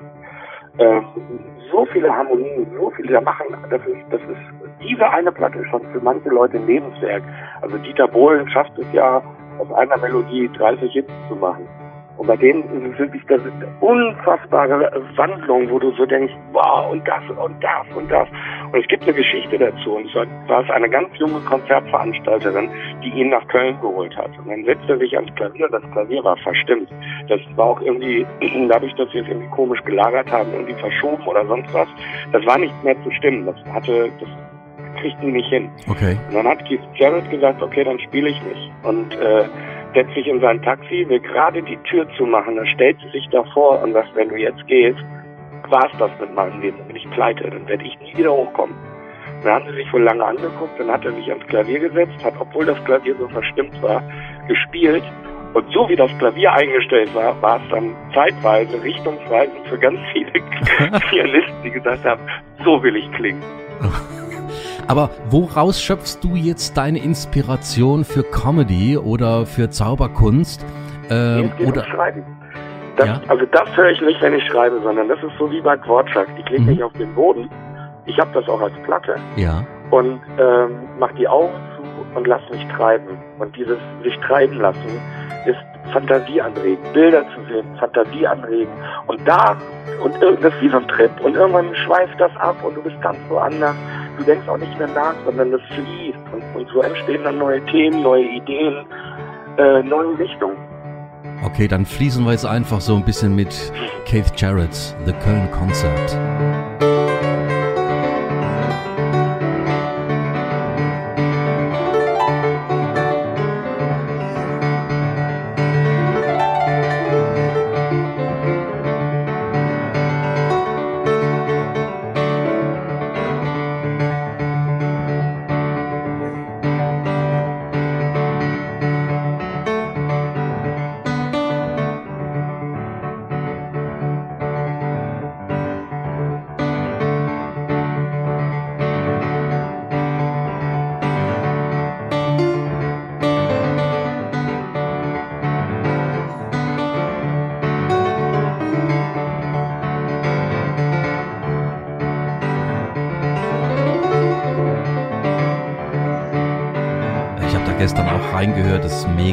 äh, 0.78 1.02
so 1.72 1.86
viele 1.92 2.16
Harmonien, 2.16 2.68
so 2.80 2.90
viele 2.92 3.14
da 3.14 3.22
machen, 3.22 3.48
das 3.70 3.82
ist, 3.86 4.06
das 4.10 4.22
ist, 4.22 4.82
diese 4.82 5.10
eine 5.10 5.32
Platte 5.32 5.60
ist 5.60 5.70
schon 5.70 5.82
für 5.92 6.00
manche 6.00 6.30
Leute 6.30 6.58
ein 6.58 6.68
Lebenswerk. 6.68 7.24
Also 7.62 7.78
Dieter 7.78 8.08
Bohlen 8.08 8.50
schafft 8.50 8.78
es 8.78 8.86
ja, 8.94 9.22
aus 9.60 9.72
einer 9.74 9.98
Melodie 9.98 10.50
30 10.58 10.92
Hits 10.92 11.12
zu 11.28 11.36
machen. 11.36 11.68
Und 12.18 12.28
bei 12.28 12.36
denen 12.36 12.64
ist 12.64 12.94
es 12.94 13.00
wirklich 13.00 13.24
das 13.28 13.40
ist 13.42 13.54
unfassbare 13.80 15.04
Wandlung, 15.16 15.70
wo 15.70 15.80
du 15.80 15.92
so 15.92 16.06
denkst, 16.06 16.34
wow, 16.52 16.92
und 16.92 17.08
das 17.08 17.24
und 17.30 17.64
das 17.64 17.96
und 17.96 18.12
das. 18.12 18.28
Und 18.72 18.80
es 18.80 18.88
gibt 18.88 19.04
eine 19.04 19.14
Geschichte 19.14 19.58
dazu. 19.58 19.98
Und 19.98 20.10
zwar 20.12 20.26
war 20.48 20.64
es 20.64 20.70
eine 20.72 20.90
ganz 20.90 21.10
junge 21.18 21.40
Konzertveranstalterin, 21.42 22.70
die 23.04 23.10
ihn 23.10 23.30
nach 23.30 23.48
Köln 23.48 23.80
geholt 23.82 24.16
hat. 24.18 24.32
Und 24.40 24.50
dann 24.50 24.66
setzte 24.66 24.94
er 24.94 24.98
sich 25.00 25.16
ans 25.16 25.34
Klavier. 25.36 25.68
Das 25.70 25.84
Klavier 25.92 26.24
war 26.24 26.38
verstimmt. 26.38 26.90
Das 27.30 27.40
war 27.56 27.66
auch 27.66 27.82
irgendwie, 27.82 28.26
dadurch, 28.70 28.94
dass 28.96 29.14
wir 29.14 29.22
es 29.22 29.28
irgendwie 29.28 29.50
komisch 29.50 29.84
gelagert 29.84 30.32
haben, 30.32 30.52
irgendwie 30.54 30.76
verschoben 30.76 31.26
oder 31.28 31.46
sonst 31.46 31.72
was. 31.74 31.88
Das 32.32 32.46
war 32.46 32.58
nicht 32.58 32.74
mehr 32.84 32.96
zu 33.04 33.12
stimmen. 33.12 33.46
Das 33.46 33.56
hatte, 33.74 34.10
das 34.20 34.30
kriegt 35.02 35.22
ihn 35.22 35.34
nicht 35.34 35.50
hin. 35.50 35.70
Okay. 35.90 36.18
Und 36.28 36.36
dann 36.36 36.48
hat 36.48 36.66
Keith 36.68 36.82
Jarrett 36.96 37.30
gesagt, 37.30 37.62
okay, 37.62 37.84
dann 37.84 38.00
spiele 38.00 38.30
ich 38.30 38.42
nicht. 38.44 38.72
Und 38.84 39.14
äh, 39.16 39.46
setzt 39.94 40.14
sich 40.14 40.28
in 40.28 40.40
sein 40.40 40.62
Taxi, 40.62 41.06
will 41.08 41.20
gerade 41.20 41.62
die 41.64 41.78
Tür 41.90 42.08
zumachen, 42.18 42.56
dann 42.56 42.68
stellt 42.68 42.98
sie 43.02 43.10
sich 43.10 43.28
davor 43.30 43.82
und 43.82 43.94
sagt, 43.94 44.16
wenn 44.16 44.30
du 44.30 44.36
jetzt 44.36 44.66
gehst, 44.68 45.00
war's 45.70 45.92
das 46.00 46.12
mit 46.20 46.34
meinem 46.36 46.62
Leben, 46.62 46.78
dann 46.78 46.88
bin 46.88 46.96
ich 46.96 47.10
pleite, 47.12 47.50
dann 47.50 47.68
werde 47.68 47.84
ich 47.84 48.00
nie 48.00 48.18
wieder 48.18 48.32
hochkommen. 48.32 48.76
Dann 49.44 49.54
haben 49.54 49.66
sie 49.70 49.76
sich 49.76 49.94
wohl 49.94 50.04
lange 50.04 50.24
angeguckt, 50.24 50.80
dann 50.80 50.92
hat 50.92 51.06
er 51.06 51.14
sich 51.14 51.30
ans 51.30 51.46
Klavier 51.48 51.80
gesetzt, 51.80 52.24
hat, 52.24 52.34
obwohl 52.40 52.66
das 52.66 52.84
Klavier 52.86 53.16
so 53.18 53.28
verstimmt 53.30 53.82
war, 53.82 54.02
gespielt. 54.48 55.04
Und 55.54 55.66
so 55.72 55.88
wie 55.90 55.96
das 55.96 56.16
Klavier 56.18 56.52
eingestellt 56.54 57.14
war, 57.16 57.40
war 57.42 57.62
es 57.62 57.70
dann 57.70 57.96
zeitweise, 58.14 58.82
richtungsweisend 58.84 59.68
für 59.68 59.78
ganz 59.78 60.00
viele 60.12 60.32
Pianisten, 61.10 61.64
die 61.64 61.72
gesagt 61.72 62.04
haben, 62.06 62.22
so 62.64 62.82
will 62.84 62.96
ich 62.96 63.12
klingen. 63.14 63.42
Aber 64.88 65.10
woraus 65.30 65.82
schöpfst 65.82 66.20
du 66.22 66.36
jetzt 66.36 66.78
deine 66.78 67.00
Inspiration 67.00 68.06
für 68.06 68.24
Comedy 68.24 68.98
oder 68.98 69.46
für 69.46 69.70
Zauberkunst? 69.70 70.66
Äh, 71.10 71.50
oder 71.66 71.84
Schreiben. 71.86 72.24
Das, 72.96 73.08
ja? 73.08 73.22
Also 73.28 73.46
das 73.52 73.76
höre 73.76 73.92
ich 73.92 74.02
nicht, 74.02 74.22
wenn 74.22 74.34
ich 74.34 74.44
schreibe, 74.46 74.80
sondern 74.82 75.08
das 75.08 75.20
ist 75.20 75.38
so 75.38 75.52
wie 75.52 75.62
bei 75.62 75.76
Dvorak. 75.76 76.28
Ich 76.40 76.50
lege 76.50 76.62
mhm. 76.62 76.70
mich 76.70 76.84
auf 76.84 76.94
den 76.94 77.14
Boden. 77.14 77.50
Ich 78.06 78.18
habe 78.20 78.32
das 78.34 78.48
auch 78.50 78.62
als 78.62 78.74
Platte. 78.86 79.16
Ja. 79.36 79.64
Und 79.92 80.20
ähm, 80.40 80.80
mach 80.98 81.12
die 81.14 81.28
Augen 81.28 81.54
zu 81.76 82.18
und 82.18 82.26
lass 82.26 82.42
mich 82.52 82.66
treiben. 82.70 83.18
Und 83.40 83.56
dieses 83.56 83.78
sich 84.04 84.18
treiben 84.20 84.60
lassen 84.60 85.00
ist 85.46 85.60
Fantasie 85.94 86.42
anregen, 86.42 86.84
Bilder 86.94 87.24
zu 87.36 87.54
sehen, 87.54 87.66
Fantasie 87.80 88.26
anregen. 88.26 88.72
Und 89.06 89.26
da, 89.28 89.56
und 90.04 90.16
das 90.22 90.54
ist 90.54 90.62
wie 90.62 90.70
so 90.70 90.78
ein 90.78 90.88
Trip. 90.88 91.12
Und 91.22 91.36
irgendwann 91.36 91.74
schweift 91.76 92.20
das 92.20 92.36
ab 92.38 92.56
und 92.64 92.76
du 92.76 92.82
bist 92.82 93.00
ganz 93.02 93.18
woanders 93.30 93.76
du 94.18 94.24
denkst 94.24 94.48
auch 94.48 94.58
nicht 94.58 94.78
mehr 94.78 94.88
nach, 94.88 95.16
sondern 95.26 95.52
das 95.52 95.62
fließt. 95.74 96.18
Und, 96.34 96.44
und 96.56 96.68
so 96.70 96.82
entstehen 96.82 97.24
dann 97.24 97.38
neue 97.38 97.64
Themen, 97.66 98.02
neue 98.02 98.26
Ideen, 98.26 98.86
äh, 99.58 99.84
neue 99.84 100.18
Richtungen. 100.18 100.58
Okay, 101.44 101.68
dann 101.68 101.86
fließen 101.86 102.26
wir 102.26 102.32
jetzt 102.32 102.46
einfach 102.46 102.82
so 102.82 102.96
ein 102.96 103.06
bisschen 103.06 103.36
mit 103.36 103.72
Keith 104.06 104.32
Jarrett's 104.36 104.96
The 105.06 105.14
Köln 105.14 105.50
Concert. 105.52 106.18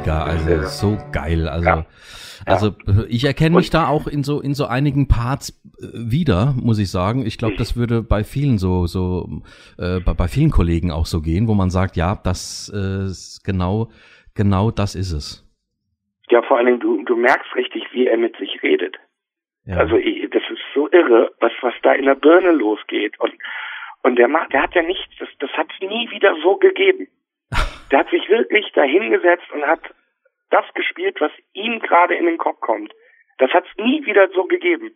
Mega, 0.04 0.24
also 0.24 0.62
so 0.62 0.98
geil, 1.12 1.48
also. 1.48 1.68
Ja. 1.68 1.86
Also 2.46 2.74
ich 3.08 3.24
erkenne 3.24 3.56
mich 3.56 3.70
da 3.70 3.88
auch 3.88 4.06
in 4.06 4.22
so 4.22 4.40
in 4.40 4.52
so 4.52 4.66
einigen 4.66 5.08
Parts 5.08 5.50
äh, 5.78 5.86
wieder, 5.94 6.54
muss 6.60 6.78
ich 6.78 6.90
sagen. 6.90 7.24
Ich 7.24 7.38
glaube, 7.38 7.54
das 7.56 7.74
würde 7.74 8.02
bei 8.02 8.22
vielen 8.22 8.58
so 8.58 8.86
so 8.86 9.40
äh, 9.78 10.00
bei, 10.00 10.12
bei 10.12 10.28
vielen 10.28 10.50
Kollegen 10.50 10.90
auch 10.90 11.06
so 11.06 11.22
gehen, 11.22 11.48
wo 11.48 11.54
man 11.54 11.70
sagt, 11.70 11.96
ja, 11.96 12.20
das 12.22 12.70
äh, 12.74 13.08
genau 13.48 13.88
genau 14.34 14.70
das 14.70 14.94
ist 14.94 15.12
es. 15.12 15.40
Ja, 16.28 16.42
vor 16.42 16.58
allen 16.58 16.66
Dingen 16.66 16.80
du 16.80 17.02
du 17.04 17.16
merkst 17.16 17.54
richtig, 17.54 17.84
wie 17.92 18.08
er 18.08 18.18
mit 18.18 18.36
sich 18.36 18.62
redet. 18.62 18.96
Ja. 19.64 19.76
Also 19.76 19.96
das 19.96 20.42
ist 20.50 20.60
so 20.74 20.90
irre, 20.90 21.32
was 21.40 21.52
was 21.62 21.74
da 21.82 21.92
in 21.92 22.04
der 22.04 22.16
Birne 22.16 22.50
losgeht 22.50 23.18
und 23.20 23.32
und 24.02 24.16
der 24.16 24.28
macht, 24.28 24.52
der 24.52 24.62
hat 24.62 24.74
ja 24.74 24.82
nichts, 24.82 25.16
das, 25.18 25.30
das 25.38 25.50
hat 25.52 25.68
es 25.72 25.88
nie 25.88 26.10
wieder 26.10 26.36
so 26.42 26.56
gegeben. 26.56 27.08
Der 27.90 28.00
hat 28.00 28.10
sich 28.10 28.28
wirklich 28.28 28.70
dahingesetzt 28.72 29.50
und 29.52 29.66
hat 29.66 29.80
das 30.50 30.64
gespielt, 30.74 31.20
was 31.20 31.32
ihm 31.52 31.80
gerade 31.80 32.14
in 32.14 32.26
den 32.26 32.38
Kopf 32.38 32.60
kommt. 32.60 32.92
Das 33.38 33.50
hat 33.52 33.64
es 33.66 33.84
nie 33.84 34.04
wieder 34.06 34.28
so 34.34 34.44
gegeben. 34.44 34.94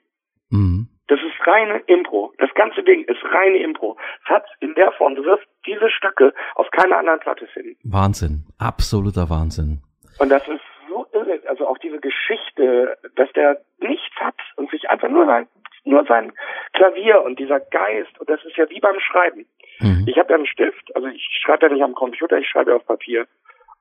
Mhm. 0.50 0.88
Das 1.08 1.18
ist 1.20 1.46
reine 1.46 1.78
Impro. 1.86 2.32
Das 2.38 2.52
ganze 2.54 2.82
Ding 2.82 3.04
ist 3.04 3.24
reine 3.24 3.58
Impro. 3.58 3.96
Es 4.24 4.30
hat 4.30 4.44
in 4.60 4.74
der 4.74 4.92
Form, 4.92 5.14
du 5.14 5.24
wirst 5.24 5.44
diese 5.66 5.90
Stücke 5.90 6.34
auf 6.54 6.70
keiner 6.70 6.98
anderen 6.98 7.20
Platte 7.20 7.46
finden. 7.46 7.76
Wahnsinn. 7.82 8.44
Absoluter 8.58 9.30
Wahnsinn. 9.30 9.80
Und 10.18 10.28
das 10.28 10.46
ist 10.46 10.60
so 10.88 11.06
irre. 11.12 11.40
Also 11.48 11.66
auch 11.66 11.78
diese 11.78 11.98
Geschichte, 11.98 12.98
dass 13.16 13.32
der 13.32 13.60
nichts 13.80 14.14
hat 14.16 14.36
und 14.56 14.70
sich 14.70 14.90
einfach 14.90 15.08
nur 15.08 15.26
sein, 15.26 15.48
nur 15.88 16.04
sein 16.04 16.32
Klavier 16.74 17.22
und 17.22 17.38
dieser 17.38 17.60
Geist, 17.60 18.18
und 18.20 18.28
das 18.28 18.44
ist 18.44 18.56
ja 18.56 18.68
wie 18.70 18.80
beim 18.80 19.00
Schreiben. 19.00 19.46
Mhm. 19.80 20.04
Ich 20.06 20.18
habe 20.18 20.30
ja 20.30 20.36
einen 20.36 20.46
Stift, 20.46 20.94
also 20.94 21.08
ich 21.08 21.26
schreibe 21.42 21.66
ja 21.66 21.72
nicht 21.72 21.82
am 21.82 21.94
Computer, 21.94 22.38
ich 22.38 22.48
schreibe 22.48 22.70
ja 22.70 22.76
auf 22.76 22.86
Papier. 22.86 23.26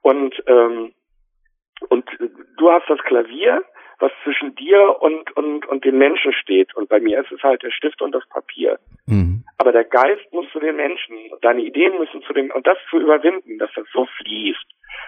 Und 0.02 0.42
ähm, 0.48 0.94
und 1.90 2.10
du 2.58 2.72
hast 2.72 2.90
das 2.90 3.00
Klavier, 3.00 3.64
was 4.00 4.12
zwischen 4.24 4.56
dir 4.56 5.02
und, 5.02 5.36
und, 5.36 5.66
und 5.66 5.86
dem 5.86 5.98
Menschen 5.98 6.34
steht. 6.34 6.76
Und 6.76 6.90
bei 6.90 7.00
mir 7.00 7.22
ist 7.22 7.32
es 7.32 7.42
halt 7.42 7.64
der 7.64 7.72
Stift 7.72 8.02
und 8.02 8.14
das 8.14 8.28
Papier. 8.30 8.80
Mhm. 9.06 9.44
Aber 9.58 9.72
der 9.72 9.84
Geist 9.84 10.32
muss 10.32 10.50
zu 10.52 10.60
den 10.60 10.76
Menschen, 10.76 11.16
deine 11.42 11.62
Ideen 11.62 11.98
müssen 11.98 12.22
zu 12.24 12.34
den, 12.34 12.52
und 12.52 12.68
das 12.68 12.78
zu 12.90 13.00
überwinden, 13.00 13.58
dass 13.58 13.72
das 13.76 13.88
so 13.92 14.06
fließt, 14.18 14.66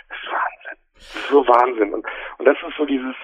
das 0.09 0.17
ist 0.17 0.31
Wahnsinn. 0.31 0.77
Das 0.93 1.15
ist 1.15 1.29
so 1.29 1.47
Wahnsinn. 1.47 1.93
Und, 1.93 2.05
und 2.37 2.45
das 2.45 2.57
ist 2.67 2.77
so 2.77 2.85
dieses, 2.85 3.15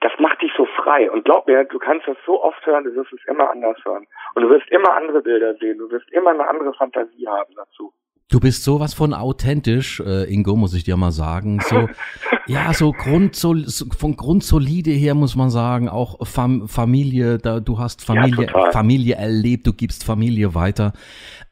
das 0.00 0.12
macht 0.18 0.40
dich 0.42 0.52
so 0.56 0.66
frei. 0.66 1.10
Und 1.10 1.24
glaub 1.24 1.46
mir, 1.46 1.64
du 1.64 1.78
kannst 1.78 2.06
das 2.06 2.16
so 2.26 2.42
oft 2.42 2.64
hören, 2.66 2.84
du 2.84 2.94
wirst 2.94 3.12
es 3.12 3.24
immer 3.26 3.50
anders 3.50 3.78
hören. 3.84 4.06
Und 4.34 4.42
du 4.42 4.50
wirst 4.50 4.68
immer 4.70 4.94
andere 4.94 5.22
Bilder 5.22 5.54
sehen, 5.54 5.78
du 5.78 5.90
wirst 5.90 6.10
immer 6.10 6.30
eine 6.30 6.48
andere 6.48 6.72
Fantasie 6.74 7.26
haben 7.26 7.54
dazu. 7.54 7.92
Du 8.30 8.38
bist 8.38 8.62
sowas 8.62 8.94
von 8.94 9.12
authentisch, 9.12 9.98
äh, 9.98 10.32
Ingo, 10.32 10.54
muss 10.54 10.72
ich 10.74 10.84
dir 10.84 10.96
mal 10.96 11.10
sagen. 11.10 11.60
So, 11.68 11.88
ja, 12.46 12.72
so 12.72 12.92
Grund, 12.92 13.34
so, 13.34 13.56
von 13.98 14.14
Grundsolide 14.14 14.92
her 14.92 15.16
muss 15.16 15.34
man 15.34 15.50
sagen, 15.50 15.88
auch 15.88 16.24
Fam 16.24 16.68
Familie, 16.68 17.38
da, 17.38 17.58
du 17.58 17.80
hast 17.80 18.04
Familie, 18.04 18.46
ja, 18.46 18.70
Familie 18.70 19.16
erlebt, 19.16 19.66
du 19.66 19.72
gibst 19.72 20.04
Familie 20.04 20.54
weiter. 20.54 20.92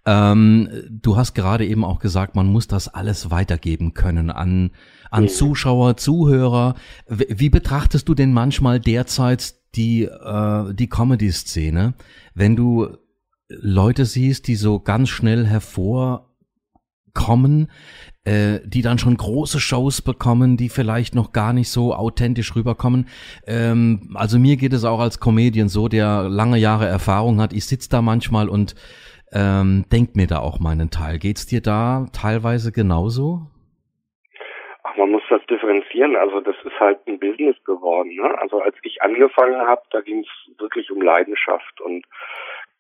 Ähm, 0.07 0.69
du 0.89 1.17
hast 1.17 1.35
gerade 1.35 1.67
eben 1.67 1.85
auch 1.85 1.99
gesagt, 1.99 2.37
man 2.37 2.47
muss 2.47 2.69
das 2.69 2.87
alles 2.87 3.33
weitergeben 3.33 3.93
können 3.93 4.31
an, 4.31 4.71
an 5.11 5.25
mhm. 5.25 5.29
Zuschauer, 5.29 5.97
Zuhörer. 5.97 6.77
Wie, 7.09 7.27
wie 7.29 7.51
betrachtest 7.51 8.09
du 8.09 8.15
denn 8.15 8.33
manchmal 8.33 8.79
derzeit 8.79 9.57
die, 9.75 10.05
äh, 10.05 10.75
die 10.75 10.89
Comedy-Szene, 10.89 11.95
wenn 12.35 12.55
du 12.55 12.97
Leute 13.49 14.05
siehst, 14.05 14.47
die 14.47 14.55
so 14.55 14.79
ganz 14.79 15.09
schnell 15.09 15.45
hervor 15.45 16.28
kommen, 17.19 17.69
äh, 18.25 18.61
die 18.65 18.83
dann 18.83 18.99
schon 18.99 19.17
große 19.17 19.59
Shows 19.59 20.03
bekommen, 20.03 20.57
die 20.57 20.69
vielleicht 20.69 21.17
noch 21.17 21.33
gar 21.33 21.53
nicht 21.53 21.69
so 21.69 21.93
authentisch 21.93 22.55
rüberkommen. 22.55 23.09
Ähm, 23.47 24.15
also 24.15 24.39
mir 24.39 24.57
geht 24.57 24.73
es 24.73 24.85
auch 24.85 25.01
als 25.01 25.19
Comedian 25.19 25.69
so, 25.69 25.89
der 25.89 26.29
lange 26.29 26.59
Jahre 26.59 26.87
Erfahrung 26.87 27.41
hat. 27.41 27.53
Ich 27.53 27.67
sitze 27.67 27.91
da 27.91 28.03
manchmal 28.03 28.49
und 28.49 28.77
ähm, 29.33 29.85
denk 29.93 30.15
mir 30.15 30.29
da 30.29 30.39
auch 30.39 30.61
meinen 30.61 30.91
Teil. 30.91 31.19
Geht's 31.19 31.47
dir 31.47 31.61
da 31.61 32.07
teilweise 32.13 32.71
genauso? 32.71 33.41
Man 34.97 35.11
muss 35.11 35.23
das 35.29 35.45
differenzieren. 35.47 36.17
Also 36.17 36.41
das 36.41 36.57
ist 36.65 36.79
halt 36.79 36.99
ein 37.09 37.19
Business 37.19 37.57
geworden. 37.65 38.15
Ne? 38.15 38.39
Also 38.39 38.61
als 38.61 38.77
ich 38.83 39.03
angefangen 39.03 39.61
habe, 39.61 39.83
da 39.91 40.01
ging 40.01 40.21
es 40.21 40.61
wirklich 40.61 40.91
um 40.91 41.03
Leidenschaft 41.03 41.81
und 41.81 42.07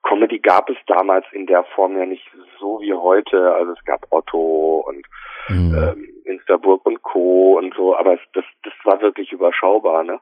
Comedy 0.08 0.38
gab 0.38 0.70
es 0.70 0.76
damals 0.86 1.26
in 1.32 1.46
der 1.46 1.64
Form 1.64 1.96
ja 1.98 2.06
nicht 2.06 2.24
so 2.58 2.80
wie 2.80 2.94
heute. 2.94 3.52
Also 3.54 3.72
es 3.72 3.84
gab 3.84 4.06
Otto 4.10 4.84
und 4.86 5.06
mhm. 5.48 5.74
ähm, 5.74 6.08
Insterburg 6.24 6.86
und 6.86 7.02
Co. 7.02 7.58
und 7.58 7.74
so, 7.74 7.94
aber 7.96 8.14
es, 8.14 8.20
das, 8.32 8.44
das 8.64 8.72
war 8.84 9.00
wirklich 9.02 9.32
überschaubar, 9.32 10.04
ne? 10.04 10.18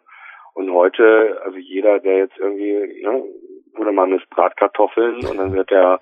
Und 0.54 0.72
heute, 0.72 1.40
also 1.44 1.58
jeder, 1.58 2.00
der 2.00 2.16
jetzt 2.18 2.38
irgendwie, 2.38 3.02
ne, 3.02 3.22
wurde 3.74 3.92
mal 3.92 4.06
mit 4.06 4.28
Bratkartoffeln 4.30 5.16
und 5.26 5.36
dann 5.36 5.52
wird 5.52 5.70
der 5.70 6.00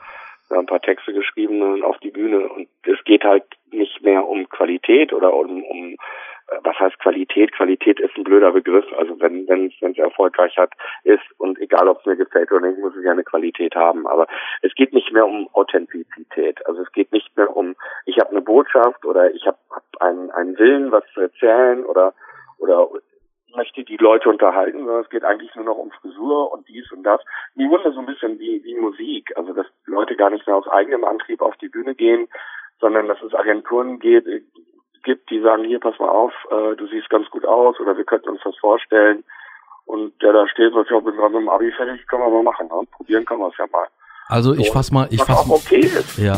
ein 0.50 0.66
paar 0.66 0.80
Texte 0.80 1.12
geschrieben 1.12 1.60
und 1.60 1.82
auf 1.82 1.98
die 1.98 2.10
Bühne. 2.10 2.48
Und 2.48 2.68
es 2.84 3.02
geht 3.04 3.24
halt 3.24 3.44
nicht 3.72 4.02
mehr 4.02 4.26
um 4.26 4.48
Qualität 4.48 5.12
oder 5.12 5.34
um, 5.34 5.62
um 5.64 5.96
was 6.62 6.78
heißt 6.78 6.98
Qualität? 6.98 7.52
Qualität 7.52 8.00
ist 8.00 8.16
ein 8.16 8.24
blöder 8.24 8.52
Begriff. 8.52 8.84
Also 8.96 9.18
wenn 9.20 9.48
wenn 9.48 9.66
es 9.66 9.98
erfolgreich 9.98 10.56
hat 10.56 10.72
ist 11.04 11.22
und 11.38 11.58
egal 11.58 11.88
ob 11.88 12.00
es 12.00 12.06
mir 12.06 12.16
gefällt 12.16 12.52
oder 12.52 12.68
nicht, 12.68 12.78
muss 12.78 12.96
es 12.96 13.04
ja 13.04 13.12
eine 13.12 13.24
Qualität 13.24 13.74
haben. 13.74 14.06
Aber 14.06 14.26
es 14.62 14.74
geht 14.74 14.92
nicht 14.92 15.12
mehr 15.12 15.26
um 15.26 15.48
Authentizität. 15.52 16.64
Also 16.66 16.82
es 16.82 16.92
geht 16.92 17.12
nicht 17.12 17.36
mehr 17.36 17.54
um 17.56 17.74
ich 18.06 18.18
habe 18.18 18.30
eine 18.30 18.42
Botschaft 18.42 19.04
oder 19.04 19.34
ich 19.34 19.46
habe 19.46 19.58
hab 19.70 19.84
einen 20.00 20.30
einen 20.30 20.58
Willen, 20.58 20.92
was 20.92 21.04
zu 21.14 21.20
erzählen 21.20 21.84
oder 21.84 22.14
oder 22.58 22.88
möchte 23.56 23.84
die 23.84 23.96
Leute 23.96 24.28
unterhalten, 24.28 24.78
sondern 24.78 25.02
es 25.02 25.10
geht 25.10 25.24
eigentlich 25.24 25.54
nur 25.54 25.64
noch 25.64 25.78
um 25.78 25.90
Frisur 25.92 26.52
und 26.52 26.68
dies 26.68 26.90
und 26.92 27.04
das. 27.04 27.20
Im 27.54 27.68
Grunde 27.68 27.92
so 27.92 28.00
ein 28.00 28.06
bisschen 28.06 28.38
wie, 28.38 28.62
wie 28.64 28.74
Musik. 28.74 29.32
Also 29.36 29.52
dass 29.52 29.66
Leute 29.86 30.16
gar 30.16 30.30
nicht 30.30 30.46
mehr 30.46 30.56
aus 30.56 30.68
eigenem 30.68 31.04
Antrieb 31.04 31.40
auf 31.40 31.56
die 31.58 31.68
Bühne 31.68 31.94
gehen, 31.94 32.28
sondern 32.80 33.08
dass 33.08 33.22
es 33.22 33.34
Agenturen 33.34 33.98
geht, 33.98 34.26
gibt, 35.04 35.30
die 35.30 35.40
sagen, 35.40 35.64
hier, 35.64 35.78
pass 35.80 35.98
mal 35.98 36.08
auf, 36.08 36.32
äh, 36.50 36.76
du 36.76 36.86
siehst 36.88 37.08
ganz 37.10 37.28
gut 37.30 37.44
aus 37.46 37.78
oder 37.80 37.96
wir 37.96 38.04
könnten 38.04 38.30
uns 38.30 38.40
das 38.44 38.56
vorstellen. 38.58 39.24
Und 39.86 40.20
der 40.22 40.32
da 40.32 40.48
steht, 40.48 40.74
was 40.74 40.88
ja, 40.90 40.98
bin 40.98 41.14
gerade 41.14 41.34
mit 41.34 41.42
dem 41.42 41.48
Abi 41.48 41.70
fertig, 41.72 42.06
können 42.08 42.22
wir 42.22 42.30
mal 42.30 42.42
machen. 42.42 42.66
Ne? 42.68 42.86
Probieren 42.90 43.24
können 43.24 43.40
wir 43.40 43.48
es 43.48 43.58
ja 43.58 43.66
mal. 43.70 43.86
Also 44.28 44.54
ich 44.54 44.70
fass 44.70 44.90
mal, 44.90 45.06
ich 45.10 45.20
was 45.20 45.26
fass 45.26 45.38
auch 45.38 45.50
okay 45.50 45.80
ist. 45.80 46.18
Ja. 46.18 46.36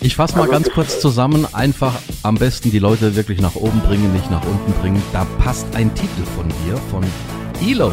Ich 0.00 0.16
fasse 0.16 0.36
mal 0.36 0.42
also 0.42 0.52
ganz 0.52 0.70
kurz 0.70 1.00
zusammen, 1.00 1.46
einfach 1.54 1.94
am 2.24 2.34
besten 2.34 2.70
die 2.70 2.78
Leute 2.78 3.16
wirklich 3.16 3.40
nach 3.40 3.54
oben 3.54 3.80
bringen, 3.88 4.12
nicht 4.12 4.30
nach 4.30 4.44
unten 4.44 4.72
bringen. 4.82 5.02
Da 5.12 5.24
passt 5.42 5.74
ein 5.76 5.94
Titel 5.94 6.24
von 6.36 6.48
dir, 6.48 6.76
von 6.90 7.02
ELO, 7.66 7.90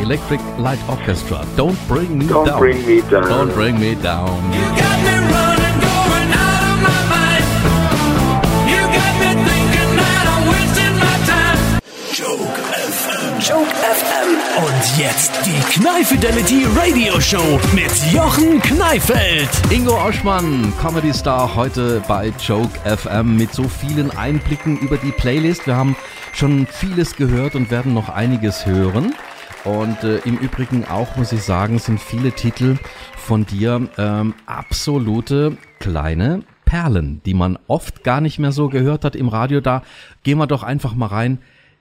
Electric 0.00 0.40
Light 0.58 0.78
Orchestra. 0.88 1.42
Don't 1.56 1.76
bring 1.88 2.18
me 2.18 2.26
Don't 2.26 2.46
down. 2.46 2.60
Bring 2.60 2.86
me 2.86 3.02
down. 3.10 3.24
Don't 3.24 3.54
bring 3.54 3.80
me 3.80 3.96
down. 3.96 4.28
You 4.52 4.60
got 4.76 5.02
me 5.02 5.08
running, 5.08 5.37
Und 14.58 14.98
jetzt 14.98 15.30
die 15.46 15.78
Kneifidelity 15.78 16.66
Radio 16.74 17.20
Show 17.20 17.60
mit 17.76 17.92
Jochen 18.12 18.60
Kneifeld. 18.60 19.48
Ingo 19.70 19.94
Oschmann, 20.04 20.72
Comedy 20.80 21.14
Star, 21.14 21.54
heute 21.54 22.02
bei 22.08 22.32
Joke 22.44 22.76
FM 22.84 23.36
mit 23.36 23.54
so 23.54 23.68
vielen 23.68 24.10
Einblicken 24.16 24.76
über 24.80 24.96
die 24.96 25.12
Playlist. 25.12 25.68
Wir 25.68 25.76
haben 25.76 25.94
schon 26.32 26.66
vieles 26.66 27.14
gehört 27.14 27.54
und 27.54 27.70
werden 27.70 27.94
noch 27.94 28.08
einiges 28.08 28.66
hören. 28.66 29.14
Und 29.62 30.02
äh, 30.02 30.16
im 30.24 30.38
Übrigen 30.38 30.84
auch, 30.84 31.14
muss 31.14 31.30
ich 31.30 31.44
sagen, 31.44 31.78
sind 31.78 32.00
viele 32.00 32.32
Titel 32.32 32.78
von 33.16 33.46
dir 33.46 33.88
ähm, 33.96 34.34
absolute 34.46 35.56
kleine 35.78 36.42
Perlen, 36.64 37.22
die 37.24 37.34
man 37.34 37.60
oft 37.68 38.02
gar 38.02 38.20
nicht 38.20 38.40
mehr 38.40 38.50
so 38.50 38.68
gehört 38.68 39.04
hat 39.04 39.14
im 39.14 39.28
Radio. 39.28 39.60
Da 39.60 39.84
gehen 40.24 40.38
wir 40.38 40.48
doch 40.48 40.64
einfach 40.64 40.96
mal 40.96 41.06
rein. 41.06 41.38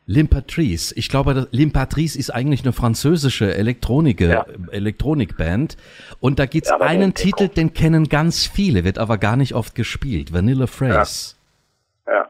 L'Impatrice. 0.08 0.94
Ich 0.96 1.10
glaube, 1.10 1.48
L'Impatrice 1.52 2.18
ist 2.18 2.30
eigentlich 2.30 2.64
eine 2.64 2.72
französische 2.72 3.54
Elektronik, 3.54 4.22
ja. 4.22 4.46
Elektronikband. 4.72 5.76
Und 6.22 6.40
da 6.40 6.46
gibt's 6.46 6.70
ja, 6.70 6.80
einen 6.80 7.14
Titel, 7.14 7.50
den 7.50 7.74
kennen 7.74 8.08
ganz 8.08 8.48
viele, 8.48 8.86
wird 8.86 9.00
aber 9.00 9.18
gar 9.18 9.36
nicht 9.36 9.54
oft 9.54 9.76
gespielt. 9.76 10.34
Vanilla 10.34 10.66
Phrase. 10.68 11.36
Ja. 12.08 12.14
ja. 12.14 12.30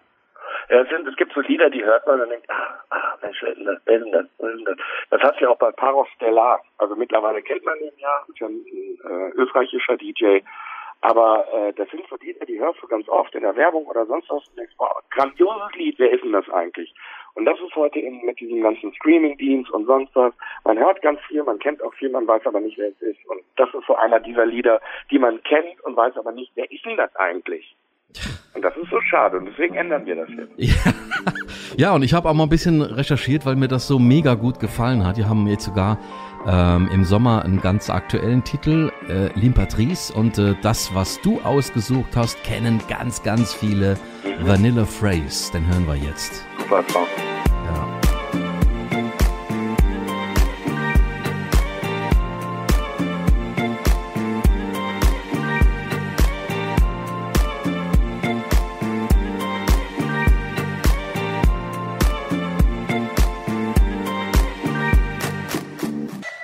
ja 0.70 0.82
es, 0.82 0.90
sind, 0.90 1.08
es 1.08 1.16
gibt 1.18 1.34
so 1.34 1.42
Lieder, 1.42 1.70
die 1.70 1.86
hört 1.86 2.08
man 2.08 2.20
und 2.20 2.30
denkt, 2.30 2.50
ah, 2.50 2.82
ah 2.90 3.18
Mensch, 3.22 3.38
wer 3.44 3.52
ist 3.52 3.58
denn 3.58 3.66
das? 3.66 3.78
Wer 3.86 3.98
ist 3.98 4.06
denn 4.06 4.12
das? 4.12 4.26
Wer 4.40 4.50
ist 4.50 4.58
denn 4.58 4.66
das? 4.66 4.78
Das 5.12 5.22
hast 5.22 5.40
du 5.40 5.44
ja 5.46 5.52
auch 5.52 5.60
bei 5.60 5.72
Paros 5.72 6.08
Stellar. 6.16 6.60
Also 6.80 6.96
mittlerweile 6.96 7.44
kennt 7.44 7.64
man 7.64 7.78
ihn 7.78 7.94
ja, 8.00 8.26
ist 8.28 8.40
ja 8.40 8.48
ein, 8.48 8.66
ein 9.06 9.34
äh, 9.34 9.36
österreichischer 9.36 9.98
DJ. 9.98 10.40
Aber 11.02 11.46
äh, 11.54 11.74
das 11.74 11.88
sind 11.90 12.04
so 12.10 12.18
Lieder, 12.20 12.46
die 12.46 12.60
hörst 12.60 12.82
du 12.82 12.88
ganz 12.88 13.08
oft 13.08 13.36
in 13.36 13.42
der 13.42 13.56
Werbung 13.56 13.86
oder 13.86 14.06
sonst 14.08 14.30
was. 14.30 14.48
Und 14.48 14.58
denkst, 14.58 14.74
wow, 14.80 15.00
grandioses 15.12 15.76
Lied, 15.76 16.00
wer 16.00 16.12
ist 16.12 16.24
denn 16.24 16.32
das 16.32 16.50
eigentlich? 16.50 16.94
Und 17.38 17.46
das 17.46 17.60
ist 17.60 17.76
heute 17.76 18.00
eben 18.00 18.26
mit 18.26 18.40
diesem 18.40 18.64
ganzen 18.64 18.92
Streaming-Dienst 18.96 19.70
und 19.70 19.86
sonst 19.86 20.10
was. 20.16 20.34
Man 20.66 20.80
hört 20.80 21.04
ganz 21.04 21.20
viel, 21.28 21.44
man 21.44 21.60
kennt 21.60 21.84
auch 21.84 21.94
viel, 21.94 22.10
man 22.10 22.28
weiß 22.28 22.42
aber 22.48 22.60
nicht, 22.60 22.80
wer 22.80 22.90
es 22.90 23.00
ist. 23.00 23.20
Und 23.28 23.42
das 23.58 23.70
ist 23.76 23.86
so 23.86 23.96
einer 23.96 24.20
dieser 24.20 24.48
Lieder, 24.48 24.82
die 25.12 25.20
man 25.20 25.44
kennt 25.44 25.80
und 25.84 25.96
weiß 25.96 26.18
aber 26.18 26.32
nicht, 26.32 26.52
wer 26.56 26.70
ist 26.72 26.84
denn 26.84 26.98
das 26.98 27.16
eigentlich? 27.16 27.76
Und 28.56 28.64
das 28.64 28.76
ist 28.76 28.90
so 28.90 29.00
schade 29.02 29.38
und 29.38 29.46
deswegen 29.46 29.76
ändern 29.76 30.04
wir 30.08 30.16
das 30.16 30.30
jetzt. 30.30 30.52
Ja, 30.58 30.94
ja 31.78 31.94
und 31.94 32.02
ich 32.02 32.16
habe 32.16 32.28
auch 32.28 32.34
mal 32.34 32.46
ein 32.46 32.50
bisschen 32.50 32.82
recherchiert, 32.82 33.46
weil 33.46 33.56
mir 33.56 33.68
das 33.68 33.88
so 33.88 34.00
mega 34.00 34.34
gut 34.34 34.60
gefallen 34.60 35.06
hat. 35.06 35.18
Die 35.18 35.26
haben 35.26 35.46
jetzt 35.46 35.66
sogar 35.66 36.00
ähm, 36.48 36.90
im 36.92 37.04
Sommer 37.04 37.46
einen 37.46 37.62
ganz 37.62 37.92
aktuellen 37.92 38.44
Titel, 38.44 38.92
äh, 39.10 39.28
L'Impatrice. 39.40 40.12
Und 40.12 40.40
äh, 40.40 40.56
das, 40.64 40.96
was 40.96 41.22
du 41.22 41.40
ausgesucht 41.42 42.16
hast, 42.16 42.44
kennen 42.44 42.82
ganz, 42.90 43.22
ganz 43.22 43.54
viele. 43.54 43.96
Mhm. 44.24 44.48
Vanilla 44.48 44.86
Phrase. 44.86 45.52
Den 45.52 45.68
hören 45.68 45.86
wir 45.86 45.96
jetzt. 45.96 46.47
Song. 46.68 47.08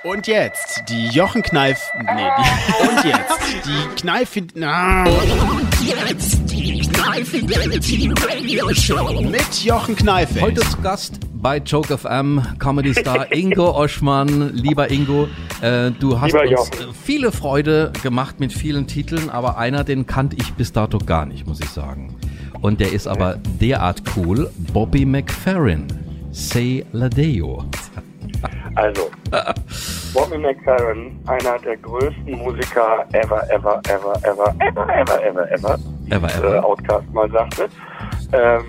Und 0.02 0.26
jetzt 0.26 0.82
die 0.88 1.08
Jochen 1.08 1.42
Kneif. 1.42 1.90
Nee, 1.98 2.28
die, 2.38 2.82
und 2.88 3.04
jetzt 3.04 3.66
die 3.66 4.00
Kneif. 4.00 4.36
Na. 4.54 5.04
Und 5.04 5.68
jetzt 5.82 6.43
mit 9.30 9.64
Jochen 9.64 9.94
Kneif. 9.96 10.40
Heute 10.40 10.62
zu 10.62 10.78
Gast 10.80 11.20
bei 11.34 11.58
Joke 11.58 11.98
FM 11.98 12.42
Comedy 12.58 12.94
Star 12.94 13.30
Ingo 13.34 13.76
Oschmann. 13.76 14.54
Lieber 14.54 14.90
Ingo, 14.90 15.28
äh, 15.60 15.90
du 15.90 16.20
hast 16.20 16.32
Lieber 16.32 16.42
uns 16.42 16.50
Jochen. 16.50 16.94
viele 16.94 17.30
Freude 17.30 17.92
gemacht 18.02 18.40
mit 18.40 18.52
vielen 18.52 18.86
Titeln, 18.86 19.28
aber 19.28 19.58
einer, 19.58 19.84
den 19.84 20.06
kannte 20.06 20.36
ich 20.36 20.54
bis 20.54 20.72
dato 20.72 20.98
gar 20.98 21.26
nicht, 21.26 21.46
muss 21.46 21.60
ich 21.60 21.68
sagen. 21.68 22.16
Und 22.62 22.80
der 22.80 22.92
ist 22.92 23.06
aber 23.06 23.38
derart 23.60 24.02
cool. 24.16 24.50
Bobby 24.72 25.04
McFerrin. 25.04 25.86
Say 26.32 26.86
Ladeo. 26.92 27.64
Also, 28.74 29.10
Bobby 30.14 30.38
McFerrin, 30.38 31.18
einer 31.26 31.58
der 31.58 31.76
größten 31.76 32.38
Musiker 32.38 33.04
ever, 33.12 33.42
ever, 33.50 33.82
ever, 33.88 34.14
ever, 34.22 34.54
ever, 34.60 34.88
ever, 34.88 35.10
ever, 35.18 35.50
ever, 35.50 35.50
ever, 36.08 36.28
ever. 36.28 36.54
Äh, 36.54 36.58
Outcast 36.60 37.12
mal 37.12 37.28
sagte. 37.32 37.68
Ähm, 38.32 38.64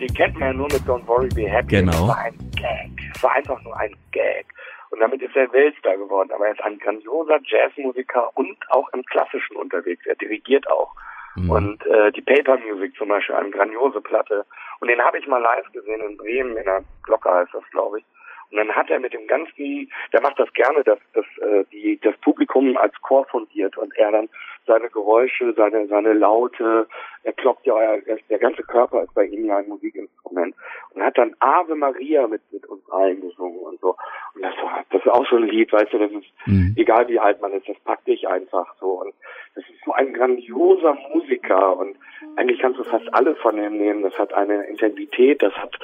den 0.00 0.14
kennt 0.14 0.38
man 0.38 0.48
ja 0.48 0.52
nur 0.54 0.68
mit 0.68 0.80
Don't 0.84 1.06
Worry 1.06 1.28
Be 1.34 1.46
Happy. 1.46 1.76
Genau. 1.76 1.92
Das 1.92 2.08
war 2.08 2.18
ein 2.18 2.38
Gag. 2.56 3.12
Das 3.12 3.22
war 3.22 3.32
einfach 3.32 3.62
nur 3.64 3.76
ein 3.76 3.94
Gag. 4.12 4.46
Und 4.88 5.00
damit 5.00 5.20
ist 5.20 5.36
er 5.36 5.52
Weltstar 5.52 5.98
geworden. 5.98 6.30
Aber 6.34 6.46
er 6.46 6.52
ist 6.52 6.62
ein 6.62 6.78
grandioser 6.78 7.38
Jazzmusiker 7.44 8.30
und 8.34 8.56
auch 8.70 8.88
im 8.94 9.04
Klassischen 9.04 9.56
unterwegs. 9.56 10.06
Er 10.06 10.16
dirigiert 10.16 10.70
auch. 10.70 10.94
Mhm. 11.36 11.50
Und 11.50 11.86
äh, 11.86 12.12
die 12.12 12.22
Paper 12.22 12.56
Music 12.58 12.96
zum 12.96 13.08
Beispiel, 13.08 13.34
eine 13.34 13.50
grandiose 13.50 14.00
Platte. 14.00 14.46
Und 14.80 14.88
den 14.88 15.02
habe 15.02 15.18
ich 15.18 15.26
mal 15.26 15.42
live 15.42 15.70
gesehen 15.72 16.00
in 16.00 16.16
Bremen, 16.16 16.56
in 16.56 16.64
der 16.64 16.82
Glocke 17.02 17.30
heißt 17.30 17.52
das, 17.52 17.64
glaube 17.72 17.98
ich. 17.98 18.04
Und 18.50 18.56
dann 18.56 18.74
hat 18.74 18.90
er 18.90 18.98
mit 18.98 19.12
dem 19.12 19.26
ganzen, 19.26 19.90
der 20.12 20.22
macht 20.22 20.38
das 20.38 20.52
gerne, 20.54 20.82
dass, 20.84 20.98
dass 21.12 21.26
äh, 21.38 21.64
die, 21.72 21.98
das 22.02 22.16
Publikum 22.18 22.76
als 22.76 22.94
Chor 23.02 23.26
fundiert 23.26 23.76
und 23.76 23.96
er 23.96 24.12
dann 24.12 24.28
seine 24.66 24.88
Geräusche, 24.90 25.52
seine, 25.54 25.86
seine 25.86 26.12
Laute, 26.12 26.86
er 27.24 27.32
kloppt 27.32 27.66
ja, 27.66 27.76
er, 27.78 28.18
der 28.28 28.38
ganze 28.38 28.62
Körper 28.62 29.02
ist 29.02 29.14
bei 29.14 29.24
ihm 29.24 29.46
ja 29.46 29.56
ein 29.56 29.68
Musikinstrument 29.68 30.54
und 30.94 31.02
hat 31.02 31.18
dann 31.18 31.34
Ave 31.40 31.74
Maria 31.74 32.26
mit, 32.26 32.42
mit 32.52 32.64
uns 32.66 32.88
allen 32.90 33.20
gesungen 33.20 33.58
und 33.58 33.80
so. 33.80 33.96
Und 34.34 34.42
das 34.42 34.54
war, 34.62 34.84
das 34.90 35.00
ist 35.02 35.10
auch 35.10 35.26
so 35.28 35.36
ein 35.36 35.48
Lied, 35.48 35.72
weißt 35.72 35.92
du, 35.92 35.98
das 35.98 36.12
ist, 36.12 36.26
mhm. 36.46 36.74
egal 36.76 37.08
wie 37.08 37.18
alt 37.18 37.40
man 37.40 37.52
ist, 37.52 37.68
das 37.68 37.78
packt 37.80 38.06
dich 38.06 38.28
einfach 38.28 38.74
so 38.78 39.00
und 39.02 39.14
das 39.54 39.64
ist 39.64 39.84
so 39.84 39.92
ein 39.92 40.12
grandioser 40.12 40.96
Musiker 41.12 41.76
und 41.76 41.96
eigentlich 42.36 42.60
kannst 42.60 42.78
du 42.78 42.84
fast 42.84 43.12
alles 43.12 43.36
von 43.38 43.58
ihm 43.58 43.78
nehmen. 43.78 44.02
Das 44.02 44.16
hat 44.18 44.32
eine 44.32 44.64
Intensität, 44.64 45.42
das 45.42 45.54
hat, 45.54 45.76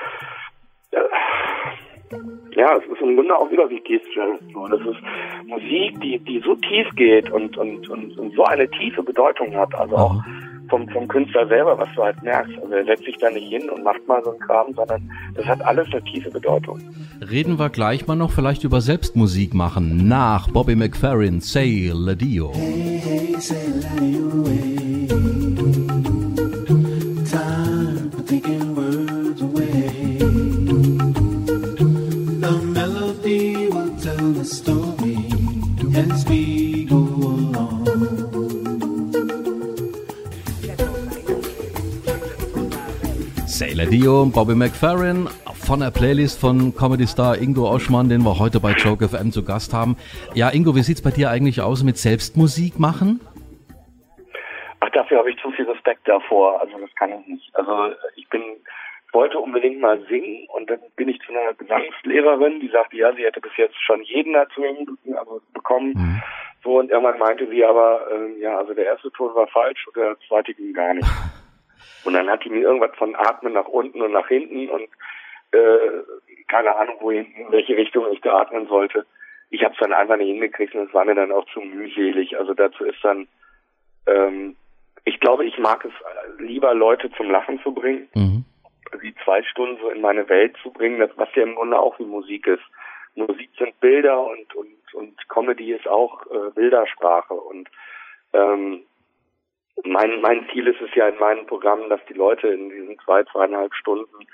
äh, 0.92 1.00
ja, 2.56 2.76
es 2.76 2.84
ist 2.84 3.00
im 3.00 3.16
Grunde 3.16 3.36
auch 3.36 3.50
wieder 3.50 3.68
wie 3.68 3.80
Keith 3.80 4.02
Jarrett. 4.14 4.40
So. 4.52 4.66
Das 4.68 4.80
ist 4.80 5.00
Musik, 5.46 6.00
die, 6.00 6.18
die 6.18 6.40
so 6.44 6.54
tief 6.56 6.86
geht 6.96 7.30
und, 7.30 7.56
und, 7.56 7.88
und, 7.88 8.18
und 8.18 8.34
so 8.34 8.44
eine 8.44 8.68
tiefe 8.70 9.02
Bedeutung 9.02 9.54
hat. 9.54 9.74
Also 9.74 9.96
auch 9.96 10.22
vom, 10.68 10.88
vom 10.88 11.08
Künstler 11.08 11.46
selber, 11.46 11.78
was 11.78 11.88
du 11.94 12.02
halt 12.02 12.22
merkst. 12.22 12.56
Also 12.62 12.74
er 12.74 12.84
setzt 12.84 13.04
sich 13.04 13.16
da 13.18 13.30
nicht 13.30 13.48
hin 13.48 13.68
und 13.70 13.82
macht 13.84 14.06
mal 14.06 14.22
so 14.24 14.30
einen 14.30 14.40
Kram, 14.40 14.72
sondern 14.74 15.10
das 15.34 15.46
hat 15.46 15.62
alles 15.62 15.88
eine 15.92 16.02
tiefe 16.04 16.30
Bedeutung. 16.30 16.80
Reden 17.20 17.58
wir 17.58 17.70
gleich 17.70 18.06
mal 18.06 18.16
noch 18.16 18.30
vielleicht 18.30 18.64
über 18.64 18.80
Selbstmusik 18.80 19.54
machen. 19.54 20.08
Nach 20.08 20.48
Bobby 20.48 20.76
McFerrin, 20.76 21.40
Say 21.40 21.90
Ladio. 21.92 22.52
Hey, 22.54 23.00
hey, 23.02 23.34
say 23.38 23.56
la 23.80 24.93
Sailor 43.74 43.90
Dio, 43.90 44.26
Bobby 44.26 44.54
McFerrin 44.54 45.26
von 45.66 45.80
der 45.80 45.90
Playlist 45.90 46.40
von 46.40 46.76
Comedy 46.76 47.08
Star 47.08 47.36
Ingo 47.36 47.68
Oschmann, 47.68 48.08
den 48.08 48.22
wir 48.22 48.38
heute 48.38 48.60
bei 48.60 48.70
Joke 48.70 49.08
FM 49.08 49.32
zu 49.32 49.44
Gast 49.44 49.74
haben. 49.74 49.96
Ja, 50.32 50.50
Ingo, 50.50 50.76
wie 50.76 50.82
sieht's 50.86 51.02
bei 51.02 51.10
dir 51.10 51.28
eigentlich 51.28 51.60
aus 51.60 51.82
mit 51.82 51.96
Selbstmusik 51.96 52.78
machen? 52.78 53.18
Ach, 54.78 54.90
dafür 54.90 55.18
habe 55.18 55.30
ich 55.32 55.36
zu 55.42 55.50
viel 55.50 55.68
Respekt 55.68 56.06
davor. 56.06 56.60
Also 56.60 56.78
das 56.78 56.94
kann 56.94 57.18
ich 57.18 57.26
nicht. 57.26 57.50
Also 57.56 57.96
ich 58.14 58.28
bin 58.28 58.42
wollte 59.10 59.40
unbedingt 59.40 59.80
mal 59.80 60.00
singen 60.08 60.46
und 60.54 60.70
dann 60.70 60.78
bin 60.94 61.08
ich 61.08 61.18
zu 61.26 61.32
einer 61.32 61.52
Gesangslehrerin, 61.54 62.60
die 62.60 62.68
sagte, 62.68 62.96
ja, 62.96 63.12
sie 63.14 63.24
hätte 63.24 63.40
bis 63.40 63.56
jetzt 63.56 63.82
schon 63.82 64.02
jeden 64.02 64.34
dazu 64.34 64.62
also 65.18 65.40
bekommen. 65.52 65.94
Mhm. 65.96 66.22
So 66.62 66.78
und 66.78 66.92
irgendwann 66.92 67.18
meinte 67.18 67.48
sie 67.48 67.64
aber, 67.64 68.06
äh, 68.12 68.40
ja, 68.40 68.56
also 68.56 68.72
der 68.72 68.84
erste 68.86 69.10
Ton 69.10 69.34
war 69.34 69.48
falsch 69.48 69.84
und 69.88 69.96
der 69.96 70.16
zweite 70.28 70.54
ging 70.54 70.72
gar 70.72 70.94
nicht. 70.94 71.08
Und 72.04 72.14
dann 72.14 72.28
hat 72.28 72.44
die 72.44 72.50
mir 72.50 72.62
irgendwas 72.62 72.96
von 72.96 73.14
Atmen 73.14 73.52
nach 73.52 73.66
unten 73.66 74.02
und 74.02 74.12
nach 74.12 74.28
hinten 74.28 74.68
und 74.68 74.88
äh, 75.52 76.02
keine 76.48 76.74
Ahnung, 76.76 76.96
wohin, 77.00 77.26
in 77.34 77.50
welche 77.50 77.76
Richtung 77.76 78.06
ich 78.12 78.20
da 78.20 78.40
atmen 78.40 78.66
sollte. 78.66 79.06
Ich 79.50 79.62
habe 79.62 79.74
es 79.74 79.80
dann 79.80 79.92
einfach 79.92 80.16
nicht 80.16 80.28
hingekriegt 80.28 80.74
und 80.74 80.88
es 80.88 80.94
war 80.94 81.04
mir 81.04 81.14
dann 81.14 81.32
auch 81.32 81.46
zu 81.52 81.60
mühselig. 81.60 82.36
Also 82.38 82.54
dazu 82.54 82.84
ist 82.84 83.02
dann, 83.02 83.28
ähm, 84.06 84.56
ich 85.04 85.20
glaube, 85.20 85.44
ich 85.44 85.58
mag 85.58 85.84
es 85.84 85.92
lieber, 86.38 86.74
Leute 86.74 87.10
zum 87.12 87.30
Lachen 87.30 87.60
zu 87.62 87.72
bringen. 87.72 88.08
Mhm 88.14 88.44
die 89.02 89.14
zwei 89.24 89.42
Stunden 89.42 89.78
so 89.80 89.90
in 89.90 90.00
meine 90.00 90.28
Welt 90.28 90.56
zu 90.62 90.70
bringen, 90.70 91.00
das, 91.00 91.10
was 91.16 91.28
ja 91.34 91.42
im 91.42 91.54
Grunde 91.54 91.78
auch 91.78 91.98
wie 91.98 92.04
Musik 92.04 92.46
ist. 92.46 92.62
Musik 93.14 93.50
sind 93.58 93.78
Bilder 93.80 94.24
und 94.24 94.54
und 94.54 94.94
und 94.94 95.28
Comedy 95.28 95.72
ist 95.72 95.86
auch 95.86 96.26
äh, 96.26 96.50
Bildersprache 96.54 97.34
und 97.34 97.68
ähm, 98.32 98.82
mein 99.84 100.20
mein 100.20 100.46
Ziel 100.52 100.66
ist 100.68 100.80
es 100.80 100.94
ja 100.94 101.08
in 101.08 101.18
meinen 101.18 101.46
Programmen, 101.46 101.88
dass 101.90 102.00
die 102.08 102.14
Leute 102.14 102.48
in 102.48 102.70
diesen 102.70 102.98
zwei 103.00 103.24
zweieinhalb 103.24 103.74
Stunden 103.74 104.26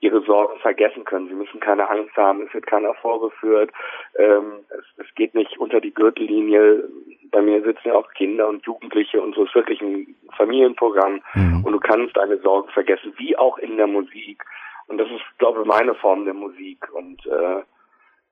ihre 0.00 0.20
Sorgen 0.22 0.58
vergessen 0.60 1.04
können. 1.04 1.28
Sie 1.28 1.34
müssen 1.34 1.60
keine 1.60 1.88
Angst 1.88 2.14
haben, 2.16 2.42
es 2.46 2.52
wird 2.52 2.66
keiner 2.66 2.92
vorgeführt, 2.94 3.70
ähm, 4.18 4.64
es, 4.68 5.06
es 5.06 5.14
geht 5.14 5.34
nicht 5.34 5.56
unter 5.58 5.80
die 5.80 5.94
Gürtellinie. 5.94 6.84
Bei 7.30 7.40
mir 7.40 7.62
sitzen 7.62 7.88
ja 7.88 7.94
auch 7.94 8.12
Kinder 8.12 8.48
und 8.48 8.64
Jugendliche 8.66 9.22
und 9.22 9.34
so 9.34 9.44
ist 9.44 9.54
wirklich 9.54 9.80
ein 9.80 10.14
Familienprogramm 10.36 11.22
mhm. 11.34 11.64
und 11.64 11.72
du 11.72 11.80
kannst 11.80 12.16
deine 12.16 12.38
Sorgen 12.38 12.68
vergessen, 12.70 13.14
wie 13.16 13.36
auch 13.36 13.56
in 13.58 13.78
der 13.78 13.86
Musik. 13.86 14.44
Und 14.86 14.98
das 14.98 15.08
ist, 15.08 15.22
glaube 15.38 15.62
ich, 15.62 15.66
meine 15.66 15.94
Form 15.94 16.24
der 16.24 16.34
Musik. 16.34 16.86
Und 16.92 17.24
äh, 17.26 17.62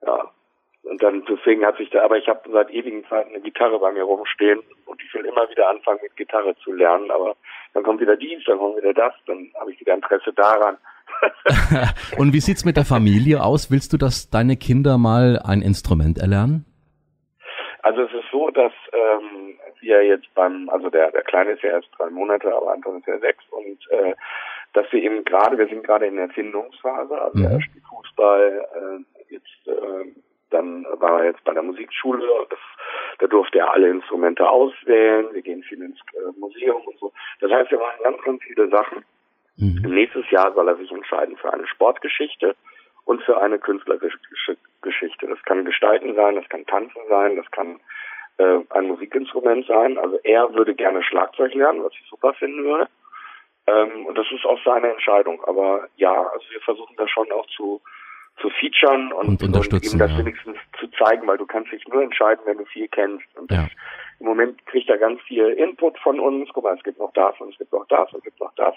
ja, 0.05 0.31
und 0.83 1.01
dann 1.01 1.23
deswegen 1.25 1.65
hat 1.65 1.77
sich 1.77 1.89
da, 1.89 2.03
aber 2.03 2.17
ich 2.17 2.27
habe 2.27 2.41
seit 2.51 2.69
ewigen 2.69 3.05
Zeiten 3.07 3.29
eine 3.29 3.41
Gitarre 3.41 3.79
bei 3.79 3.91
mir 3.91 4.03
rumstehen 4.03 4.61
und 4.85 5.01
ich 5.01 5.13
will 5.13 5.25
immer 5.25 5.49
wieder 5.49 5.69
anfangen 5.69 5.99
mit 6.03 6.15
Gitarre 6.17 6.55
zu 6.57 6.73
lernen, 6.73 7.09
aber 7.09 7.35
dann 7.73 7.83
kommt 7.83 8.01
wieder 8.01 8.17
dies, 8.17 8.43
dann 8.45 8.57
kommt 8.57 8.77
wieder 8.77 8.93
das, 8.93 9.13
dann 9.25 9.49
habe 9.59 9.71
ich 9.71 9.79
wieder 9.79 9.93
Interesse 9.93 10.33
daran. 10.33 10.77
und 12.17 12.33
wie 12.33 12.41
sieht's 12.41 12.65
mit 12.65 12.75
der 12.75 12.85
Familie 12.85 13.43
aus? 13.43 13.71
Willst 13.71 13.93
du, 13.93 13.97
dass 13.97 14.29
deine 14.29 14.57
Kinder 14.57 14.97
mal 14.97 15.39
ein 15.43 15.61
Instrument 15.61 16.17
erlernen? 16.17 16.65
Also 17.81 18.01
es 18.01 18.13
ist 18.13 18.31
so, 18.31 18.49
dass 18.49 18.71
ähm, 18.93 19.57
wir 19.81 20.03
jetzt 20.03 20.33
beim, 20.35 20.69
also 20.69 20.89
der, 20.89 21.11
der 21.11 21.23
Kleine 21.23 21.51
ist 21.51 21.63
ja 21.63 21.71
erst 21.71 21.89
drei 21.97 22.09
Monate, 22.09 22.53
aber 22.53 22.73
Anton 22.73 22.99
ist 22.99 23.07
ja 23.07 23.19
sechs 23.19 23.43
und 23.51 23.79
äh, 23.91 24.13
dass 24.73 24.91
wir 24.91 25.01
eben 25.01 25.23
gerade, 25.23 25.57
wir 25.57 25.67
sind 25.67 25.83
gerade 25.83 26.07
in 26.07 26.15
der 26.15 26.29
Findungsphase, 26.29 27.21
also 27.21 27.37
mhm. 27.37 27.45
er 27.45 27.61
spielt 27.61 27.83
Fußball, 27.85 28.65
äh, 28.75 29.33
jetzt 29.33 29.67
äh, 29.67 30.11
dann 30.53 30.85
war 30.99 31.19
er 31.19 31.25
jetzt 31.31 31.43
bei 31.43 31.53
der 31.53 31.63
Musikschule, 31.63 32.25
das, 32.49 32.59
da 33.19 33.27
durfte 33.27 33.59
er 33.59 33.73
alle 33.73 33.89
Instrumente 33.89 34.47
auswählen, 34.47 35.27
wir 35.33 35.41
gehen 35.41 35.63
viel 35.63 35.81
ins 35.81 35.99
äh, 36.13 36.39
Museum 36.39 36.81
und 36.81 36.97
so. 36.99 37.11
Das 37.39 37.51
heißt, 37.51 37.71
wir 37.71 37.79
machen 37.79 38.03
ganz, 38.03 38.21
ganz 38.23 38.43
viele 38.43 38.69
Sachen. 38.69 39.03
Mhm. 39.57 39.81
Nächstes 39.93 40.29
Jahr 40.31 40.53
soll 40.53 40.67
er 40.67 40.75
sich 40.77 40.91
entscheiden 40.91 41.37
für 41.37 41.51
eine 41.51 41.67
Sportgeschichte 41.67 42.55
und 43.05 43.21
für 43.23 43.39
eine 43.41 43.59
künstlerische 43.59 44.17
Geschichte. 44.81 45.27
Das 45.27 45.41
kann 45.43 45.65
Gestalten 45.65 46.15
sein, 46.15 46.35
das 46.35 46.47
kann 46.49 46.65
Tanzen 46.65 47.01
sein, 47.09 47.35
das 47.35 47.49
kann 47.51 47.79
äh, 48.37 48.59
ein 48.69 48.87
Musikinstrument 48.87 49.65
sein. 49.67 49.97
Also 49.97 50.19
er 50.23 50.53
würde 50.53 50.73
gerne 50.73 51.03
Schlagzeug 51.03 51.53
lernen, 51.53 51.83
was 51.83 51.93
ich 51.93 52.07
super 52.09 52.33
finden 52.33 52.63
würde. 52.63 52.87
Ähm, 53.67 54.05
und 54.05 54.17
das 54.17 54.25
ist 54.31 54.45
auch 54.45 54.59
seine 54.65 54.91
Entscheidung. 54.91 55.43
Aber 55.45 55.87
ja, 55.95 56.11
also 56.11 56.45
wir 56.49 56.61
versuchen 56.61 56.95
das 56.97 57.09
schon 57.09 57.31
auch 57.31 57.45
zu, 57.47 57.81
zu 58.41 58.49
featuren 58.49 59.11
und, 59.13 59.27
Und 59.27 59.43
unterstützen, 59.43 59.95
ihm 59.95 59.99
das 59.99 60.11
ja. 60.11 60.17
wenigstens 60.19 60.57
zu 60.79 60.87
zeigen, 60.97 61.27
weil 61.27 61.37
du 61.37 61.45
kannst 61.45 61.71
dich 61.71 61.87
nur 61.87 62.01
entscheiden, 62.03 62.41
wenn 62.45 62.57
du 62.57 62.65
viel 62.65 62.87
kennst. 62.87 63.25
Und 63.37 63.49
das, 63.51 63.57
Ja. 63.59 63.67
im 64.19 64.25
Moment 64.27 64.65
kriegt 64.65 64.89
er 64.89 64.97
ganz 64.97 65.21
viel 65.21 65.45
Input 65.49 65.97
von 65.99 66.19
uns. 66.19 66.49
Guck 66.53 66.63
mal, 66.63 66.75
es 66.75 66.83
gibt 66.83 66.99
noch 66.99 67.13
das 67.13 67.39
und 67.39 67.51
es 67.53 67.57
gibt 67.57 67.71
noch 67.71 67.85
das 67.87 68.11
und 68.11 68.17
es 68.19 68.23
gibt 68.25 68.39
noch 68.41 68.53
das. 68.55 68.73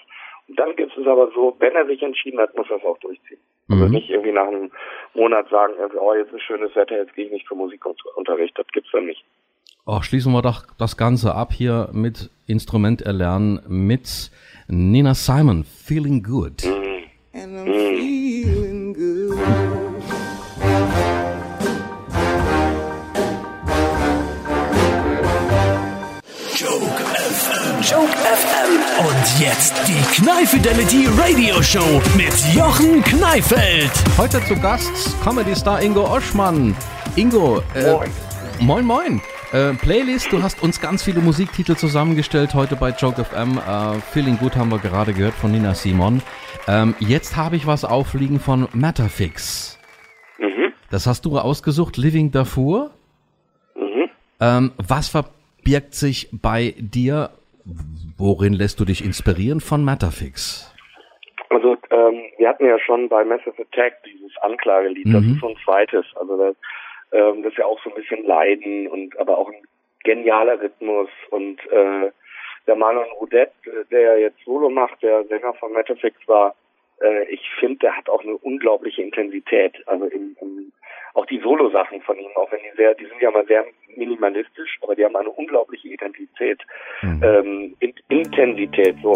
Und 0.47 0.57
dann 0.57 0.75
gibt 0.75 0.95
es 0.97 1.05
aber 1.07 1.29
so, 1.33 1.55
wenn 1.59 1.73
er 1.75 1.85
sich 1.87 2.01
entschieden 2.01 2.39
hat, 2.39 2.55
muss 2.55 2.69
er 2.69 2.77
es 2.77 2.83
auch 2.83 2.97
durchziehen. 2.99 3.39
Also 3.69 3.85
Mhm. 3.85 3.91
nicht 3.91 4.09
irgendwie 4.09 4.31
nach 4.31 4.47
einem 4.47 4.71
Monat 5.13 5.49
sagen, 5.49 5.73
oh, 5.99 6.13
jetzt 6.13 6.31
ist 6.31 6.43
schönes 6.43 6.73
Wetter, 6.75 6.95
jetzt 6.97 7.13
gehe 7.15 7.25
ich 7.25 7.31
nicht 7.31 7.47
zum 7.47 7.57
Musikunterricht. 7.57 8.57
Das 8.57 8.67
gibt's 8.67 8.89
dann 8.93 9.05
nicht. 9.07 9.25
Oh, 9.85 10.01
schließen 10.01 10.31
wir 10.33 10.41
doch 10.41 10.63
das 10.77 10.95
Ganze 10.97 11.33
ab 11.35 11.51
hier 11.51 11.89
mit 11.93 12.29
Instrument 12.45 13.01
erlernen 13.01 13.59
mit 13.67 14.31
Nina 14.69 15.13
Simon, 15.13 15.63
Feeling 15.65 16.23
Good. 16.23 16.63
And 17.33 17.67
Und 29.27 29.41
jetzt 29.41 29.73
die 29.87 30.21
Kneiff 30.21 30.51
Fidelity 30.51 31.07
Radio 31.17 31.61
Show 31.61 32.01
mit 32.15 32.33
Jochen 32.55 33.03
Kneifeld. 33.03 33.91
Heute 34.17 34.41
zu 34.45 34.55
Gast 34.55 35.21
Comedy 35.21 35.53
Star 35.55 35.81
Ingo 35.81 36.05
Oschmann. 36.05 36.75
Ingo, 37.15 37.61
äh, 37.73 37.91
Moin. 37.91 38.09
moin 38.59 38.85
moin. 38.85 39.21
Äh, 39.51 39.73
Playlist, 39.73 40.31
du 40.31 40.41
hast 40.41 40.63
uns 40.63 40.79
ganz 40.79 41.03
viele 41.03 41.19
Musiktitel 41.19 41.75
zusammengestellt 41.75 42.53
heute 42.53 42.75
bei 42.77 42.91
Joke 42.91 43.23
FM. 43.23 43.57
Äh, 43.57 43.99
Feeling 44.13 44.37
Good 44.37 44.55
haben 44.55 44.71
wir 44.71 44.79
gerade 44.79 45.13
gehört 45.13 45.33
von 45.33 45.51
Nina 45.51 45.73
Simon. 45.73 46.21
Ähm, 46.67 46.95
jetzt 46.99 47.35
habe 47.35 47.57
ich 47.57 47.67
was 47.67 47.83
aufliegen 47.83 48.39
von 48.39 48.69
Matterfix. 48.71 49.77
Mhm. 50.37 50.71
Das 50.89 51.05
hast 51.05 51.25
du 51.25 51.37
ausgesucht, 51.37 51.97
Living 51.97 52.31
Darfur. 52.31 52.91
Mhm. 53.75 54.09
Ähm, 54.39 54.71
was 54.77 55.09
verbirgt 55.09 55.95
sich 55.95 56.29
bei 56.31 56.75
dir? 56.77 57.31
Worin 58.17 58.53
lässt 58.53 58.79
du 58.79 58.85
dich 58.85 59.03
inspirieren 59.05 59.59
von 59.59 59.83
Matterfix? 59.85 60.73
Also 61.49 61.77
ähm, 61.91 62.23
wir 62.37 62.49
hatten 62.49 62.65
ja 62.65 62.79
schon 62.79 63.07
bei 63.09 63.23
Massive 63.23 63.61
Attack 63.61 64.03
dieses 64.03 64.35
Anklagelied, 64.41 65.05
das 65.13 65.23
Mhm. 65.23 65.33
ist 65.33 65.39
so 65.41 65.47
ein 65.49 65.57
zweites. 65.63 66.05
Also 66.15 66.37
das, 66.37 66.55
ähm, 67.11 67.43
das 67.43 67.51
ist 67.53 67.59
ja 67.59 67.65
auch 67.65 67.81
so 67.83 67.89
ein 67.89 67.95
bisschen 67.95 68.25
Leiden 68.25 68.87
und 68.87 69.17
aber 69.19 69.37
auch 69.37 69.49
ein 69.49 69.61
genialer 70.03 70.59
Rhythmus 70.59 71.09
und 71.29 71.59
äh, 71.71 72.11
der 72.65 72.75
Marlon 72.75 73.05
Rudet, 73.19 73.51
äh, 73.65 73.85
der 73.91 74.01
ja 74.01 74.15
jetzt 74.17 74.43
Solo 74.43 74.69
macht, 74.69 75.01
der 75.01 75.23
Sänger 75.25 75.53
von 75.53 75.71
Metafix 75.73 76.15
war, 76.27 76.55
äh, 77.01 77.25
ich 77.29 77.41
finde, 77.59 77.79
der 77.79 77.95
hat 77.97 78.09
auch 78.09 78.23
eine 78.23 78.35
unglaubliche 78.37 79.01
Intensität. 79.03 79.75
Also 79.87 80.05
im, 80.05 80.35
im, 80.41 80.71
auch 81.17 81.25
die 81.25 81.39
Solo-Sachen 81.39 81.99
von 82.01 82.17
ihm, 82.17 82.29
auch 82.35 82.51
wenn 82.51 82.59
die 82.59 82.77
sehr, 82.77 82.93
die 82.93 83.05
sind 83.05 83.19
ja 83.19 83.31
mal 83.31 83.45
sehr 83.47 83.65
minimalistisch, 83.95 84.77
aber 84.83 84.95
die 84.95 85.03
haben 85.03 85.15
eine 85.15 85.31
unglaubliche 85.31 85.87
Identität, 85.87 86.61
ähm, 87.01 87.75
in, 87.79 87.93
Intensität, 88.09 88.95
so. 89.01 89.13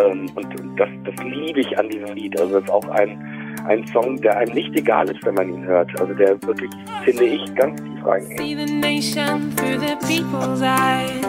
Ähm, 0.00 0.30
und 0.36 0.78
das, 0.78 0.88
das 1.04 1.24
liebe 1.24 1.60
ich 1.60 1.76
an 1.76 1.88
diesem 1.88 2.14
Lied. 2.14 2.38
Also 2.40 2.54
das 2.54 2.64
ist 2.64 2.70
auch 2.70 2.88
ein, 2.90 3.56
ein 3.66 3.84
Song, 3.88 4.20
der 4.20 4.36
einem 4.36 4.54
nicht 4.54 4.72
egal 4.78 5.10
ist, 5.10 5.24
wenn 5.26 5.34
man 5.34 5.52
ihn 5.52 5.64
hört. 5.64 5.90
Also 6.00 6.14
der 6.14 6.40
wirklich, 6.44 6.70
finde 7.04 7.24
ich, 7.24 7.54
ganz 7.56 7.82
tief 7.82 8.06
reingeht. 8.06 8.38
See 8.38 8.54
the 8.54 8.72
nation 8.72 9.50
through 9.56 9.80
the 9.80 9.96
people's 10.06 10.62
eyes. 10.62 11.26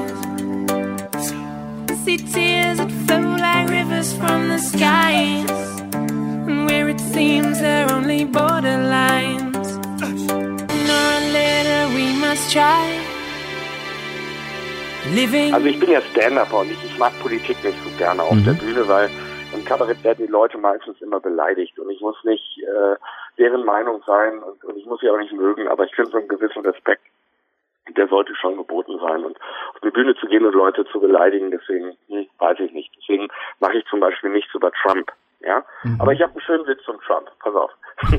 See 2.05 2.17
tears 2.17 2.77
that 2.77 2.91
flow 3.07 3.35
like 3.35 3.67
rivers 3.67 4.13
from 4.13 4.47
the 4.47 4.59
skies. 4.59 5.49
And 6.47 6.69
where 6.69 6.87
it 6.87 6.99
seems 6.99 7.59
there 7.59 7.87
are 7.87 7.93
only 7.93 8.25
borderlines. 8.25 9.50
Also 15.53 15.67
ich 15.67 15.77
bin 15.79 15.91
ja 15.91 15.99
Stand-Upper 16.01 16.59
und 16.59 16.71
ich, 16.71 16.81
ich 16.85 16.97
mag 16.97 17.11
Politik 17.21 17.61
nicht 17.61 17.77
so 17.83 17.89
gerne 17.97 18.23
auf 18.23 18.37
der 18.45 18.53
Bühne, 18.53 18.87
weil 18.87 19.09
im 19.53 19.65
Kabarett 19.65 20.01
werden 20.03 20.25
die 20.25 20.31
Leute 20.31 20.57
meistens 20.57 21.01
immer 21.01 21.19
beleidigt 21.19 21.77
und 21.77 21.89
ich 21.89 21.99
muss 21.99 22.15
nicht 22.23 22.59
äh, 22.59 22.95
deren 23.37 23.65
Meinung 23.65 24.01
sein 24.05 24.39
und, 24.39 24.63
und 24.63 24.77
ich 24.77 24.85
muss 24.85 25.01
sie 25.01 25.09
auch 25.09 25.17
nicht 25.17 25.33
mögen, 25.33 25.67
aber 25.67 25.83
ich 25.83 25.93
finde 25.93 26.11
so 26.11 26.19
einen 26.19 26.29
gewissen 26.29 26.61
Respekt, 26.61 27.03
der 27.97 28.07
sollte 28.07 28.33
schon 28.35 28.55
geboten 28.55 28.97
sein 28.99 29.25
und 29.25 29.37
auf 29.73 29.81
die 29.83 29.91
Bühne 29.91 30.15
zu 30.15 30.27
gehen 30.27 30.45
und 30.45 30.55
Leute 30.55 30.85
zu 30.85 31.01
beleidigen, 31.01 31.51
deswegen 31.51 31.97
hm, 32.07 32.27
weiß 32.39 32.59
ich 32.59 32.71
nicht. 32.71 32.91
Deswegen 32.95 33.27
mache 33.59 33.77
ich 33.77 33.85
zum 33.87 33.99
Beispiel 33.99 34.29
nichts 34.29 34.55
über 34.55 34.71
Trump. 34.71 35.11
Ja, 35.43 35.65
aber 35.99 36.13
ich 36.13 36.21
habe 36.21 36.31
einen 36.33 36.41
schönen 36.41 36.67
Witz 36.67 36.83
zum 36.83 36.99
Trump. 37.01 37.31
Pass 37.39 37.55
auf. 37.55 37.71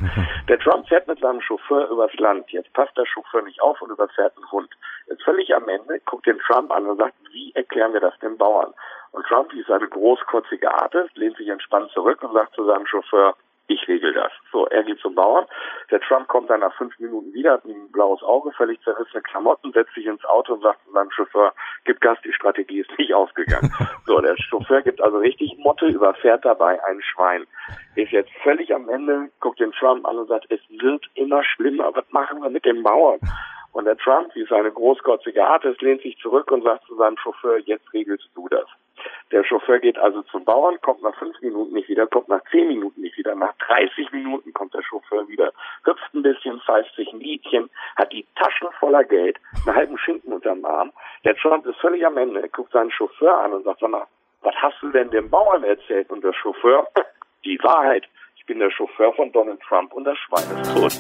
der 0.48 0.58
Trump 0.58 0.88
fährt 0.88 1.06
mit 1.06 1.20
seinem 1.20 1.40
Chauffeur 1.40 1.88
übers 1.88 2.12
Land. 2.14 2.50
Jetzt 2.50 2.72
passt 2.72 2.96
der 2.96 3.06
Chauffeur 3.06 3.42
nicht 3.42 3.60
auf 3.62 3.80
und 3.80 3.90
überfährt 3.90 4.36
einen 4.36 4.50
Hund. 4.50 4.70
Jetzt 5.06 5.22
völlig 5.22 5.54
am 5.54 5.68
Ende 5.68 6.00
guckt 6.00 6.26
den 6.26 6.38
Trump 6.40 6.72
an 6.72 6.86
und 6.86 6.98
sagt, 6.98 7.14
wie 7.32 7.52
erklären 7.54 7.92
wir 7.92 8.00
das 8.00 8.18
den 8.18 8.36
Bauern? 8.36 8.74
Und 9.12 9.26
Trump, 9.26 9.52
wie 9.52 9.62
seine 9.68 9.88
großkotzige 9.88 10.72
Art 10.72 10.94
ist, 10.94 11.16
lehnt 11.16 11.36
sich 11.36 11.48
entspannt 11.48 11.90
zurück 11.92 12.22
und 12.22 12.32
sagt 12.32 12.54
zu 12.54 12.64
seinem 12.64 12.86
Chauffeur, 12.86 13.36
ich 13.72 13.88
regel 13.88 14.12
das. 14.12 14.32
So, 14.50 14.66
er 14.66 14.82
geht 14.82 14.98
zum 15.00 15.14
Bauern. 15.14 15.46
Der 15.90 16.00
Trump 16.00 16.28
kommt 16.28 16.50
dann 16.50 16.60
nach 16.60 16.74
fünf 16.74 16.98
Minuten 16.98 17.32
wieder, 17.32 17.54
hat 17.54 17.64
ein 17.64 17.90
blaues 17.90 18.22
Auge, 18.22 18.52
völlig 18.52 18.80
zerrissene 18.82 19.22
Klamotten, 19.22 19.72
setzt 19.72 19.94
sich 19.94 20.06
ins 20.06 20.24
Auto 20.24 20.54
und 20.54 20.62
sagt 20.62 20.84
zu 20.84 20.92
seinem 20.92 21.10
Chauffeur, 21.10 21.52
gib 21.84 22.00
Gas, 22.00 22.18
die 22.24 22.32
Strategie 22.32 22.80
ist 22.80 22.98
nicht 22.98 23.14
aufgegangen. 23.14 23.72
so, 24.06 24.20
der 24.20 24.36
Chauffeur 24.36 24.82
gibt 24.82 25.00
also 25.00 25.18
richtig 25.18 25.56
Motte, 25.58 25.86
überfährt 25.86 26.44
dabei 26.44 26.82
ein 26.84 27.00
Schwein. 27.02 27.46
Ist 27.96 28.12
jetzt 28.12 28.30
völlig 28.42 28.74
am 28.74 28.88
Ende, 28.88 29.30
guckt 29.40 29.60
den 29.60 29.72
Trump 29.72 30.06
an 30.06 30.18
und 30.18 30.28
sagt, 30.28 30.46
es 30.50 30.60
wird 30.68 31.04
immer 31.14 31.42
schlimmer, 31.44 31.94
was 31.94 32.04
machen 32.10 32.42
wir 32.42 32.50
mit 32.50 32.64
dem 32.64 32.82
Bauern? 32.82 33.20
Und 33.72 33.86
der 33.86 33.96
Trump, 33.96 34.34
wie 34.34 34.44
seine 34.44 34.70
großkotzige 34.70 35.44
Art 35.44 35.64
ist, 35.64 35.80
lehnt 35.80 36.02
sich 36.02 36.18
zurück 36.18 36.50
und 36.50 36.62
sagt 36.62 36.84
zu 36.86 36.94
seinem 36.96 37.16
Chauffeur, 37.16 37.58
jetzt 37.58 37.90
regelst 37.92 38.28
du 38.34 38.48
das. 38.48 38.66
Der 39.30 39.44
Chauffeur 39.44 39.78
geht 39.78 39.98
also 39.98 40.22
zum 40.22 40.44
Bauern, 40.44 40.78
kommt 40.82 41.03
nach 41.03 41.16
fünf 41.16 41.40
Minuten 41.40 41.72
nicht 41.72 41.88
wieder, 41.88 42.07
kommt 42.07 42.28
nach 42.28 42.42
zehn 42.50 42.68
Minuten 42.68 43.00
nicht 43.00 43.16
wieder, 43.16 43.34
nach 43.34 43.55
30 43.66 44.12
Minuten 44.12 44.53
kommt 44.53 44.74
der 44.74 44.82
Chauffeur 44.82 45.26
wieder, 45.28 45.53
hüpft 45.84 46.14
ein 46.14 46.22
bisschen, 46.22 46.61
pfeift 46.61 46.94
sich 46.96 47.12
ein 47.12 47.20
Liedchen, 47.20 47.70
hat 47.96 48.12
die 48.12 48.26
Taschen 48.34 48.68
voller 48.78 49.05
Geld, 49.05 49.38
einen 49.66 49.74
halben 49.74 49.98
Schinken 49.98 50.32
unterm 50.32 50.64
Arm. 50.64 50.92
Der 51.24 51.34
Trump 51.36 51.64
ist 51.66 51.80
völlig 51.80 52.05
am 52.07 52.18
Ende, 52.18 52.42
er 52.42 52.48
guckt 52.48 52.72
seinen 52.72 52.90
Chauffeur 52.90 53.38
an 53.38 53.53
und 53.53 53.64
sagt, 53.64 53.80
sag 53.80 53.90
mal, 53.90 54.07
was 54.42 54.55
hast 54.57 54.76
du 54.82 54.90
denn 54.90 55.11
dem 55.11 55.30
Bauern 55.30 55.64
erzählt? 55.64 56.11
Und 56.11 56.22
der 56.24 56.32
Chauffeur, 56.34 56.86
die 57.44 57.59
Wahrheit. 57.62 58.05
Ich 58.36 58.46
bin 58.46 58.59
der 58.59 58.70
Chauffeur 58.70 59.12
von 59.14 59.30
Donald 59.32 59.61
Trump 59.62 59.92
und 59.92 60.05
das 60.05 60.18
Schwein 60.18 60.61
ist 60.61 60.74
tot. 60.74 60.92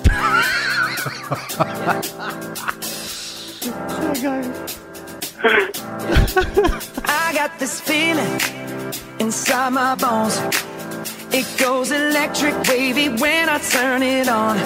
I 5.44 7.32
got 7.34 7.58
this 7.58 7.80
feeling 7.80 8.40
inside 9.18 9.70
my 9.70 9.96
bones. 9.96 10.40
It 11.32 11.46
goes 11.58 11.90
electric 11.90 12.54
wavy 12.68 13.08
when 13.08 13.48
I 13.48 13.58
turn 13.58 14.02
it 14.02 14.28
on. 14.28 14.56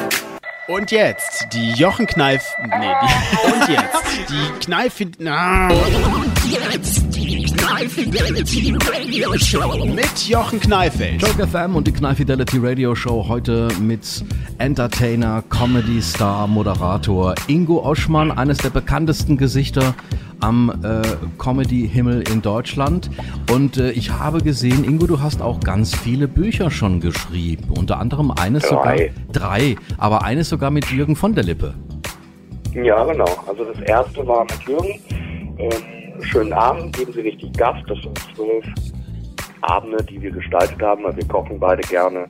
Und 0.68 0.90
jetzt 0.90 1.46
die 1.52 1.70
Jochen 1.72 2.06
Kneif. 2.06 2.42
Nee, 2.60 2.92
die, 3.00 3.46
und 3.52 3.68
jetzt 3.68 4.28
die 4.28 4.64
Kneif. 4.64 5.00
Na. 5.18 5.68
Mit 9.94 10.28
Jochen 10.28 10.60
Kneifeld. 10.60 11.22
Joke 11.22 11.46
FM 11.46 11.76
und 11.76 11.86
die 11.86 11.92
Knall 11.92 12.14
Fidelity 12.14 12.58
Radio 12.58 12.94
Show 12.94 13.26
heute 13.28 13.68
mit 13.80 14.24
Entertainer, 14.58 15.42
Comedy 15.48 16.02
Star, 16.02 16.46
Moderator 16.46 17.34
Ingo 17.46 17.82
Oschmann, 17.84 18.30
eines 18.30 18.58
der 18.58 18.70
bekanntesten 18.70 19.36
Gesichter 19.36 19.94
am 20.40 20.70
äh, 20.82 21.02
Comedy-Himmel 21.42 22.24
in 22.30 22.42
Deutschland. 22.42 23.10
Und 23.50 23.78
äh, 23.78 23.90
ich 23.92 24.10
habe 24.10 24.38
gesehen, 24.42 24.84
Ingo, 24.84 25.06
du 25.06 25.20
hast 25.20 25.40
auch 25.42 25.60
ganz 25.60 25.94
viele 25.96 26.28
Bücher 26.28 26.70
schon 26.70 27.00
geschrieben. 27.00 27.64
Unter 27.76 27.98
anderem 27.98 28.30
eines 28.30 28.64
Drei. 28.64 29.12
sogar. 29.32 29.50
Drei. 29.50 29.76
Aber 29.98 30.24
eines 30.24 30.48
sogar 30.48 30.70
mit 30.70 30.90
Jürgen 30.90 31.16
von 31.16 31.34
der 31.34 31.44
Lippe. 31.44 31.74
Ja, 32.74 33.04
genau. 33.04 33.28
Also 33.46 33.64
das 33.64 33.80
erste 33.80 34.26
war 34.26 34.42
mit 34.42 34.62
Jürgen. 34.66 35.00
Ähm, 35.58 36.22
schönen 36.22 36.52
Abend, 36.52 36.96
geben 36.96 37.12
Sie 37.12 37.20
richtig 37.20 37.56
Gas. 37.56 37.76
Das 37.88 37.98
sind 38.02 38.18
zwölf 38.34 38.66
Abende, 39.62 40.02
die 40.04 40.20
wir 40.20 40.30
gestaltet 40.30 40.80
haben. 40.82 41.06
Also 41.06 41.18
wir 41.18 41.28
kochen 41.28 41.58
beide 41.58 41.82
gerne 41.88 42.28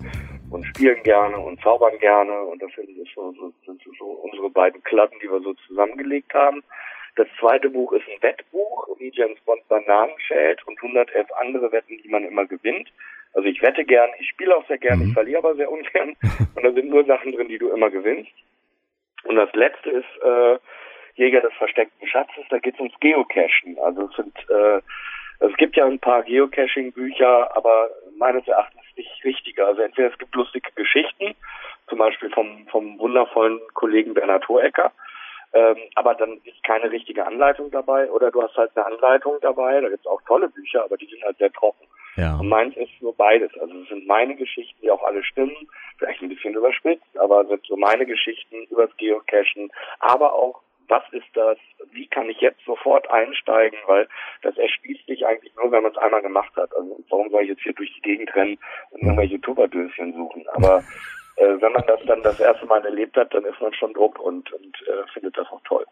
und 0.50 0.64
spielen 0.66 1.02
gerne 1.02 1.38
und 1.38 1.61
zaubern 1.62 1.98
gerne. 2.00 2.32
Und 2.44 2.62
das 2.62 2.70
sind 2.76 2.88
so, 3.14 3.32
so, 3.32 3.52
sind 3.64 3.80
so 3.98 4.04
unsere 4.04 4.50
beiden 4.50 4.82
Klatten, 4.84 5.16
die 5.22 5.28
wir 5.28 5.40
so 5.40 5.54
zusammengelegt 5.66 6.32
haben. 6.34 6.62
Das 7.16 7.26
zweite 7.40 7.70
Buch 7.70 7.92
ist 7.92 8.06
ein 8.08 8.22
Wettbuch, 8.22 8.88
wie 8.98 9.10
James 9.12 9.40
Bond 9.40 9.66
Bananen 9.68 10.14
schält 10.18 10.66
und 10.66 10.80
111 10.82 11.26
andere 11.32 11.72
Wetten, 11.72 11.98
die 12.02 12.08
man 12.08 12.24
immer 12.24 12.46
gewinnt. 12.46 12.88
Also 13.34 13.48
ich 13.48 13.60
wette 13.62 13.84
gern, 13.84 14.10
ich 14.18 14.28
spiele 14.28 14.56
auch 14.56 14.66
sehr 14.66 14.78
gern, 14.78 15.02
ich 15.02 15.12
verliere 15.12 15.38
aber 15.38 15.54
sehr 15.56 15.70
ungern. 15.70 16.16
Und 16.54 16.62
da 16.62 16.72
sind 16.72 16.88
nur 16.88 17.04
Sachen 17.04 17.32
drin, 17.32 17.48
die 17.48 17.58
du 17.58 17.68
immer 17.68 17.90
gewinnst. 17.90 18.32
Und 19.24 19.36
das 19.36 19.52
letzte 19.52 19.90
ist 19.90 20.22
äh, 20.22 20.58
Jäger 21.16 21.42
des 21.42 21.52
versteckten 21.54 22.08
Schatzes, 22.08 22.44
da 22.48 22.58
geht 22.58 22.74
es 22.74 22.80
ums 22.80 22.98
Geocachen. 23.00 23.78
Also 23.78 24.08
es 24.08 24.16
sind 24.16 24.38
äh, 24.48 24.80
Es 25.40 25.54
gibt 25.56 25.76
ja 25.76 25.84
ein 25.84 25.98
paar 25.98 26.22
Geocaching-Bücher, 26.22 27.54
aber 27.54 27.90
meines 28.16 28.46
Erachtens 28.48 28.82
nicht 28.96 29.24
richtige. 29.24 29.66
Also 29.66 29.82
entweder 29.82 30.10
es 30.10 30.18
gibt 30.18 30.34
lustige 30.34 30.70
Geschichten, 30.74 31.34
zum 31.88 31.98
Beispiel 31.98 32.30
vom, 32.30 32.66
vom 32.68 32.98
wundervollen 32.98 33.60
Kollegen 33.74 34.14
Bernhard 34.14 34.48
Hohecker, 34.48 34.92
ähm, 35.57 35.76
aber 35.94 36.14
dann 36.14 36.38
ist 36.44 36.62
keine 36.64 36.90
richtige 36.90 37.26
Anleitung 37.26 37.70
dabei 37.70 38.11
oder 38.11 38.30
du 38.30 38.42
hast 38.42 38.57
halt 38.57 38.72
eine 38.74 38.84
Anleitung 38.84 39.38
dabei, 39.40 39.80
da 39.80 39.88
gibt 39.88 40.00
es 40.00 40.07
auch 40.07 40.20
tolle 40.26 40.50
Bücher, 40.50 40.84
aber 40.84 40.98
die 40.98 41.07
sind 41.07 41.22
halt 41.24 41.38
sehr 41.38 41.50
trocken. 41.50 41.86
Ja. 42.16 42.36
Und 42.38 42.48
meins 42.48 42.76
ist 42.76 42.90
nur 43.00 43.14
beides. 43.14 43.50
Also 43.59 43.74
es 43.80 43.88
sind 43.88 44.07
meine 44.07 44.36
Geschichten, 44.36 44.76
die 44.82 44.90
auch 44.90 45.02
alle 45.02 45.24
stimmen, 45.24 45.57
vielleicht 45.98 46.20
ein 46.20 46.28
bisschen 46.28 46.54
überspitzt, 46.54 47.18
aber 47.18 47.46
sind 47.46 47.64
so 47.66 47.76
meine 47.76 48.04
Geschichten 48.04 48.64
übers 48.70 48.94
Geocachen, 48.98 49.70
aber 50.00 50.34
auch 50.34 50.61
was 50.88 51.02
ist 51.12 51.26
das, 51.32 51.59
wie 51.92 52.07
kann 52.07 52.28
ich 52.28 52.40
jetzt 52.40 52.62
sofort 52.64 53.11
einsteigen, 53.11 53.78
weil 53.86 54.09
das 54.42 54.57
erschließt 54.57 55.07
sich 55.07 55.26
eigentlich 55.26 55.54
nur, 55.57 55.72
wenn 55.72 55.82
man 55.82 55.92
es 55.92 55.98
einmal 55.98 56.22
gemacht 56.22 56.54
hat. 56.57 56.76
Also 56.76 57.02
warum 57.09 57.30
soll 57.30 57.42
ich 57.42 57.48
jetzt 57.48 57.62
hier 57.62 57.72
durch 57.72 57.92
die 57.94 58.02
Gegend 58.02 58.34
rennen 58.36 58.59
und 58.90 59.02
irgendwelche 59.02 59.40
Tupperdöschen 59.40 60.12
suchen? 60.12 60.46
Aber 60.54 60.84
äh, 61.37 61.61
wenn 61.61 61.72
man 61.72 61.84
das 61.87 62.01
dann 62.07 62.22
das 62.22 62.41
erste 62.41 62.64
Mal 62.66 62.82
erlebt 62.84 63.16
hat, 63.16 63.32
dann 63.34 63.45
ist 63.45 63.61
man 63.61 63.72
schon 63.74 63.93
druck 63.93 64.18
und, 64.18 64.51
und 64.53 64.76
äh, 64.87 65.07
findet 65.12 65.37
das 65.37 65.47
auch 65.49 65.61
toll. 65.64 65.84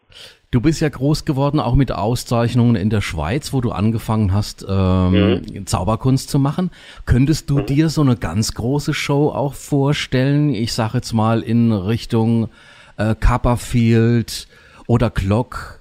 Du 0.49 0.59
bist 0.59 0.81
ja 0.81 0.89
groß 0.89 1.25
geworden, 1.25 1.59
auch 1.59 1.75
mit 1.75 1.91
Auszeichnungen 1.91 2.75
in 2.75 2.89
der 2.89 3.01
Schweiz, 3.01 3.53
wo 3.53 3.61
du 3.61 3.71
angefangen 3.71 4.33
hast, 4.33 4.65
ähm, 4.67 5.41
mhm. 5.41 5.67
Zauberkunst 5.67 6.29
zu 6.29 6.39
machen. 6.39 6.71
Könntest 7.05 7.49
du 7.51 7.59
mhm. 7.59 7.65
dir 7.67 7.89
so 7.89 8.01
eine 8.01 8.15
ganz 8.15 8.55
große 8.55 8.95
Show 8.95 9.29
auch 9.29 9.53
vorstellen? 9.53 10.49
Ich 10.49 10.73
sage 10.73 10.95
jetzt 10.95 11.13
mal 11.13 11.43
in 11.43 11.71
Richtung 11.71 12.49
äh, 12.97 13.13
Copperfield 13.13 14.47
oder 14.87 15.11
Glock? 15.11 15.79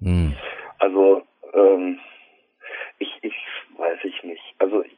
Mhm. 0.00 0.08
Mhm. 0.10 0.36
Also 0.78 1.22
ähm, 1.54 1.98
ich, 2.98 3.08
ich 3.22 3.34
weiß 3.78 3.98
ich 4.04 4.22
nicht. 4.22 4.42
Also 4.58 4.82
ich 4.84 4.96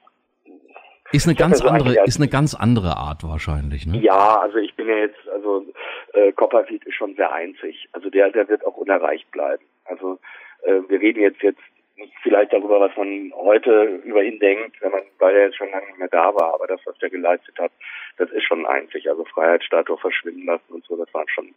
ist 1.13 1.27
eine 1.27 1.35
ganz 1.35 1.63
also 1.63 1.69
andere, 1.69 2.05
ist 2.05 2.21
eine 2.21 2.29
ganz 2.29 2.55
andere 2.55 2.97
Art 2.97 3.23
wahrscheinlich, 3.23 3.87
ne? 3.87 3.99
Ja, 3.99 4.41
also 4.41 4.59
ich 4.59 4.75
bin 4.75 4.89
ja 4.89 4.97
jetzt, 4.97 5.29
also 5.33 5.65
äh, 6.13 6.33
Copperfield 6.33 6.85
ist 6.85 6.95
schon 6.95 7.15
sehr 7.17 7.33
einzig. 7.33 7.89
Also 7.93 8.11
der, 8.11 8.31
der 8.31 8.49
wird 8.49 8.65
auch 8.67 8.77
unerreicht 8.77 9.31
bleiben. 9.31 9.65
Also 9.85 10.19
äh, 10.63 10.81
wir 10.89 11.01
reden 11.01 11.21
jetzt 11.21 11.43
jetzt 11.43 11.61
nicht 11.97 12.15
vielleicht 12.23 12.53
darüber, 12.53 12.81
was 12.81 12.97
man 12.97 13.33
heute 13.35 14.01
über 14.05 14.23
ihn 14.23 14.39
denkt, 14.39 14.81
wenn 14.81 14.93
man, 14.93 15.03
weil 15.19 15.35
er 15.35 15.47
jetzt 15.47 15.57
schon 15.57 15.71
lange 15.71 15.87
nicht 15.87 15.99
mehr 15.99 16.09
da 16.09 16.35
war, 16.35 16.55
aber 16.55 16.67
das, 16.67 16.81
was 16.85 16.97
der 16.99 17.11
geleistet 17.11 17.59
hat, 17.59 17.73
das 18.19 18.31
ist 18.31 18.45
schon 18.45 18.67
einzig. 18.67 19.09
Also 19.09 19.25
Freiheitsstatue 19.25 19.99
verschwinden 19.99 20.47
lassen 20.47 20.73
und 20.73 20.85
so, 20.85 20.97
das 20.97 21.13
waren 21.13 21.29
schon, 21.29 21.55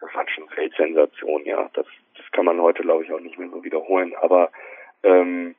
das 0.00 0.14
waren 0.14 0.28
schon 0.28 0.44
Weltsensationen, 0.56 1.46
ja. 1.46 1.70
Das, 1.72 1.86
das 2.16 2.30
kann 2.32 2.44
man 2.44 2.60
heute, 2.60 2.82
glaube 2.82 3.04
ich, 3.04 3.12
auch 3.12 3.20
nicht 3.20 3.38
mehr 3.38 3.48
so 3.48 3.64
wiederholen. 3.64 4.14
Aber 4.20 4.50
ähm, 5.02 5.54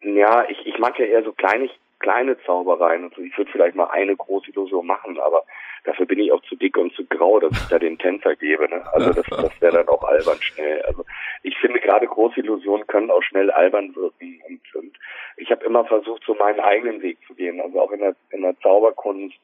ja, 0.00 0.48
ich, 0.48 0.66
ich 0.66 0.78
mag 0.78 0.98
ja 0.98 1.06
eher 1.06 1.22
so 1.22 1.32
kleinig, 1.32 1.70
kleine 2.00 2.38
Zaubereien 2.44 3.04
und 3.04 3.14
so. 3.14 3.22
Ich 3.22 3.36
würde 3.36 3.50
vielleicht 3.50 3.76
mal 3.76 3.86
eine 3.86 4.16
große 4.16 4.50
Illusion 4.50 4.86
machen, 4.86 5.18
aber 5.20 5.44
dafür 5.84 6.06
bin 6.06 6.18
ich 6.18 6.32
auch 6.32 6.42
zu 6.42 6.56
dick 6.56 6.76
und 6.76 6.92
zu 6.94 7.04
grau, 7.06 7.40
dass 7.40 7.52
ich 7.52 7.68
da 7.68 7.78
den 7.78 7.98
Tänzer 7.98 8.36
gebe. 8.36 8.68
Ne? 8.68 8.82
Also 8.92 9.12
das, 9.12 9.26
das 9.26 9.60
wäre 9.60 9.78
dann 9.78 9.88
auch 9.88 10.02
albern 10.04 10.40
schnell. 10.40 10.82
Also 10.82 11.04
ich 11.42 11.56
finde 11.58 11.80
gerade 11.80 12.06
große 12.06 12.40
Illusionen 12.40 12.86
können 12.86 13.10
auch 13.10 13.22
schnell 13.22 13.50
albern 13.50 13.94
wirken 13.94 14.40
und, 14.48 14.74
und 14.74 14.98
ich 15.36 15.50
habe 15.50 15.64
immer 15.64 15.84
versucht, 15.84 16.22
so 16.26 16.34
meinen 16.34 16.60
eigenen 16.60 17.02
Weg 17.02 17.18
zu 17.26 17.34
gehen. 17.34 17.60
Also 17.60 17.80
auch 17.80 17.90
in 17.90 18.00
der, 18.00 18.16
in 18.30 18.42
der 18.42 18.58
Zauberkunst 18.60 19.36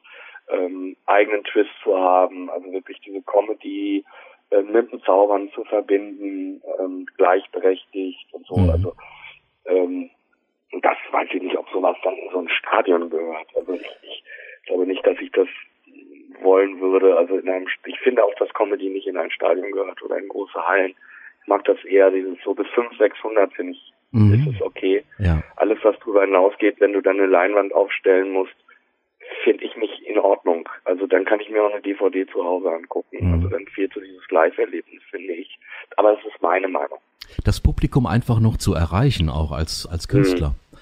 ähm, 0.49 0.95
eigenen 1.05 1.43
Twist 1.43 1.71
zu 1.83 1.97
haben, 1.97 2.49
also 2.49 2.71
wirklich 2.71 2.99
diese 3.01 3.21
Comedy 3.21 4.03
äh, 4.49 4.61
mit 4.61 4.91
dem 4.91 5.01
Zaubern 5.03 5.49
zu 5.53 5.63
verbinden, 5.63 6.61
ähm, 6.79 7.05
gleichberechtigt 7.17 8.27
und 8.33 8.45
so. 8.47 8.57
Mhm. 8.57 8.69
Also 8.69 8.93
ähm, 9.65 10.09
das 10.81 10.97
weiß 11.11 11.29
ich 11.33 11.41
nicht, 11.41 11.57
ob 11.57 11.69
sowas 11.69 11.97
dann 12.03 12.15
in 12.15 12.29
so 12.31 12.39
ein 12.39 12.49
Stadion 12.49 13.09
gehört. 13.09 13.47
Also 13.55 13.73
ich, 13.73 13.89
ich 14.03 14.23
glaube 14.65 14.85
nicht, 14.85 15.05
dass 15.05 15.19
ich 15.19 15.31
das 15.31 15.47
wollen 16.41 16.79
würde. 16.79 17.17
Also 17.17 17.37
in 17.37 17.49
einem, 17.49 17.67
ich 17.85 17.99
finde 17.99 18.23
auch, 18.23 18.33
dass 18.35 18.53
Comedy 18.53 18.89
nicht 18.89 19.07
in 19.07 19.17
ein 19.17 19.31
Stadion 19.31 19.71
gehört 19.71 20.01
oder 20.01 20.17
in 20.17 20.27
große 20.27 20.67
Hallen. 20.67 20.95
Ich 21.41 21.47
mag 21.47 21.63
das 21.65 21.83
eher, 21.83 22.11
dieses 22.11 22.37
so 22.43 22.53
bis 22.53 22.67
500, 22.67 22.97
600 22.99 23.53
finde 23.53 23.73
ich, 23.73 23.93
mhm. 24.11 24.33
ist 24.33 24.55
es 24.55 24.61
okay. 24.61 25.03
Ja. 25.17 25.43
Alles, 25.57 25.79
was 25.83 25.97
darüber 25.99 26.21
hinausgeht, 26.21 26.79
wenn 26.79 26.93
du 26.93 27.01
dann 27.01 27.17
eine 27.17 27.27
Leinwand 27.27 27.73
aufstellen 27.73 28.31
musst, 28.31 28.55
finde 29.43 29.63
ich 29.63 29.75
nicht 29.75 30.01
in 30.01 30.19
Ordnung. 30.19 30.67
Also 30.85 31.07
dann 31.07 31.25
kann 31.25 31.39
ich 31.39 31.49
mir 31.49 31.63
auch 31.63 31.71
eine 31.71 31.81
DVD 31.81 32.25
zu 32.27 32.43
Hause 32.43 32.71
angucken. 32.71 33.17
Mhm. 33.19 33.33
Also 33.33 33.47
dann 33.49 33.65
fehlt 33.67 33.93
so 33.93 33.99
dieses 33.99 34.29
Live-Erlebnis, 34.29 35.01
finde 35.09 35.33
ich. 35.33 35.59
Aber 35.97 36.13
es 36.13 36.25
ist 36.25 36.41
meine 36.41 36.67
Meinung. 36.67 36.99
Das 37.45 37.61
Publikum 37.61 38.05
einfach 38.05 38.39
noch 38.39 38.57
zu 38.57 38.73
erreichen, 38.73 39.29
auch 39.29 39.51
als, 39.51 39.87
als 39.89 40.07
Künstler. 40.07 40.49
Mhm. 40.49 40.77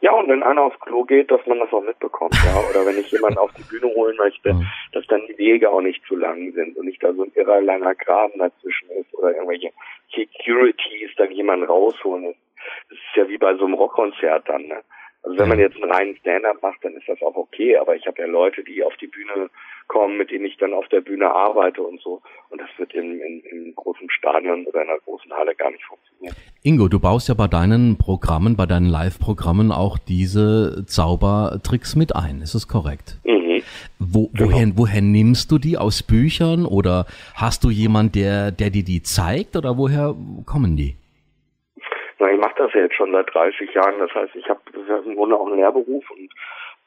Ja, 0.00 0.12
und 0.12 0.28
wenn 0.28 0.44
einer 0.44 0.62
aufs 0.62 0.78
Klo 0.80 1.02
geht, 1.04 1.30
dass 1.30 1.44
man 1.46 1.58
das 1.58 1.72
auch 1.72 1.82
mitbekommt, 1.82 2.34
ja. 2.44 2.56
Oder 2.70 2.86
wenn 2.86 2.98
ich 2.98 3.10
jemanden 3.10 3.38
auf 3.38 3.50
die 3.54 3.62
Bühne 3.62 3.92
holen 3.94 4.16
möchte, 4.16 4.54
mhm. 4.54 4.66
dass 4.92 5.06
dann 5.08 5.26
die 5.26 5.36
Wege 5.38 5.70
auch 5.70 5.80
nicht 5.80 6.04
zu 6.06 6.14
lang 6.14 6.52
sind 6.52 6.76
und 6.76 6.86
nicht 6.86 7.02
da 7.02 7.12
so 7.12 7.24
ein 7.24 7.32
irrer 7.34 7.60
langer 7.60 7.94
Graben 7.94 8.38
dazwischen 8.38 8.88
ist 8.90 9.12
oder 9.14 9.32
irgendwelche 9.32 9.72
Securities 10.14 11.10
dann 11.16 11.32
jemanden 11.32 11.66
rausholen. 11.66 12.34
Das 12.88 12.98
ist 12.98 13.16
ja 13.16 13.28
wie 13.28 13.38
bei 13.38 13.54
so 13.56 13.64
einem 13.64 13.74
Rockkonzert 13.74 14.48
dann, 14.48 14.66
ne? 14.66 14.82
Also 15.22 15.38
wenn 15.38 15.48
man 15.48 15.58
jetzt 15.58 15.76
einen 15.76 15.90
reinen 15.90 16.16
Stand-up 16.16 16.62
macht, 16.62 16.84
dann 16.84 16.94
ist 16.94 17.08
das 17.08 17.20
auch 17.22 17.34
okay, 17.34 17.76
aber 17.76 17.96
ich 17.96 18.06
habe 18.06 18.20
ja 18.20 18.26
Leute, 18.26 18.62
die 18.62 18.82
auf 18.84 18.96
die 18.96 19.08
Bühne 19.08 19.50
kommen, 19.88 20.16
mit 20.16 20.30
denen 20.30 20.44
ich 20.44 20.56
dann 20.58 20.72
auf 20.72 20.86
der 20.88 21.00
Bühne 21.00 21.30
arbeite 21.30 21.82
und 21.82 22.00
so. 22.00 22.22
Und 22.50 22.60
das 22.60 22.68
wird 22.76 22.94
in, 22.94 23.20
in, 23.20 23.40
in 23.40 23.74
großen 23.74 24.08
Stadion 24.10 24.64
oder 24.66 24.82
in 24.82 24.88
einer 24.88 25.00
großen 25.00 25.32
Halle 25.32 25.54
gar 25.54 25.70
nicht 25.70 25.84
funktionieren. 25.84 26.36
Ingo, 26.62 26.88
du 26.88 27.00
baust 27.00 27.28
ja 27.28 27.34
bei 27.34 27.48
deinen 27.48 27.98
Programmen, 27.98 28.56
bei 28.56 28.66
deinen 28.66 28.86
Live-Programmen 28.86 29.72
auch 29.72 29.98
diese 29.98 30.84
Zaubertricks 30.86 31.96
mit 31.96 32.14
ein. 32.14 32.40
Ist 32.42 32.54
es 32.54 32.68
korrekt? 32.68 33.18
Mhm. 33.24 33.62
Wo, 33.98 34.28
genau. 34.28 34.50
woher, 34.50 34.66
woher 34.76 35.02
nimmst 35.02 35.50
du 35.50 35.58
die? 35.58 35.76
Aus 35.76 36.02
Büchern 36.02 36.64
oder 36.64 37.06
hast 37.34 37.64
du 37.64 37.70
jemand, 37.70 38.14
der, 38.14 38.52
der 38.52 38.70
dir 38.70 38.84
die 38.84 39.02
zeigt 39.02 39.56
oder 39.56 39.76
woher 39.76 40.14
kommen 40.46 40.76
die? 40.76 40.96
Na, 42.18 42.30
ich 42.30 42.38
mache 42.38 42.54
das 42.56 42.72
ja 42.72 42.80
jetzt 42.80 42.96
schon 42.96 43.12
seit 43.12 43.32
30 43.32 43.72
Jahren. 43.74 43.98
Das 43.98 44.12
heißt, 44.14 44.34
ich 44.34 44.48
habe 44.48 44.60
ja 44.88 44.98
im 44.98 45.16
Grunde 45.16 45.36
auch 45.36 45.46
einen 45.46 45.56
Lehrberuf 45.56 46.10
und 46.10 46.30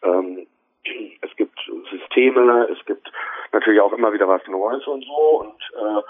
ähm, 0.03 0.47
es 1.21 1.35
gibt 1.35 1.59
Systeme, 1.89 2.67
es 2.71 2.85
gibt 2.85 3.11
natürlich 3.51 3.81
auch 3.81 3.93
immer 3.93 4.13
wieder 4.13 4.27
was 4.27 4.45
Neues 4.47 4.85
und 4.87 5.05
so. 5.05 5.41
Und 5.41 5.61
äh, 5.75 6.01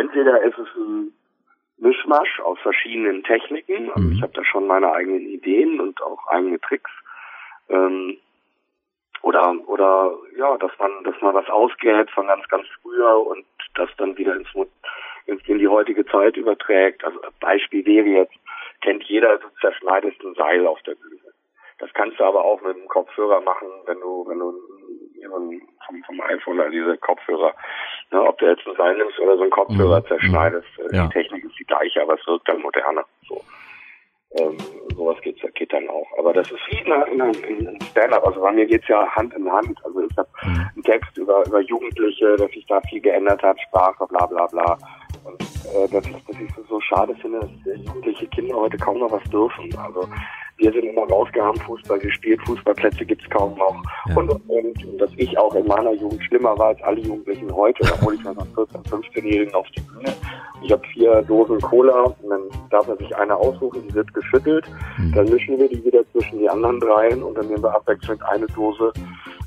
entweder 0.00 0.42
ist 0.42 0.58
es 0.58 0.68
ein 0.76 1.12
Mischmasch 1.78 2.40
aus 2.40 2.58
verschiedenen 2.60 3.24
Techniken. 3.24 3.90
Also 3.92 4.08
ich 4.10 4.22
habe 4.22 4.32
da 4.32 4.44
schon 4.44 4.66
meine 4.66 4.92
eigenen 4.92 5.26
Ideen 5.26 5.80
und 5.80 6.00
auch 6.02 6.26
eigene 6.28 6.60
Tricks. 6.60 6.90
Ähm, 7.68 8.18
oder 9.22 9.56
oder 9.66 10.16
ja, 10.36 10.56
dass 10.58 10.72
man 10.78 11.02
dass 11.04 11.20
man 11.22 11.34
was 11.34 11.48
ausgräbt 11.48 12.10
von 12.10 12.26
ganz 12.26 12.46
ganz 12.48 12.66
früher 12.82 13.26
und 13.26 13.46
das 13.74 13.88
dann 13.96 14.16
wieder 14.18 14.36
ins, 14.36 14.48
ins 14.54 14.70
in 15.26 15.58
die 15.58 15.68
heutige 15.68 16.04
Zeit 16.06 16.36
überträgt. 16.36 17.04
Also 17.04 17.18
Beispiel 17.40 17.84
wäre 17.86 18.06
jetzt 18.06 18.34
kennt 18.82 19.04
jeder, 19.04 19.38
du 19.38 19.48
zerschneidest 19.60 20.22
ein 20.22 20.34
Seil 20.34 20.66
auf 20.66 20.80
der 20.82 20.94
Bühne. 20.94 21.20
Das 21.78 21.92
kannst 21.94 22.20
du 22.20 22.24
aber 22.24 22.44
auch 22.44 22.60
mit 22.62 22.76
einem 22.76 22.86
Kopfhörer 22.88 23.40
machen, 23.40 23.68
wenn 23.86 24.00
du, 24.00 24.24
wenn 24.28 24.38
du 24.38 24.54
vom, 25.86 26.02
vom 26.04 26.20
iPhone 26.20 26.60
oder 26.60 26.70
diese 26.70 26.96
Kopfhörer, 26.98 27.54
ne, 28.12 28.22
ob 28.22 28.38
du 28.38 28.46
jetzt 28.46 28.66
ein 28.66 28.76
Seil 28.76 28.96
nimmst 28.96 29.18
oder 29.18 29.36
so 29.36 29.42
einen 29.42 29.50
Kopfhörer 29.50 30.00
mhm. 30.00 30.06
zerschneidest, 30.06 30.68
äh, 30.78 30.96
ja. 30.96 31.06
die 31.06 31.12
Technik 31.12 31.44
ist 31.44 31.58
die 31.58 31.64
gleiche, 31.64 32.02
aber 32.02 32.14
es 32.14 32.26
wirkt 32.26 32.48
dann 32.48 32.60
moderner. 32.60 33.04
So. 33.26 33.40
Ähm, 34.36 34.56
sowas 34.96 35.16
geht's, 35.22 35.40
geht 35.54 35.72
dann 35.72 35.88
auch. 35.88 36.06
Aber 36.18 36.32
das 36.32 36.50
ist 36.50 36.60
wie 36.68 36.78
in, 36.78 37.20
in, 37.20 37.68
in 37.68 37.80
Stand-up. 37.80 38.26
Also 38.26 38.40
bei 38.40 38.52
mir 38.52 38.66
geht's 38.66 38.88
ja 38.88 39.06
Hand 39.14 39.32
in 39.34 39.50
Hand. 39.50 39.78
Also 39.84 40.00
ich 40.00 40.16
habe 40.16 40.28
mhm. 40.42 40.70
einen 40.74 40.82
Text 40.82 41.16
über, 41.16 41.44
über 41.46 41.60
Jugendliche, 41.60 42.36
dass 42.36 42.50
sich 42.50 42.66
da 42.66 42.80
viel 42.82 43.00
geändert 43.00 43.42
hat, 43.42 43.60
Sprache, 43.60 44.06
bla 44.06 44.26
bla 44.26 44.46
bla. 44.46 44.78
Und 45.24 45.40
äh, 45.42 45.88
dass, 45.90 46.06
ich, 46.06 46.24
dass 46.24 46.36
ich 46.40 46.50
so 46.68 46.80
schade 46.80 47.14
finde, 47.16 47.40
dass 47.40 47.50
jugendliche 47.86 48.26
Kinder 48.28 48.54
heute 48.56 48.76
kaum 48.76 48.98
noch 48.98 49.10
was 49.10 49.24
dürfen. 49.30 49.74
Also 49.76 50.06
wir 50.58 50.72
sind 50.72 50.84
immer 50.84 51.02
rausgehauen, 51.08 51.56
Fußball 51.60 51.98
gespielt, 51.98 52.40
Fußballplätze 52.46 53.04
gibt's 53.04 53.28
kaum 53.30 53.58
noch. 53.58 53.82
Ja. 54.08 54.16
Und, 54.16 54.30
und, 54.30 54.84
und 54.84 54.98
dass 54.98 55.10
ich 55.16 55.36
auch 55.36 55.54
in 55.54 55.66
meiner 55.66 55.92
Jugend 55.92 56.22
schlimmer 56.24 56.56
war 56.58 56.68
als 56.68 56.82
alle 56.82 57.00
Jugendlichen 57.00 57.52
heute. 57.52 57.82
Da 57.82 58.00
hole 58.02 58.16
ich 58.16 58.22
noch 58.22 58.34
14-, 58.34 58.88
15-Jährigen 58.88 59.54
auf 59.54 59.66
die 59.76 59.80
Bühne. 59.80 60.14
Ich 60.62 60.70
habe 60.70 60.86
vier 60.92 61.22
Dosen 61.22 61.60
Cola 61.60 62.02
und 62.02 62.30
dann 62.30 62.42
darf 62.70 62.86
er 62.88 62.96
sich 62.96 63.14
eine 63.16 63.36
aussuchen, 63.36 63.82
die 63.88 63.94
wird 63.94 64.12
geschüttelt. 64.14 64.66
Mhm. 64.98 65.12
Dann 65.12 65.28
mischen 65.28 65.58
wir 65.58 65.68
die 65.68 65.84
wieder 65.84 66.02
zwischen 66.12 66.38
die 66.38 66.48
anderen 66.48 66.80
dreien 66.80 67.22
und 67.22 67.36
dann 67.36 67.48
nehmen 67.48 67.62
wir 67.62 67.74
abwechselnd 67.74 68.22
eine 68.22 68.46
Dose 68.46 68.92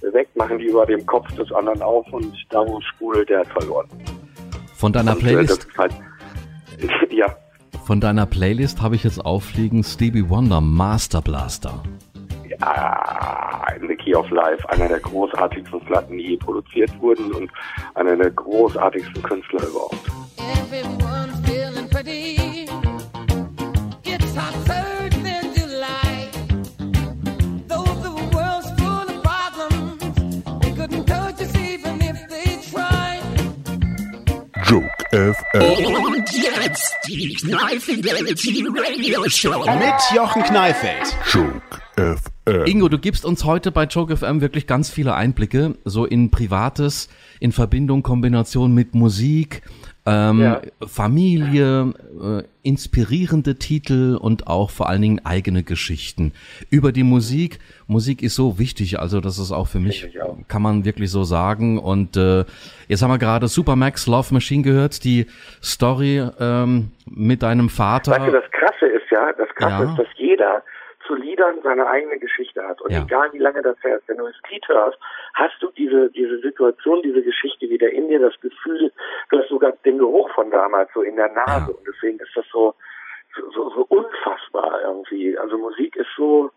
weg, 0.01 0.27
machen 0.35 0.59
die 0.59 0.65
über 0.65 0.85
dem 0.85 1.05
Kopf 1.05 1.27
des 1.35 1.51
anderen 1.51 1.81
auf 1.81 2.05
und 2.11 2.33
da 2.49 2.67
wo 2.67 2.77
es 2.77 2.85
sprudelt, 2.85 3.29
der 3.29 3.39
hat 3.39 3.47
verloren. 3.47 3.87
Von 4.77 4.93
deiner 4.93 5.13
und, 5.13 5.17
äh, 5.17 5.21
Playlist? 5.21 5.67
Halt, 5.75 5.93
ja. 7.09 7.35
Von 7.85 7.99
deiner 7.99 8.27
Playlist 8.27 8.79
habe 8.79 8.95
ich 8.95 9.03
jetzt 9.03 9.25
aufliegen 9.25 9.83
Stevie 9.83 10.29
Wonder 10.29 10.61
Master 10.61 11.19
Blaster. 11.19 11.81
Ja, 12.59 13.65
in 13.79 13.87
The 13.87 13.95
Key 13.95 14.15
of 14.15 14.29
Life, 14.29 14.69
einer 14.69 14.87
der 14.87 14.99
großartigsten 14.99 15.79
Platten, 15.81 16.17
die 16.19 16.27
je 16.27 16.37
produziert 16.37 16.91
wurden 16.99 17.31
und 17.31 17.49
einer 17.95 18.15
der 18.15 18.29
großartigsten 18.29 19.23
Künstler 19.23 19.67
überhaupt. 19.67 20.11
FM. 35.17 35.85
Und 36.13 36.31
jetzt 36.31 36.95
die 37.07 37.33
Knife 37.41 37.79
Fidelity 37.79 38.67
Radio 38.67 39.27
Show 39.27 39.65
mit 39.65 40.15
Jochen 40.15 40.43
Kneifeld. 40.43 41.17
Joke 41.31 41.61
FM. 41.95 42.65
Ingo, 42.65 42.87
du 42.87 42.99
gibst 42.99 43.25
uns 43.25 43.43
heute 43.43 43.71
bei 43.71 43.85
Joke 43.85 44.15
FM 44.15 44.41
wirklich 44.41 44.67
ganz 44.67 44.91
viele 44.91 45.15
Einblicke, 45.15 45.75
so 45.85 46.05
in 46.05 46.29
Privates, 46.29 47.09
in 47.39 47.51
Verbindung, 47.51 48.03
Kombination 48.03 48.73
mit 48.75 48.93
Musik, 48.93 49.63
ähm, 50.07 50.39
Ja. 50.41 50.61
Familie, 50.87 51.93
äh, 52.21 52.43
inspirierende 52.63 53.55
Titel 53.55 54.17
und 54.19 54.47
auch 54.47 54.69
vor 54.71 54.87
allen 54.89 55.01
Dingen 55.01 55.21
eigene 55.25 55.63
Geschichten. 55.63 56.33
Über 56.69 56.91
die 56.91 57.03
Musik, 57.03 57.59
Musik 57.87 58.21
ist 58.23 58.35
so 58.35 58.57
wichtig, 58.59 58.99
also 58.99 59.19
das 59.21 59.37
ist 59.37 59.51
auch 59.51 59.67
für 59.67 59.79
mich, 59.79 60.05
ich 60.05 60.21
auch. 60.21 60.37
kann 60.47 60.61
man 60.61 60.85
wirklich 60.85 61.11
so 61.11 61.23
sagen. 61.23 61.77
Und 61.77 62.15
äh, 62.17 62.45
jetzt 62.87 63.01
haben 63.03 63.11
wir 63.11 63.17
gerade 63.17 63.47
Supermax 63.47 64.07
Love 64.07 64.33
Machine 64.33 64.63
gehört, 64.63 65.03
die 65.03 65.27
Story 65.61 66.23
ähm, 66.39 66.91
mit 67.05 67.43
deinem 67.43 67.69
Vater. 67.69 68.11
Weißt 68.13 68.27
du, 68.27 68.31
das 68.31 68.49
Krasse 68.51 68.85
ist 68.87 69.09
ja, 69.11 69.31
das 69.37 69.49
Krasse 69.55 69.83
Ja. 69.85 69.91
ist, 69.91 69.97
dass 69.99 70.07
jeder 70.17 70.63
zu 71.07 71.15
Liedern 71.15 71.55
seine 71.63 71.87
eigene 71.87 72.19
Geschichte 72.19 72.61
hat. 72.67 72.81
Und 72.81 72.91
Ja. 72.91 73.03
egal 73.03 73.31
wie 73.33 73.39
lange 73.39 73.61
das 73.61 73.77
her 73.83 73.97
ist, 73.97 74.07
wenn 74.07 74.17
du 74.17 74.25
das 74.25 74.35
Lied 74.51 74.67
hörst, 74.67 74.97
hast 75.33 75.55
du 75.61 75.71
diese, 75.71 76.11
diese 76.11 76.39
Situation, 76.41 77.01
diese 77.03 77.23
Geschichte 77.23 77.69
wieder 77.69 77.89
in 77.89 78.09
dir, 78.09 78.19
das 78.19 78.39
Gefühl, 78.41 78.91
du 79.29 79.39
hast 79.39 79.49
sogar 79.49 79.71
den 79.85 79.97
Geruch 79.97 80.29
von 80.35 80.51
damals 80.51 80.89
so 80.93 81.01
in 81.01 81.15
der 81.15 81.31
Nase. 81.33 81.71
Ja. 81.71 81.77
Und 81.77 81.87
deswegen 81.87 82.19
ist 82.19 82.35
das 82.35 82.45
so, 82.51 82.75
so, 83.35 83.51
so, 83.51 83.69
so 83.71 83.81
unfassbar 83.89 84.81
irgendwie. 84.83 85.37
Also 85.37 85.57
Musik 85.57 85.95
ist 85.95 86.09
so, 86.17 86.51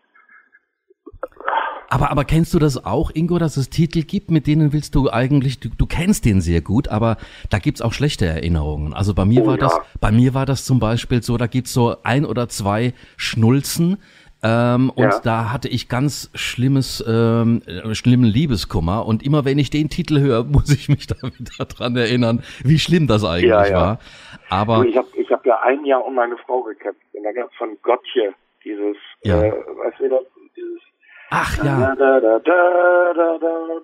Aber, 1.89 2.09
aber 2.09 2.23
kennst 2.23 2.53
du 2.53 2.59
das 2.59 2.85
auch, 2.85 3.11
Ingo, 3.13 3.37
dass 3.37 3.57
es 3.57 3.69
Titel 3.69 4.03
gibt, 4.03 4.31
mit 4.31 4.47
denen 4.47 4.71
willst 4.73 4.95
du 4.95 5.09
eigentlich, 5.11 5.59
du, 5.59 5.69
du 5.77 5.85
kennst 5.85 6.25
den 6.25 6.39
sehr 6.41 6.61
gut, 6.61 6.87
aber 6.87 7.17
da 7.49 7.59
gibt's 7.59 7.81
auch 7.81 7.91
schlechte 7.93 8.25
Erinnerungen. 8.25 8.93
Also 8.93 9.13
bei 9.13 9.25
mir 9.25 9.43
Oh 9.43 9.47
war 9.47 9.55
ja. 9.55 9.59
das, 9.59 9.79
bei 9.99 10.11
mir 10.11 10.33
war 10.33 10.45
das 10.45 10.65
zum 10.65 10.79
Beispiel 10.79 11.21
so, 11.21 11.37
da 11.37 11.47
gibt's 11.47 11.73
so 11.73 11.97
ein 12.03 12.25
oder 12.25 12.47
zwei 12.47 12.93
Schnulzen, 13.17 13.97
ähm, 14.43 14.89
und 14.95 15.03
ja. 15.03 15.19
da 15.19 15.51
hatte 15.51 15.67
ich 15.67 15.87
ganz 15.87 16.31
schlimmes, 16.33 17.03
ähm, 17.07 17.61
schlimmen 17.93 18.25
Liebeskummer. 18.25 19.05
Und 19.05 19.23
immer 19.23 19.45
wenn 19.45 19.59
ich 19.59 19.69
den 19.69 19.89
Titel 19.89 20.19
höre, 20.19 20.43
muss 20.43 20.69
ich 20.69 20.89
mich 20.89 21.07
da 21.07 21.15
wieder 21.21 21.65
dran 21.65 21.95
erinnern, 21.95 22.43
wie 22.63 22.79
schlimm 22.79 23.07
das 23.07 23.23
eigentlich 23.23 23.49
ja, 23.49 23.65
ja. 23.67 23.73
war. 23.73 23.99
Aber 24.49 24.85
ich 24.85 24.97
habe 24.97 25.07
ich 25.15 25.31
hab 25.31 25.45
ja 25.45 25.59
ein 25.61 25.85
Jahr 25.85 26.03
um 26.05 26.15
meine 26.15 26.37
Frau 26.37 26.63
gekämpft. 26.63 27.01
Und 27.13 27.23
dann 27.23 27.35
gab 27.35 27.53
von 27.53 27.77
Gottje 27.83 28.33
dieses, 28.63 28.97
ja. 29.23 29.43
äh, 29.43 29.51
weißt 29.51 29.99
du, 29.99 30.19
dieses 30.55 30.81
Ach 31.29 31.63
ja. 31.63 31.95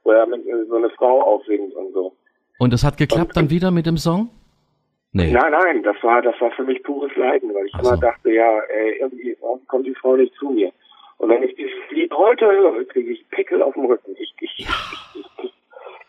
Wo 0.03 0.11
er 0.11 0.27
mit 0.27 0.43
so 0.69 0.75
eine 0.75 0.89
Frau 0.91 1.21
aufsingt 1.21 1.73
und 1.73 1.93
so. 1.93 2.15
Und 2.59 2.71
das 2.71 2.83
hat 2.83 2.97
geklappt 2.97 3.35
dann 3.35 3.49
wieder 3.49 3.71
mit 3.71 3.85
dem 3.85 3.97
Song? 3.97 4.29
Nee. 5.15 5.31
Nein, 5.31 5.49
nein, 5.53 5.81
das 5.81 5.95
war, 6.03 6.21
das 6.21 6.35
war 6.41 6.51
für 6.51 6.63
mich 6.63 6.83
pures 6.83 7.15
Leiden, 7.15 7.53
weil 7.53 7.67
ich 7.67 7.73
Ach 7.75 7.79
immer 7.79 7.95
so. 7.95 8.01
dachte, 8.01 8.31
ja, 8.33 8.59
ey, 8.67 8.97
irgendwie 8.99 9.37
warum 9.39 9.65
kommt 9.67 9.87
die 9.87 9.95
Frau 9.95 10.17
nicht 10.17 10.35
zu 10.35 10.49
mir. 10.49 10.73
Und 11.19 11.29
wenn 11.29 11.41
ich 11.41 11.55
dieses 11.55 11.89
Lied 11.91 12.11
heute 12.13 12.45
höre, 12.45 12.83
kriege 12.83 13.13
ich 13.13 13.29
Pickel 13.29 13.61
auf 13.63 13.75
dem 13.75 13.85
Rücken. 13.85 14.13
Ich, 14.19 14.33
ich, 14.41 14.59
ich, 14.59 14.67
ich, 15.15 15.25
ich 15.45 15.53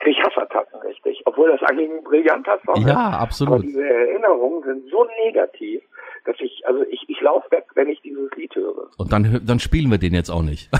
kriege 0.06 0.22
Hassattacken 0.22 0.80
richtig. 0.82 1.22
Obwohl 1.24 1.50
das 1.50 1.68
eigentlich 1.68 1.90
ein 1.90 2.04
brillanter 2.04 2.58
Song 2.64 2.76
ist. 2.76 2.88
Ja, 2.88 2.96
Aber 2.96 3.20
absolut. 3.20 3.62
diese 3.64 3.82
Erinnerungen 3.84 4.62
sind 4.62 4.90
so 4.90 5.06
negativ, 5.24 5.82
dass 6.24 6.36
ich, 6.38 6.62
also 6.66 6.84
ich, 6.90 7.04
ich 7.08 7.20
laufe 7.20 7.50
weg, 7.50 7.64
wenn 7.74 7.88
ich 7.88 8.00
dieses 8.02 8.30
Lied 8.36 8.54
höre. 8.54 8.88
Und 8.98 9.12
dann, 9.12 9.40
dann 9.44 9.58
spielen 9.58 9.90
wir 9.90 9.98
den 9.98 10.14
jetzt 10.14 10.30
auch 10.30 10.42
nicht. 10.42 10.70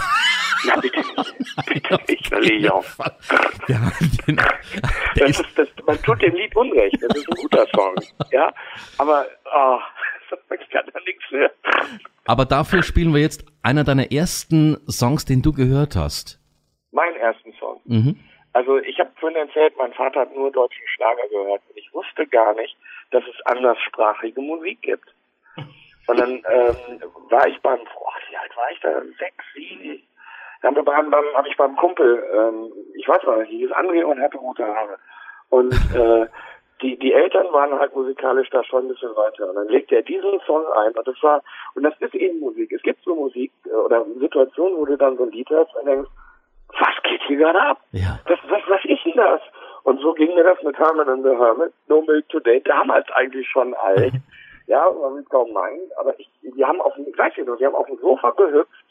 Na 0.67 0.81
bitte 0.81 0.99
nicht. 1.01 1.35
Bitte 1.67 1.99
nicht, 2.09 2.33
da 2.33 2.39
lege 2.39 2.57
ich 2.57 2.71
auf. 2.71 2.99
Ja, 3.69 3.93
den, 4.27 4.37
Das 5.17 5.41
ist, 5.41 5.59
das, 5.59 5.69
man 5.87 6.01
tut 6.03 6.23
dem 6.23 6.35
Lied 6.35 6.55
Unrecht. 6.57 6.97
Das 7.03 7.17
ist 7.17 7.29
ein 7.29 7.37
guter 7.37 7.67
Song. 7.75 7.95
Ja, 8.31 8.53
aber 8.99 9.27
oh, 9.45 9.79
ich 10.31 10.71
kann 10.71 10.85
da 10.93 11.01
nichts 11.01 11.25
mehr. 11.31 11.51
aber 12.27 12.45
dafür 12.45 12.83
spielen 12.83 13.13
wir 13.13 13.21
jetzt 13.21 13.45
einer 13.63 13.85
deiner 13.85 14.13
ersten 14.13 14.79
Songs, 14.89 15.25
den 15.25 15.43
du 15.43 15.53
gehört 15.53 15.97
hast. 15.97 16.41
Meinen 16.93 17.17
ersten 17.17 17.53
Song. 17.59 17.81
Mhm. 17.85 18.17
Also 18.57 18.79
ich 18.79 18.99
habe 18.99 19.11
vorhin 19.21 19.37
erzählt, 19.37 19.77
mein 19.77 19.93
Vater 19.93 20.21
hat 20.21 20.35
nur 20.35 20.51
deutschen 20.51 20.89
Schlager 20.89 21.29
gehört 21.29 21.61
und 21.69 21.77
ich 21.77 21.93
wusste 21.93 22.27
gar 22.27 22.55
nicht, 22.55 22.75
dass 23.11 23.23
es 23.25 23.45
anderssprachige 23.45 24.41
Musik 24.41 24.81
gibt. 24.81 25.15
Und 26.07 26.19
dann 26.19 26.31
ähm, 26.31 27.03
war 27.29 27.47
ich 27.47 27.61
beim, 27.61 27.81
boah, 27.81 28.15
wie 28.31 28.37
alt 28.39 28.57
war 28.57 28.71
ich 28.73 28.81
da? 28.81 28.99
Sechs, 29.19 29.45
sieben. 29.55 30.03
Dann 30.63 30.71
haben 30.71 30.77
wir 30.77 30.85
beim, 30.85 31.11
beim, 31.11 31.25
habe 31.35 31.49
ich 31.49 31.57
beim 31.59 31.77
Kumpel, 31.77 32.25
ähm, 32.33 32.73
ich 32.95 33.07
weiß 33.07 33.25
noch 33.25 33.37
nicht, 33.37 33.51
hieß 33.51 33.73
André 33.73 34.03
und 34.03 34.23
hatte 34.23 34.39
rote 34.39 34.65
Haare. 34.65 34.99
Und 35.51 35.75
äh, 35.95 36.27
die, 36.81 36.99
die 36.99 37.13
Eltern 37.13 37.53
waren 37.53 37.79
halt 37.79 37.95
musikalisch 37.95 38.49
da 38.49 38.65
schon 38.65 38.87
ein 38.87 38.89
bisschen 38.89 39.15
weiter. 39.17 39.51
Und 39.51 39.57
dann 39.57 39.69
legte 39.69 39.97
er 39.97 40.03
diesen 40.03 40.41
Song 40.47 40.65
ein 40.73 40.93
und 40.93 41.07
das 41.07 41.23
war, 41.23 41.43
und 41.75 41.83
das 41.83 41.93
ist 42.01 42.15
eben 42.15 42.41
Musik. 42.41 42.73
Es 42.73 42.81
gibt 42.81 43.05
so 43.05 43.17
Musik 43.17 43.53
äh, 43.67 43.75
oder 43.75 44.07
Situationen, 44.19 44.79
wo 44.79 44.87
du 44.87 44.97
dann 44.97 45.19
so 45.19 45.25
ein 45.25 45.33
Lied 45.33 45.51
hörst 45.51 45.77
und 45.77 45.85
denkst, 45.85 46.09
was 46.69 47.03
geht 47.03 47.23
hier 47.27 47.37
gerade 47.37 47.61
ab? 47.61 47.81
Ja. 47.93 48.19
Was, 48.27 48.39
was, 48.49 48.63
was 48.69 48.85
ist 48.85 49.05
denn 49.05 49.17
das? 49.17 49.41
Und 49.85 50.01
so 50.01 50.15
ging 50.15 50.35
mir 50.35 50.45
das 50.45 50.61
mit 50.63 50.77
Herman 50.79 51.09
and 51.09 51.23
the 51.25 51.31
Hermit, 51.31 51.73
No 51.89 52.03
Milk 52.03 52.29
Today, 52.29 52.61
damals 52.63 53.07
eigentlich 53.13 53.49
schon 53.49 53.75
alt. 53.75 54.15
Ja, 54.69 54.91
man 54.91 55.15
will 55.15 55.23
es 55.23 55.29
kaum 55.29 55.53
meinen, 55.53 55.93
aber 55.97 56.19
ich, 56.19 56.29
wir 56.43 56.67
haben 56.67 56.81
auf 56.81 56.93
dem, 56.95 57.07
ich 57.07 57.17
weiß 57.17 57.37
nicht 57.37 57.47
noch, 57.47 57.61
wir 57.61 57.69
haben 57.69 57.77
auf 57.77 57.87
dem 57.87 57.99
Sofa 57.99 58.31
gehüpft, 58.31 58.85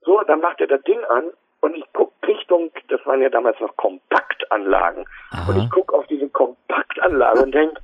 so, 0.00 0.20
dann 0.26 0.40
macht 0.40 0.60
er 0.60 0.66
das 0.66 0.82
Ding 0.82 0.98
an 1.04 1.30
und 1.60 1.76
ich 1.76 1.84
guck 1.92 2.12
Richtung, 2.26 2.72
das 2.88 3.04
waren 3.06 3.22
ja 3.22 3.28
damals 3.28 3.60
noch 3.60 3.76
Kompaktanlagen, 3.76 5.04
Aha. 5.30 5.48
und 5.48 5.62
ich 5.62 5.70
guck 5.70 5.92
auf 5.92 6.08
diese 6.08 6.28
Kompaktanlage 6.28 7.40
und 7.40 7.54
denk, 7.54 7.78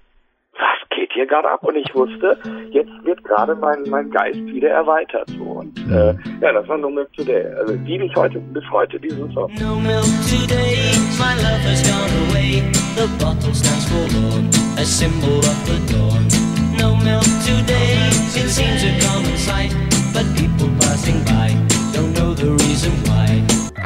was 0.59 0.89
geht 0.91 1.13
hier 1.13 1.27
gerade 1.27 1.51
ab? 1.51 1.63
Und 1.65 1.77
ich 1.77 1.95
wusste, 1.95 2.39
jetzt 2.71 2.93
wird 3.05 3.23
gerade 3.25 3.55
mein, 3.55 3.83
mein 3.89 4.11
Geist 4.11 4.45
wieder 4.47 4.71
erweitert. 4.71 5.29
So. 5.31 5.45
Und 5.45 5.79
äh, 5.91 6.15
ja, 6.41 6.53
das 6.53 6.69
war 6.69 6.79
No 6.79 6.91
Milk 6.91 7.13
Today. 7.15 7.47
Also 7.59 7.75
liebe 7.85 8.05
ich 8.05 8.15
heute 8.17 8.39
bis 8.39 8.65
heute 8.71 8.99
diesen 9.01 9.33
Song. 9.33 9.51
No 9.61 9.77
milk 9.77 10.05
today, 10.29 10.77
my 11.19 11.35
love 11.43 11.63
has 11.65 11.83
gone 11.83 12.11
away. 12.29 12.63
The 12.97 13.09
bottle 13.19 13.55
stands 13.55 13.87
forlorn, 13.89 14.49
a 14.79 14.85
symbol 14.85 15.39
of 15.39 15.59
the 15.67 15.79
dawn. 15.93 16.27
No 16.79 16.97
milk 16.97 17.25
today, 17.45 18.09
it 18.35 18.51
seems 18.51 18.83
a 18.85 18.93
common 19.07 19.37
sight, 19.37 19.73
but 20.13 20.25
people 20.37 20.69
passing 20.81 21.23
by 21.25 21.32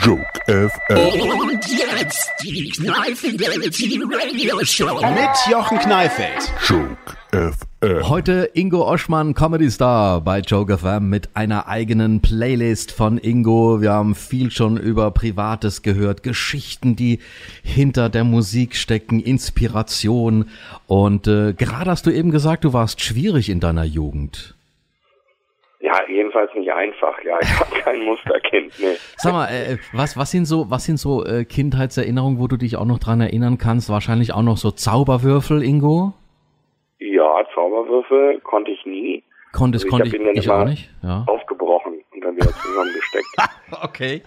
Joke 0.01 0.27
FM. 0.47 1.21
Und 1.21 1.65
jetzt 1.69 2.31
die 2.43 2.71
Knife 2.71 3.15
Fidelity 3.15 4.01
Radio 4.03 4.65
Show 4.65 5.01
mit 5.01 5.29
Jochen 5.51 5.79
Kneifeld. 5.79 6.53
Joke 6.67 6.97
FM. 7.31 8.09
Heute 8.09 8.51
Ingo 8.55 8.85
Oschmann, 8.91 9.35
Comedy 9.35 9.71
Star 9.71 10.21
bei 10.23 10.41
Joke 10.41 10.77
FM 10.79 11.09
mit 11.09 11.37
einer 11.37 11.69
eigenen 11.69 12.21
Playlist 12.21 12.91
von 12.91 13.19
Ingo. 13.19 13.81
Wir 13.81 13.93
haben 13.93 14.17
viel 14.17 14.51
schon 14.51 14.77
über 14.77 15.13
Privates 15.13 15.83
gehört, 15.83 16.25
Geschichten, 16.25 16.97
die 16.97 17.21
hinter 17.63 18.09
der 18.09 18.25
Musik 18.25 18.75
stecken, 18.75 19.21
Inspiration. 19.21 20.47
Und 20.87 21.29
äh, 21.29 21.53
gerade 21.53 21.93
hast 21.93 22.07
du 22.07 22.11
eben 22.11 22.33
gesagt, 22.33 22.65
du 22.65 22.73
warst 22.73 23.01
schwierig 23.01 23.49
in 23.51 23.61
deiner 23.61 23.85
Jugend. 23.85 24.56
Ja, 25.87 26.01
jedenfalls 26.09 26.53
nicht 26.55 26.73
einfach. 26.73 27.15
Ja, 27.23 27.39
ich 27.41 27.61
war 27.61 27.69
kein 27.81 28.03
Musterkind. 28.03 28.73
Nee. 28.81 28.97
Sag 29.19 29.33
mal, 29.33 29.47
äh, 29.47 29.79
was, 29.93 30.17
was 30.17 30.33
sind 30.33 30.45
so, 30.47 30.69
was 30.69 30.85
sind 30.85 30.97
so 30.97 31.25
äh, 31.25 31.45
Kindheitserinnerungen, 31.45 32.41
wo 32.41 32.49
du 32.49 32.57
dich 32.57 32.77
auch 32.77 32.85
noch 32.85 32.99
dran 32.99 33.21
erinnern 33.21 33.57
kannst? 33.57 33.89
Wahrscheinlich 33.89 34.33
auch 34.35 34.43
noch 34.43 34.57
so 34.57 34.73
Zauberwürfel, 34.73 35.63
Ingo? 35.63 36.13
Ja, 36.99 37.47
Zauberwürfel 37.55 38.41
konnte 38.41 38.73
ich 38.73 38.85
nie. 38.85 39.23
Konntest, 39.53 39.85
Also 39.85 39.87
ich 39.87 39.91
konnte 40.11 40.31
ich, 40.33 40.39
ich 40.39 40.47
immer 40.47 40.63
auch 40.63 40.65
nicht. 40.65 40.91
Ja. 41.05 41.25
Aufgebrochen 41.29 41.93
und 42.13 42.21
dann 42.21 42.35
wieder 42.35 42.51
zusammengesteckt. 42.51 43.27
Okay. 43.83 44.23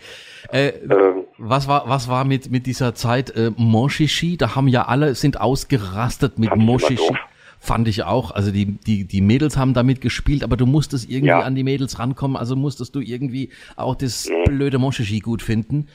Äh, 0.51 0.67
Ähm. 0.89 1.25
was 1.37 1.67
war, 1.67 1.87
was 1.87 2.09
war 2.09 2.23
mit, 2.25 2.51
mit 2.51 2.65
dieser 2.67 2.93
Zeit 2.95 3.29
äh, 3.35 3.51
Moshishi? 3.57 4.37
Da 4.37 4.55
haben 4.55 4.67
ja 4.67 4.83
alle, 4.83 5.15
sind 5.15 5.39
ausgerastet 5.39 6.39
mit 6.39 6.51
ich 6.53 6.61
Moshishi. 6.61 7.13
Fand 7.59 7.87
ich 7.89 8.03
auch. 8.03 8.31
Also 8.31 8.51
die, 8.51 8.65
die, 8.65 9.03
die 9.05 9.21
Mädels 9.21 9.57
haben 9.57 9.73
damit 9.73 9.99
gespielt, 10.01 10.43
aber 10.43 10.55
du 10.57 10.65
musstest 10.65 11.09
irgendwie 11.09 11.27
Ja. 11.27 11.41
an 11.41 11.55
die 11.55 11.63
Mädels 11.63 11.99
rankommen, 11.99 12.37
also 12.37 12.55
musstest 12.55 12.95
du 12.95 13.01
irgendwie 13.01 13.51
auch 13.75 13.95
das 13.95 14.29
Nee. 14.29 14.43
blöde 14.45 14.77
Moshishi 14.79 15.19
gut 15.19 15.41
finden. 15.41 15.87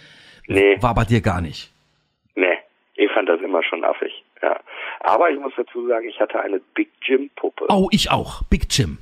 Nee, 0.46 0.76
War 0.82 0.94
bei 0.94 1.04
dir 1.04 1.20
gar 1.22 1.40
nicht. 1.40 1.72
nee. 2.34 2.44
Ich 2.96 3.10
fand 3.12 3.28
das 3.28 3.40
immer 3.40 3.62
schon 3.64 3.82
affig. 3.84 4.12
Ja. 4.42 4.60
Aber 5.00 5.28
ich 5.30 5.38
muss 5.40 5.52
dazu 5.56 5.88
sagen, 5.88 6.06
ich 6.08 6.20
hatte 6.20 6.38
eine 6.40 6.60
Big 6.74 6.88
Jim 7.06 7.28
Puppe. 7.34 7.66
Oh, 7.68 7.88
ich 7.90 8.10
auch. 8.10 8.42
Big 8.44 8.66
Jim. 8.70 8.98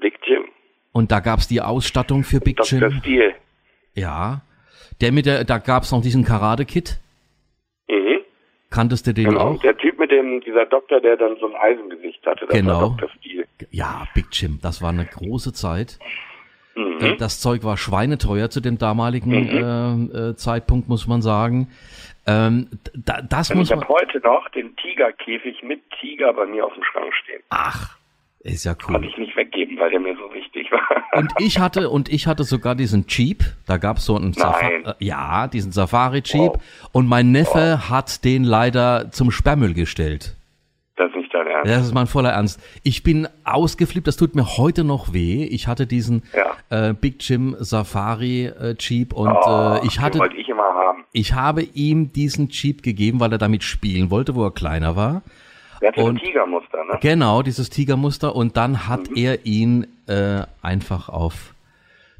Big 0.00 0.14
Jim. 0.26 0.44
Und 0.92 1.10
da 1.12 1.20
gab's 1.20 1.48
die 1.48 1.60
Ausstattung 1.60 2.24
für 2.24 2.40
Big 2.40 2.56
Dr. 2.58 2.78
Jim. 2.78 2.98
Steel. 3.00 3.34
Ja. 3.94 4.42
Der 5.00 5.12
mit 5.12 5.26
der, 5.26 5.44
da 5.44 5.58
gab's 5.58 5.92
noch 5.92 6.02
diesen 6.02 6.24
Karate-Kit. 6.24 6.98
Mhm. 7.88 8.19
Kanntest 8.70 9.06
du 9.06 9.12
den 9.14 9.24
Genau. 9.30 9.40
auch? 9.54 9.60
Der 9.62 9.76
Typ 9.76 9.98
mit 9.98 10.10
dem, 10.12 10.40
dieser 10.42 10.64
Doktor, 10.66 11.00
der 11.00 11.16
dann 11.16 11.36
so 11.40 11.46
ein 11.46 11.56
Eisengesicht 11.56 12.24
hatte, 12.24 12.46
Genau. 12.46 12.96
Ja, 13.70 14.06
Big 14.14 14.26
Jim. 14.32 14.58
Das 14.62 14.80
war 14.80 14.90
eine 14.90 15.04
große 15.06 15.52
Zeit. 15.52 15.98
Äh, 16.76 17.16
Das 17.16 17.40
Zeug 17.40 17.64
war 17.64 17.76
schweineteuer 17.76 18.48
zu 18.48 18.60
dem 18.60 18.78
damaligen 18.78 19.30
Mhm. 19.30 20.10
äh, 20.14 20.30
äh, 20.30 20.36
Zeitpunkt, 20.36 20.88
muss 20.88 21.06
man 21.08 21.20
sagen. 21.20 21.68
Ähm, 22.26 22.68
da, 22.94 23.20
das 23.22 23.50
Also 23.50 23.54
muss 23.56 23.70
ich 23.70 23.76
habe 23.76 23.88
heute 23.88 24.20
noch 24.20 24.48
den 24.50 24.76
Tigerkäfig 24.76 25.62
mit 25.62 25.80
Tiger 26.00 26.32
bei 26.32 26.46
mir 26.46 26.64
auf 26.64 26.72
dem 26.74 26.84
Schrank 26.84 27.12
stehen. 27.24 27.42
Ach, 27.50 27.96
ist 28.40 28.64
ja 28.64 28.74
Konnte 28.74 29.00
cool. 29.00 29.06
ich 29.06 29.18
nicht 29.18 29.36
weggeben, 29.36 29.78
weil 29.78 29.90
der 29.90 30.00
mir 30.00 30.16
so 30.16 30.32
wichtig 30.34 30.70
war. 30.72 30.80
Und 31.18 31.32
ich 31.38 31.58
hatte 31.58 31.90
und 31.90 32.08
ich 32.08 32.26
hatte 32.26 32.44
sogar 32.44 32.74
diesen 32.74 33.04
Jeep. 33.08 33.44
Da 33.66 33.76
gab 33.78 33.98
es 33.98 34.06
so 34.06 34.16
einen 34.16 34.32
Safari, 34.32 34.82
äh, 34.84 34.94
ja, 35.00 35.46
diesen 35.48 35.72
Safari 35.72 36.22
Jeep. 36.24 36.52
Wow. 36.54 36.62
Und 36.92 37.06
mein 37.08 37.32
Neffe 37.32 37.90
hat 37.90 38.24
den 38.24 38.44
leider 38.44 39.10
zum 39.10 39.30
Sperrmüll 39.30 39.74
gestellt. 39.74 40.36
das 40.96 41.10
ist 41.10 41.16
nicht 41.16 41.34
dein 41.34 41.46
Ernst. 41.46 41.70
Das 41.70 41.82
ist 41.86 41.94
mein 41.94 42.06
voller 42.06 42.30
Ernst. 42.30 42.60
Ich 42.82 43.02
bin 43.02 43.26
ausgeflippt, 43.44 44.06
das 44.06 44.16
tut 44.16 44.34
mir 44.34 44.56
heute 44.56 44.84
noch 44.84 45.12
weh. 45.12 45.44
Ich 45.44 45.66
hatte 45.66 45.86
diesen 45.86 46.22
Ja. 46.34 46.88
äh, 46.90 46.94
Big 46.94 47.16
Jim 47.28 47.56
Safari 47.58 48.46
äh, 48.46 48.74
Jeep 48.78 49.12
und 49.12 49.28
Oh, 49.28 49.78
äh, 49.82 49.86
ich 49.86 49.94
den 49.94 50.02
hatte, 50.02 50.18
wollte 50.20 50.36
ich 50.36 50.48
immer 50.48 50.62
haben. 50.62 51.04
ich 51.12 51.34
habe 51.34 51.62
ihm 51.62 52.12
diesen 52.12 52.48
Jeep 52.48 52.82
gegeben, 52.82 53.20
weil 53.20 53.32
er 53.32 53.38
damit 53.38 53.64
spielen 53.64 54.10
wollte, 54.10 54.34
wo 54.34 54.44
er 54.44 54.52
kleiner 54.52 54.96
war. 54.96 55.22
Der 55.80 55.88
hat 55.88 55.96
so 55.96 56.02
ein 56.02 56.08
Und- 56.10 56.18
Tigermuster, 56.22 56.84
ne? 56.84 56.98
Genau, 57.00 57.42
dieses 57.42 57.70
Tigermuster 57.70 58.34
und 58.34 58.56
dann 58.56 58.86
hat 58.88 59.10
Mhm. 59.10 59.16
er 59.16 59.46
ihn 59.46 59.86
äh, 60.08 60.44
einfach 60.62 61.08
auf 61.08 61.54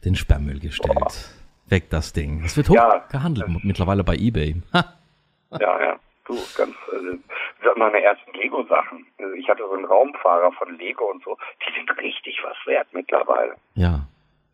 den 0.05 0.15
Sperrmüll 0.15 0.61
gestellt. 0.61 1.31
Weg 1.69 1.91
das 1.91 2.13
Ding. 2.13 2.43
Das 2.43 2.57
wird 2.57 2.69
hoch 2.69 2.75
Ja, 2.75 3.05
gehandelt 3.11 3.49
mittlerweile 3.65 4.05
bei 4.05 4.15
eBay. 4.17 4.57
Ha. 4.73 4.85
Ja, 5.61 5.81
ja. 5.83 5.99
Du, 6.27 6.35
ganz, 6.57 6.71
äh, 6.93 7.17
das 7.65 7.77
meine 7.77 8.01
ersten 8.01 8.33
Lego-Sachen. 8.35 9.05
Also 9.19 9.35
ich 9.35 9.49
hatte 9.49 9.63
so 9.69 9.75
einen 9.75 9.85
Raumfahrer 9.85 10.53
von 10.53 10.79
Lego 10.79 11.11
und 11.11 11.25
so. 11.25 11.37
Die 11.67 11.73
sind 11.77 11.91
richtig 11.99 12.39
was 12.45 12.57
wert 12.67 12.87
mittlerweile. 12.93 13.55
Ja. 13.75 14.07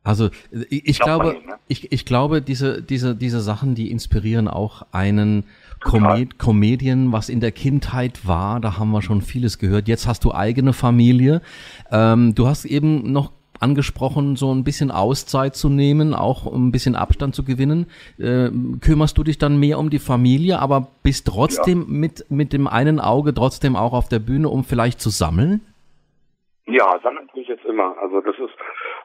Also 0.02 0.26
äh, 0.26 0.64
ich, 0.70 0.86
ich 0.88 0.98
glaube, 1.00 1.34
nicht, 1.34 1.46
ne? 1.46 1.58
ich, 1.68 1.92
ich 1.92 2.06
glaube, 2.06 2.40
diese, 2.40 2.80
diese, 2.82 3.14
diese 3.14 3.40
Sachen, 3.40 3.74
die 3.74 3.90
inspirieren 3.90 4.48
auch 4.48 4.86
einen 4.92 5.44
Comed 5.86 6.38
Comedian, 6.38 7.12
was 7.12 7.28
in 7.28 7.40
der 7.40 7.52
Kindheit 7.52 8.26
war, 8.26 8.60
da 8.60 8.78
haben 8.78 8.90
wir 8.90 9.02
schon 9.02 9.22
vieles 9.22 9.58
gehört. 9.58 9.88
Jetzt 9.88 10.06
hast 10.06 10.24
du 10.24 10.34
eigene 10.34 10.72
Familie. 10.72 11.40
Ähm, 11.90 12.34
du 12.34 12.46
hast 12.46 12.64
eben 12.64 13.12
noch 13.12 13.32
angesprochen, 13.60 14.36
so 14.36 14.52
ein 14.52 14.64
bisschen 14.64 14.90
Auszeit 14.90 15.56
zu 15.56 15.68
nehmen, 15.68 16.14
auch 16.14 16.46
um 16.46 16.68
ein 16.68 16.72
bisschen 16.72 16.94
Abstand 16.94 17.34
zu 17.34 17.44
gewinnen. 17.44 17.86
Äh, 18.18 18.50
kümmerst 18.80 19.16
du 19.16 19.24
dich 19.24 19.38
dann 19.38 19.58
mehr 19.58 19.78
um 19.78 19.90
die 19.90 19.98
Familie, 19.98 20.58
aber 20.58 20.88
bist 21.02 21.26
trotzdem 21.26 21.86
mit, 21.88 22.26
mit 22.30 22.52
dem 22.52 22.66
einen 22.66 23.00
Auge 23.00 23.32
trotzdem 23.32 23.76
auch 23.76 23.92
auf 23.92 24.08
der 24.08 24.18
Bühne, 24.18 24.48
um 24.48 24.64
vielleicht 24.64 25.00
zu 25.00 25.10
sammeln? 25.10 25.60
Ja, 26.66 26.98
sammeln 27.02 27.28
tue 27.32 27.42
ich 27.42 27.48
jetzt 27.48 27.64
immer. 27.64 27.96
Also 28.02 28.20
das 28.20 28.34
ist, 28.36 28.55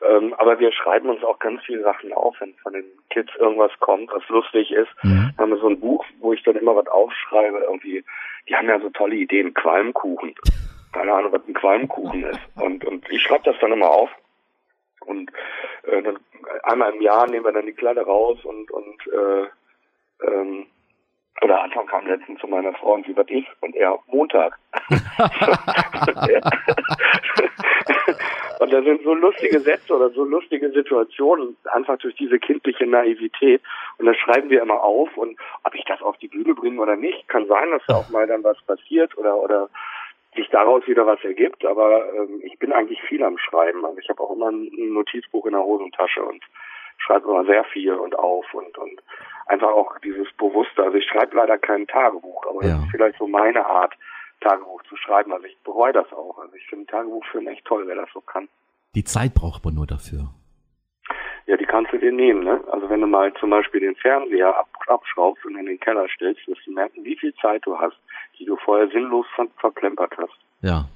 ähm, 0.08 0.34
aber 0.38 0.60
wir 0.60 0.72
schreiben 0.72 1.10
uns 1.10 1.22
auch 1.24 1.40
ganz 1.40 1.64
viele 1.64 1.82
Sachen 1.84 2.14
auf, 2.14 2.36
wenn 2.40 2.54
von 2.56 2.74
den 2.74 2.86
Kids 3.10 3.32
irgendwas 3.38 3.72
kommt, 3.80 4.12
was 4.12 4.28
lustig 4.30 4.72
ist. 4.72 4.90
Mhm. 5.04 5.32
Haben 5.38 5.52
wir 5.52 5.58
so 5.58 5.68
ein 5.68 5.80
Buch, 5.80 6.04
wo 6.20 6.34
ich 6.34 6.42
dann 6.44 6.56
immer 6.56 6.76
was 6.76 6.88
aufschreibe. 6.88 7.60
Irgendwie, 7.60 8.04
die 8.50 8.56
haben 8.56 8.68
ja 8.68 8.80
so 8.80 8.90
tolle 8.90 9.14
Ideen, 9.16 9.54
Qualmkuchen. 9.54 10.34
Keine 10.94 11.14
Ahnung, 11.14 11.32
was 11.32 11.48
ein 11.48 11.54
Qualmkuchen 11.54 12.24
ist. 12.24 12.40
Und 12.56 12.84
und 12.86 13.08
ich 13.12 13.22
schreibe 13.22 13.44
das 13.46 13.56
dann 13.62 13.74
immer 13.74 13.92
auf. 13.92 14.10
Und 15.02 15.32
äh, 15.84 16.02
dann 16.02 16.18
einmal 16.64 16.92
im 16.94 17.02
Jahr 17.02 17.28
nehmen 17.28 17.46
wir 17.46 17.54
dann 17.54 17.68
die 17.68 17.74
Kleider 17.74 18.04
raus 18.04 18.40
und 18.44 18.72
und 18.72 19.08
äh, 19.08 19.46
ähm, 20.26 20.66
oder 21.44 21.62
Anton 21.62 21.86
kam 21.88 22.08
letztens 22.08 22.40
zu 22.40 22.48
meiner 22.48 22.74
Frau 22.74 22.94
und 22.94 23.06
sie 23.06 23.16
was 23.16 23.30
ist 23.30 23.48
und 23.62 23.76
er 23.76 24.00
Montag. 24.08 24.58
und 28.60 28.74
da 28.74 28.82
sind 28.82 29.04
so 29.04 29.14
lustige 29.14 29.60
Sätze 29.60 29.96
oder 29.96 30.10
so 30.12 30.24
lustige 30.24 30.70
Situationen, 30.72 31.56
einfach 31.72 31.98
durch 31.98 32.16
diese 32.16 32.40
kindliche 32.40 32.86
Naivität. 32.86 33.62
Und 33.98 34.06
das 34.06 34.18
schreiben 34.18 34.50
wir 34.50 34.62
immer 34.62 34.82
auf 34.84 35.16
und 35.18 35.38
ob 35.64 35.76
ich 35.76 35.84
das 35.86 36.02
auf 36.02 36.18
die 36.18 36.28
Bühne 36.28 36.54
bringe 36.54 36.82
oder 36.82 36.96
nicht, 36.96 37.28
kann 37.28 37.48
sein, 37.48 37.72
dass 37.72 37.84
da 37.88 37.96
auch 37.96 38.10
mal 38.10 38.28
dann 38.28 38.44
was 38.44 38.62
passiert 38.64 39.18
oder 39.18 39.38
oder 39.38 39.70
sich 40.36 40.48
daraus 40.50 40.88
wieder 40.88 41.06
was 41.06 41.22
ergibt, 41.24 41.66
aber 41.66 42.06
ähm, 42.14 42.42
ich 42.44 42.58
bin 42.58 42.72
eigentlich 42.72 43.02
viel 43.04 43.22
am 43.24 43.38
Schreiben. 43.38 43.86
Also 43.86 43.98
ich 44.00 44.08
habe 44.10 44.22
auch 44.24 44.32
immer 44.32 44.50
ein 44.50 44.70
Notizbuch 44.94 45.46
in 45.46 45.52
der 45.52 45.64
Hosentasche 45.64 46.24
und 46.24 46.42
schreibe 46.98 47.28
immer 47.30 47.44
sehr 47.46 47.64
viel 47.66 47.94
und 47.94 48.18
auf 48.18 48.46
und 48.54 48.78
und 48.78 49.02
einfach 49.48 49.72
auch 49.72 49.98
dieses 50.00 50.32
Bewusste. 50.34 50.84
Also 50.84 50.98
ich 50.98 51.06
schreibe 51.06 51.36
leider 51.36 51.58
kein 51.58 51.86
Tagebuch, 51.88 52.46
aber 52.48 52.64
Ja. 52.64 52.76
das 52.76 52.86
ist 52.86 52.92
vielleicht 52.92 53.18
so 53.18 53.28
meine 53.28 53.66
Art, 53.66 53.94
Tagebuch 54.42 54.84
zu 54.84 54.96
schreiben. 54.98 55.32
Also 55.32 55.46
ich 55.46 55.58
bereue 55.64 55.94
das 55.94 56.12
auch. 56.12 56.38
Also 56.40 56.54
ich 56.56 56.66
finde 56.68 56.86
Tagebuch 56.88 57.24
führen 57.32 57.48
echt 57.48 57.66
toll, 57.66 57.84
wer 57.88 57.96
das 57.96 58.10
so 58.14 58.22
kann. 58.22 58.48
Die 58.96 59.04
Zeit 59.04 59.34
braucht 59.34 59.64
man 59.64 59.76
nur 59.76 59.88
dafür. 59.88 60.30
Ja, 61.48 61.58
die 61.58 61.66
kannst 61.66 61.92
du 61.92 61.98
dir 61.98 62.12
nehmen, 62.12 62.44
ne? 62.44 62.62
Also 62.72 62.90
wenn 62.90 63.02
du 63.02 63.08
mal 63.08 63.34
zum 63.40 63.50
Beispiel 63.50 63.82
den 63.82 63.96
Fernseher 63.96 64.56
ab, 64.56 64.68
abschraubst 64.88 65.46
und 65.46 65.58
in 65.58 65.66
den 65.66 65.80
Keller 65.80 66.08
stellst, 66.14 66.48
wirst 66.48 66.66
du 66.66 66.72
merken, 66.72 67.04
wie 67.04 67.18
viel 67.18 67.34
Zeit 67.36 67.66
du 67.66 67.78
hast, 67.78 67.98
die 68.38 68.46
du 68.46 68.58
vorher 68.58 68.90
sinnlos 68.90 69.26
ver 69.36 69.48
verplempert 69.58 70.14
hast. 70.18 70.38
Ja, 70.62 70.88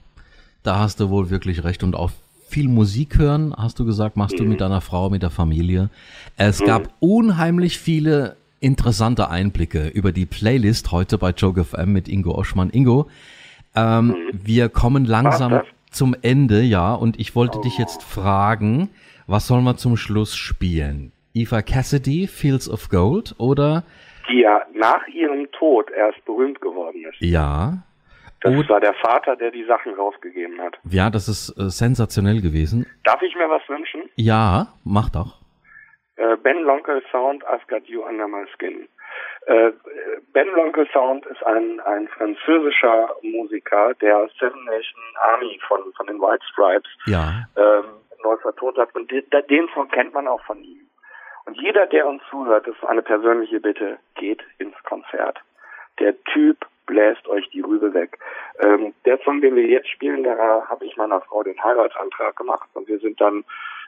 da 0.64 0.80
hast 0.80 1.00
du 1.00 1.10
wohl 1.10 1.30
wirklich 1.30 1.64
recht. 1.64 1.84
Und 1.84 1.96
auch 1.96 2.12
viel 2.48 2.68
Musik 2.70 3.18
hören, 3.18 3.54
hast 3.58 3.80
du 3.80 3.86
gesagt, 3.86 4.18
machst 4.18 4.40
du 4.40 4.44
mit 4.44 4.62
deiner 4.62 4.82
Frau, 4.82 5.10
mit 5.10 5.24
der 5.24 5.32
Familie. 5.32 5.90
Es 6.38 6.64
gab 6.64 6.90
unheimlich 7.00 7.80
viele 7.80 8.38
interessante 8.66 9.30
Einblicke 9.30 9.88
über 9.90 10.12
die 10.12 10.26
Playlist 10.26 10.92
heute 10.92 11.20
bei 11.20 11.30
Joke 11.30 11.64
FM 11.64 11.94
mit 11.94 12.08
Ingo 12.10 12.32
Oschmann. 12.36 12.72
Ingo, 12.72 13.08
ähm, 13.76 14.16
wir 14.34 14.70
kommen 14.70 15.06
langsam 15.06 15.62
zum 15.92 16.16
Ende, 16.24 16.62
ja, 16.62 16.96
und 16.96 17.20
ich 17.20 17.36
wollte 17.36 17.62
dich 17.62 17.78
jetzt 17.78 18.02
fragen, 18.02 18.90
was 19.28 19.46
sollen 19.46 19.64
wir 19.64 19.78
zum 19.78 19.98
Schluss 19.98 20.36
spielen? 20.36 21.12
Eva 21.36 21.62
Cassidy, 21.62 22.26
Fields 22.28 22.68
of 22.68 22.90
Gold 22.90 23.36
oder 23.38 23.84
Die 24.30 24.40
ja 24.40 24.62
nach 24.74 25.06
ihrem 25.10 25.48
Tod 25.52 25.92
erst 25.92 26.26
berühmt 26.26 26.60
geworden 26.60 27.04
ist. 27.08 27.22
ja? 27.22 27.84
Das 28.42 28.54
Oder- 28.54 28.70
war 28.70 28.80
der 28.80 28.94
Vater, 28.96 29.36
der 29.36 29.52
die 29.52 29.66
Sachen 29.66 29.94
rausgegeben 29.94 30.60
hat. 30.62 30.76
Ja, 30.90 31.10
das 31.12 31.28
ist 31.28 31.50
äh, 31.58 31.70
sensationell 31.70 32.42
gewesen. 32.42 32.86
Darf 33.04 33.22
ich 33.22 33.34
mir 33.36 33.48
was 33.50 33.62
wünschen? 33.70 34.02
Ja, 34.16 34.68
mach 34.84 35.10
doch. 35.10 35.40
Äh, 36.18 36.38
ben 36.38 36.62
Lonkel 36.64 37.04
Sound, 37.12 37.46
I've 37.48 37.68
Got 37.68 37.86
You 37.88 38.04
Under 38.04 38.28
My 38.28 38.46
Skin. 38.56 38.88
Äh, 39.48 39.72
ben 40.34 40.48
Lonkel 40.56 40.88
Sound 40.94 41.26
ist 41.26 41.44
ein, 41.46 41.80
ein 41.82 42.08
französischer 42.08 43.10
Musiker, 43.22 43.94
der 43.96 44.30
Seven 44.40 44.64
Nation 44.66 45.02
Army 45.22 45.60
von, 45.68 45.82
von 45.94 46.08
den 46.08 46.20
White 46.20 46.44
Stripes 46.52 46.90
Ja. 47.06 47.48
ähm, 47.58 47.86
neu 48.24 48.38
vertont 48.38 48.78
hat. 48.78 48.94
Und 48.96 49.12
den, 49.12 49.24
den 49.50 49.68
Song 49.74 49.88
kennt 49.90 50.14
man 50.14 50.28
auch 50.28 50.44
von 50.46 50.64
ihm. 50.64 50.82
Und 51.46 51.58
jeder, 51.58 51.86
der 51.86 52.08
uns 52.08 52.24
zuhört, 52.30 52.66
das 52.68 52.76
ist 52.76 52.84
eine 52.86 53.04
persönliche 53.04 53.60
Bitte, 53.60 54.00
geht 54.16 54.44
ins 54.58 54.76
Konzert. 54.84 55.40
Der 56.00 56.16
Typ 56.26 56.66
bläst 56.88 57.28
euch 57.28 57.48
die 57.50 57.62
Rübe 57.62 57.94
weg. 57.94 58.18
Ähm, 58.60 58.94
der 59.06 59.20
Song, 59.20 59.42
den 59.42 59.56
wir 59.56 59.66
jetzt 59.66 59.90
spielen, 59.90 60.24
da 60.24 60.66
habe 60.68 60.86
ich 60.86 60.98
meiner 60.98 61.22
Frau 61.22 61.44
den 61.44 61.62
Heiratsantrag 61.64 62.36
gemacht 62.36 62.68
und 62.74 62.88
wir 62.88 63.00
sind 63.00 63.20
dann 63.22 63.44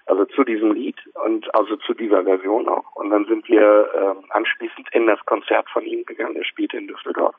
also 0.07 0.25
zu 0.25 0.43
diesem 0.43 0.73
Lied 0.73 0.97
und 1.25 1.53
also 1.53 1.75
zu 1.77 1.93
dieser 1.93 2.23
Version 2.23 2.67
auch. 2.67 2.95
Und 2.95 3.09
dann 3.09 3.25
sind 3.25 3.47
wir 3.47 3.89
ähm, 3.95 4.23
anschließend 4.29 4.87
in 4.93 5.07
das 5.07 5.19
Konzert 5.25 5.69
von 5.69 5.83
ihm 5.83 6.05
gegangen. 6.05 6.35
Er 6.35 6.45
spielte 6.45 6.77
in 6.77 6.87
Düsseldorf 6.87 7.35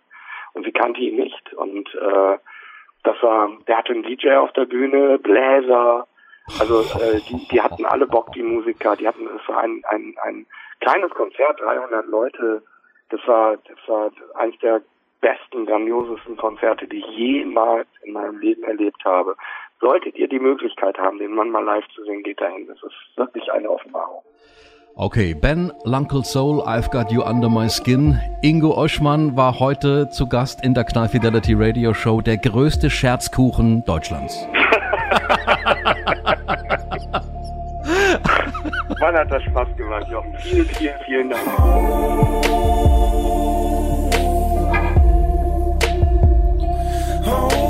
und 0.55 0.64
sie 0.64 0.73
kannte 0.73 1.01
ihn 1.01 1.16
nicht 1.16 1.53
und 1.55 1.95
äh, 1.95 2.39
das 3.05 3.23
war, 3.23 3.51
der 3.66 3.79
hatte 3.79 3.93
einen 3.93 4.03
DJ 4.03 4.33
auf 4.35 4.53
der 4.53 4.66
Bühne, 4.66 5.19
Bläser, 5.19 6.07
also 6.59 6.81
äh, 7.01 7.21
die, 7.29 7.47
die 7.49 7.61
hatten 7.61 7.85
alle 7.85 8.07
Bock, 8.07 8.33
die 8.33 8.43
Musiker, 8.43 8.97
die 8.97 9.07
hatten, 9.07 9.29
es 9.29 9.49
war 9.49 9.61
ein, 9.61 9.83
ein, 9.89 10.14
ein 10.23 10.47
kleines 10.81 11.11
Konzert, 11.11 11.61
300 11.61 12.07
Leute, 12.07 12.62
das 13.11 13.21
war, 13.27 13.57
das 13.57 13.79
war 13.87 14.11
eines 14.35 14.59
der 14.59 14.83
besten, 15.21 15.66
grandiosesten 15.66 16.37
Konzerte, 16.37 16.87
die 16.87 16.99
ich 16.99 17.07
jemals 17.16 17.89
in 18.03 18.12
meinem 18.12 18.39
Leben 18.39 18.62
erlebt 18.64 19.05
habe 19.05 19.37
solltet 19.81 20.16
ihr 20.16 20.29
die 20.29 20.39
Möglichkeit 20.39 20.99
haben, 20.99 21.18
den 21.18 21.35
Mann 21.35 21.51
mal 21.51 21.64
live 21.64 21.85
zu 21.95 22.05
sehen, 22.05 22.22
geht 22.22 22.41
dahin. 22.41 22.66
Das 22.66 22.79
ist 22.83 22.95
wirklich 23.16 23.51
eine 23.53 23.70
Offenbarung. 23.70 24.22
Okay, 24.97 25.35
Ben 25.35 25.72
Lunkel 25.85 26.24
Soul, 26.24 26.61
I've 26.62 26.91
Got 26.91 27.12
You 27.12 27.22
Under 27.22 27.49
My 27.49 27.68
Skin. 27.68 28.18
Ingo 28.43 28.76
Oschmann 28.76 29.37
war 29.37 29.61
heute 29.61 30.09
zu 30.11 30.29
Gast 30.29 30.64
in 30.64 30.74
der 30.74 30.83
Knall 30.85 31.09
Fidelity 31.09 31.55
Radio 31.57 31.95
Show, 31.95 32.20
der 32.20 32.37
größte 32.39 32.91
Scherzkuchen 32.91 33.85
Deutschlands. 33.85 34.45
Wann 39.01 39.14
hat 39.14 39.31
das 39.31 39.43
Spaß 39.45 39.68
gemacht, 39.76 40.09
Jochen? 40.11 40.35
Vielen, 40.39 40.66
vielen, 40.66 40.99
vielen 41.07 41.31
Dank. 41.31 41.43
Oh. 47.24 47.68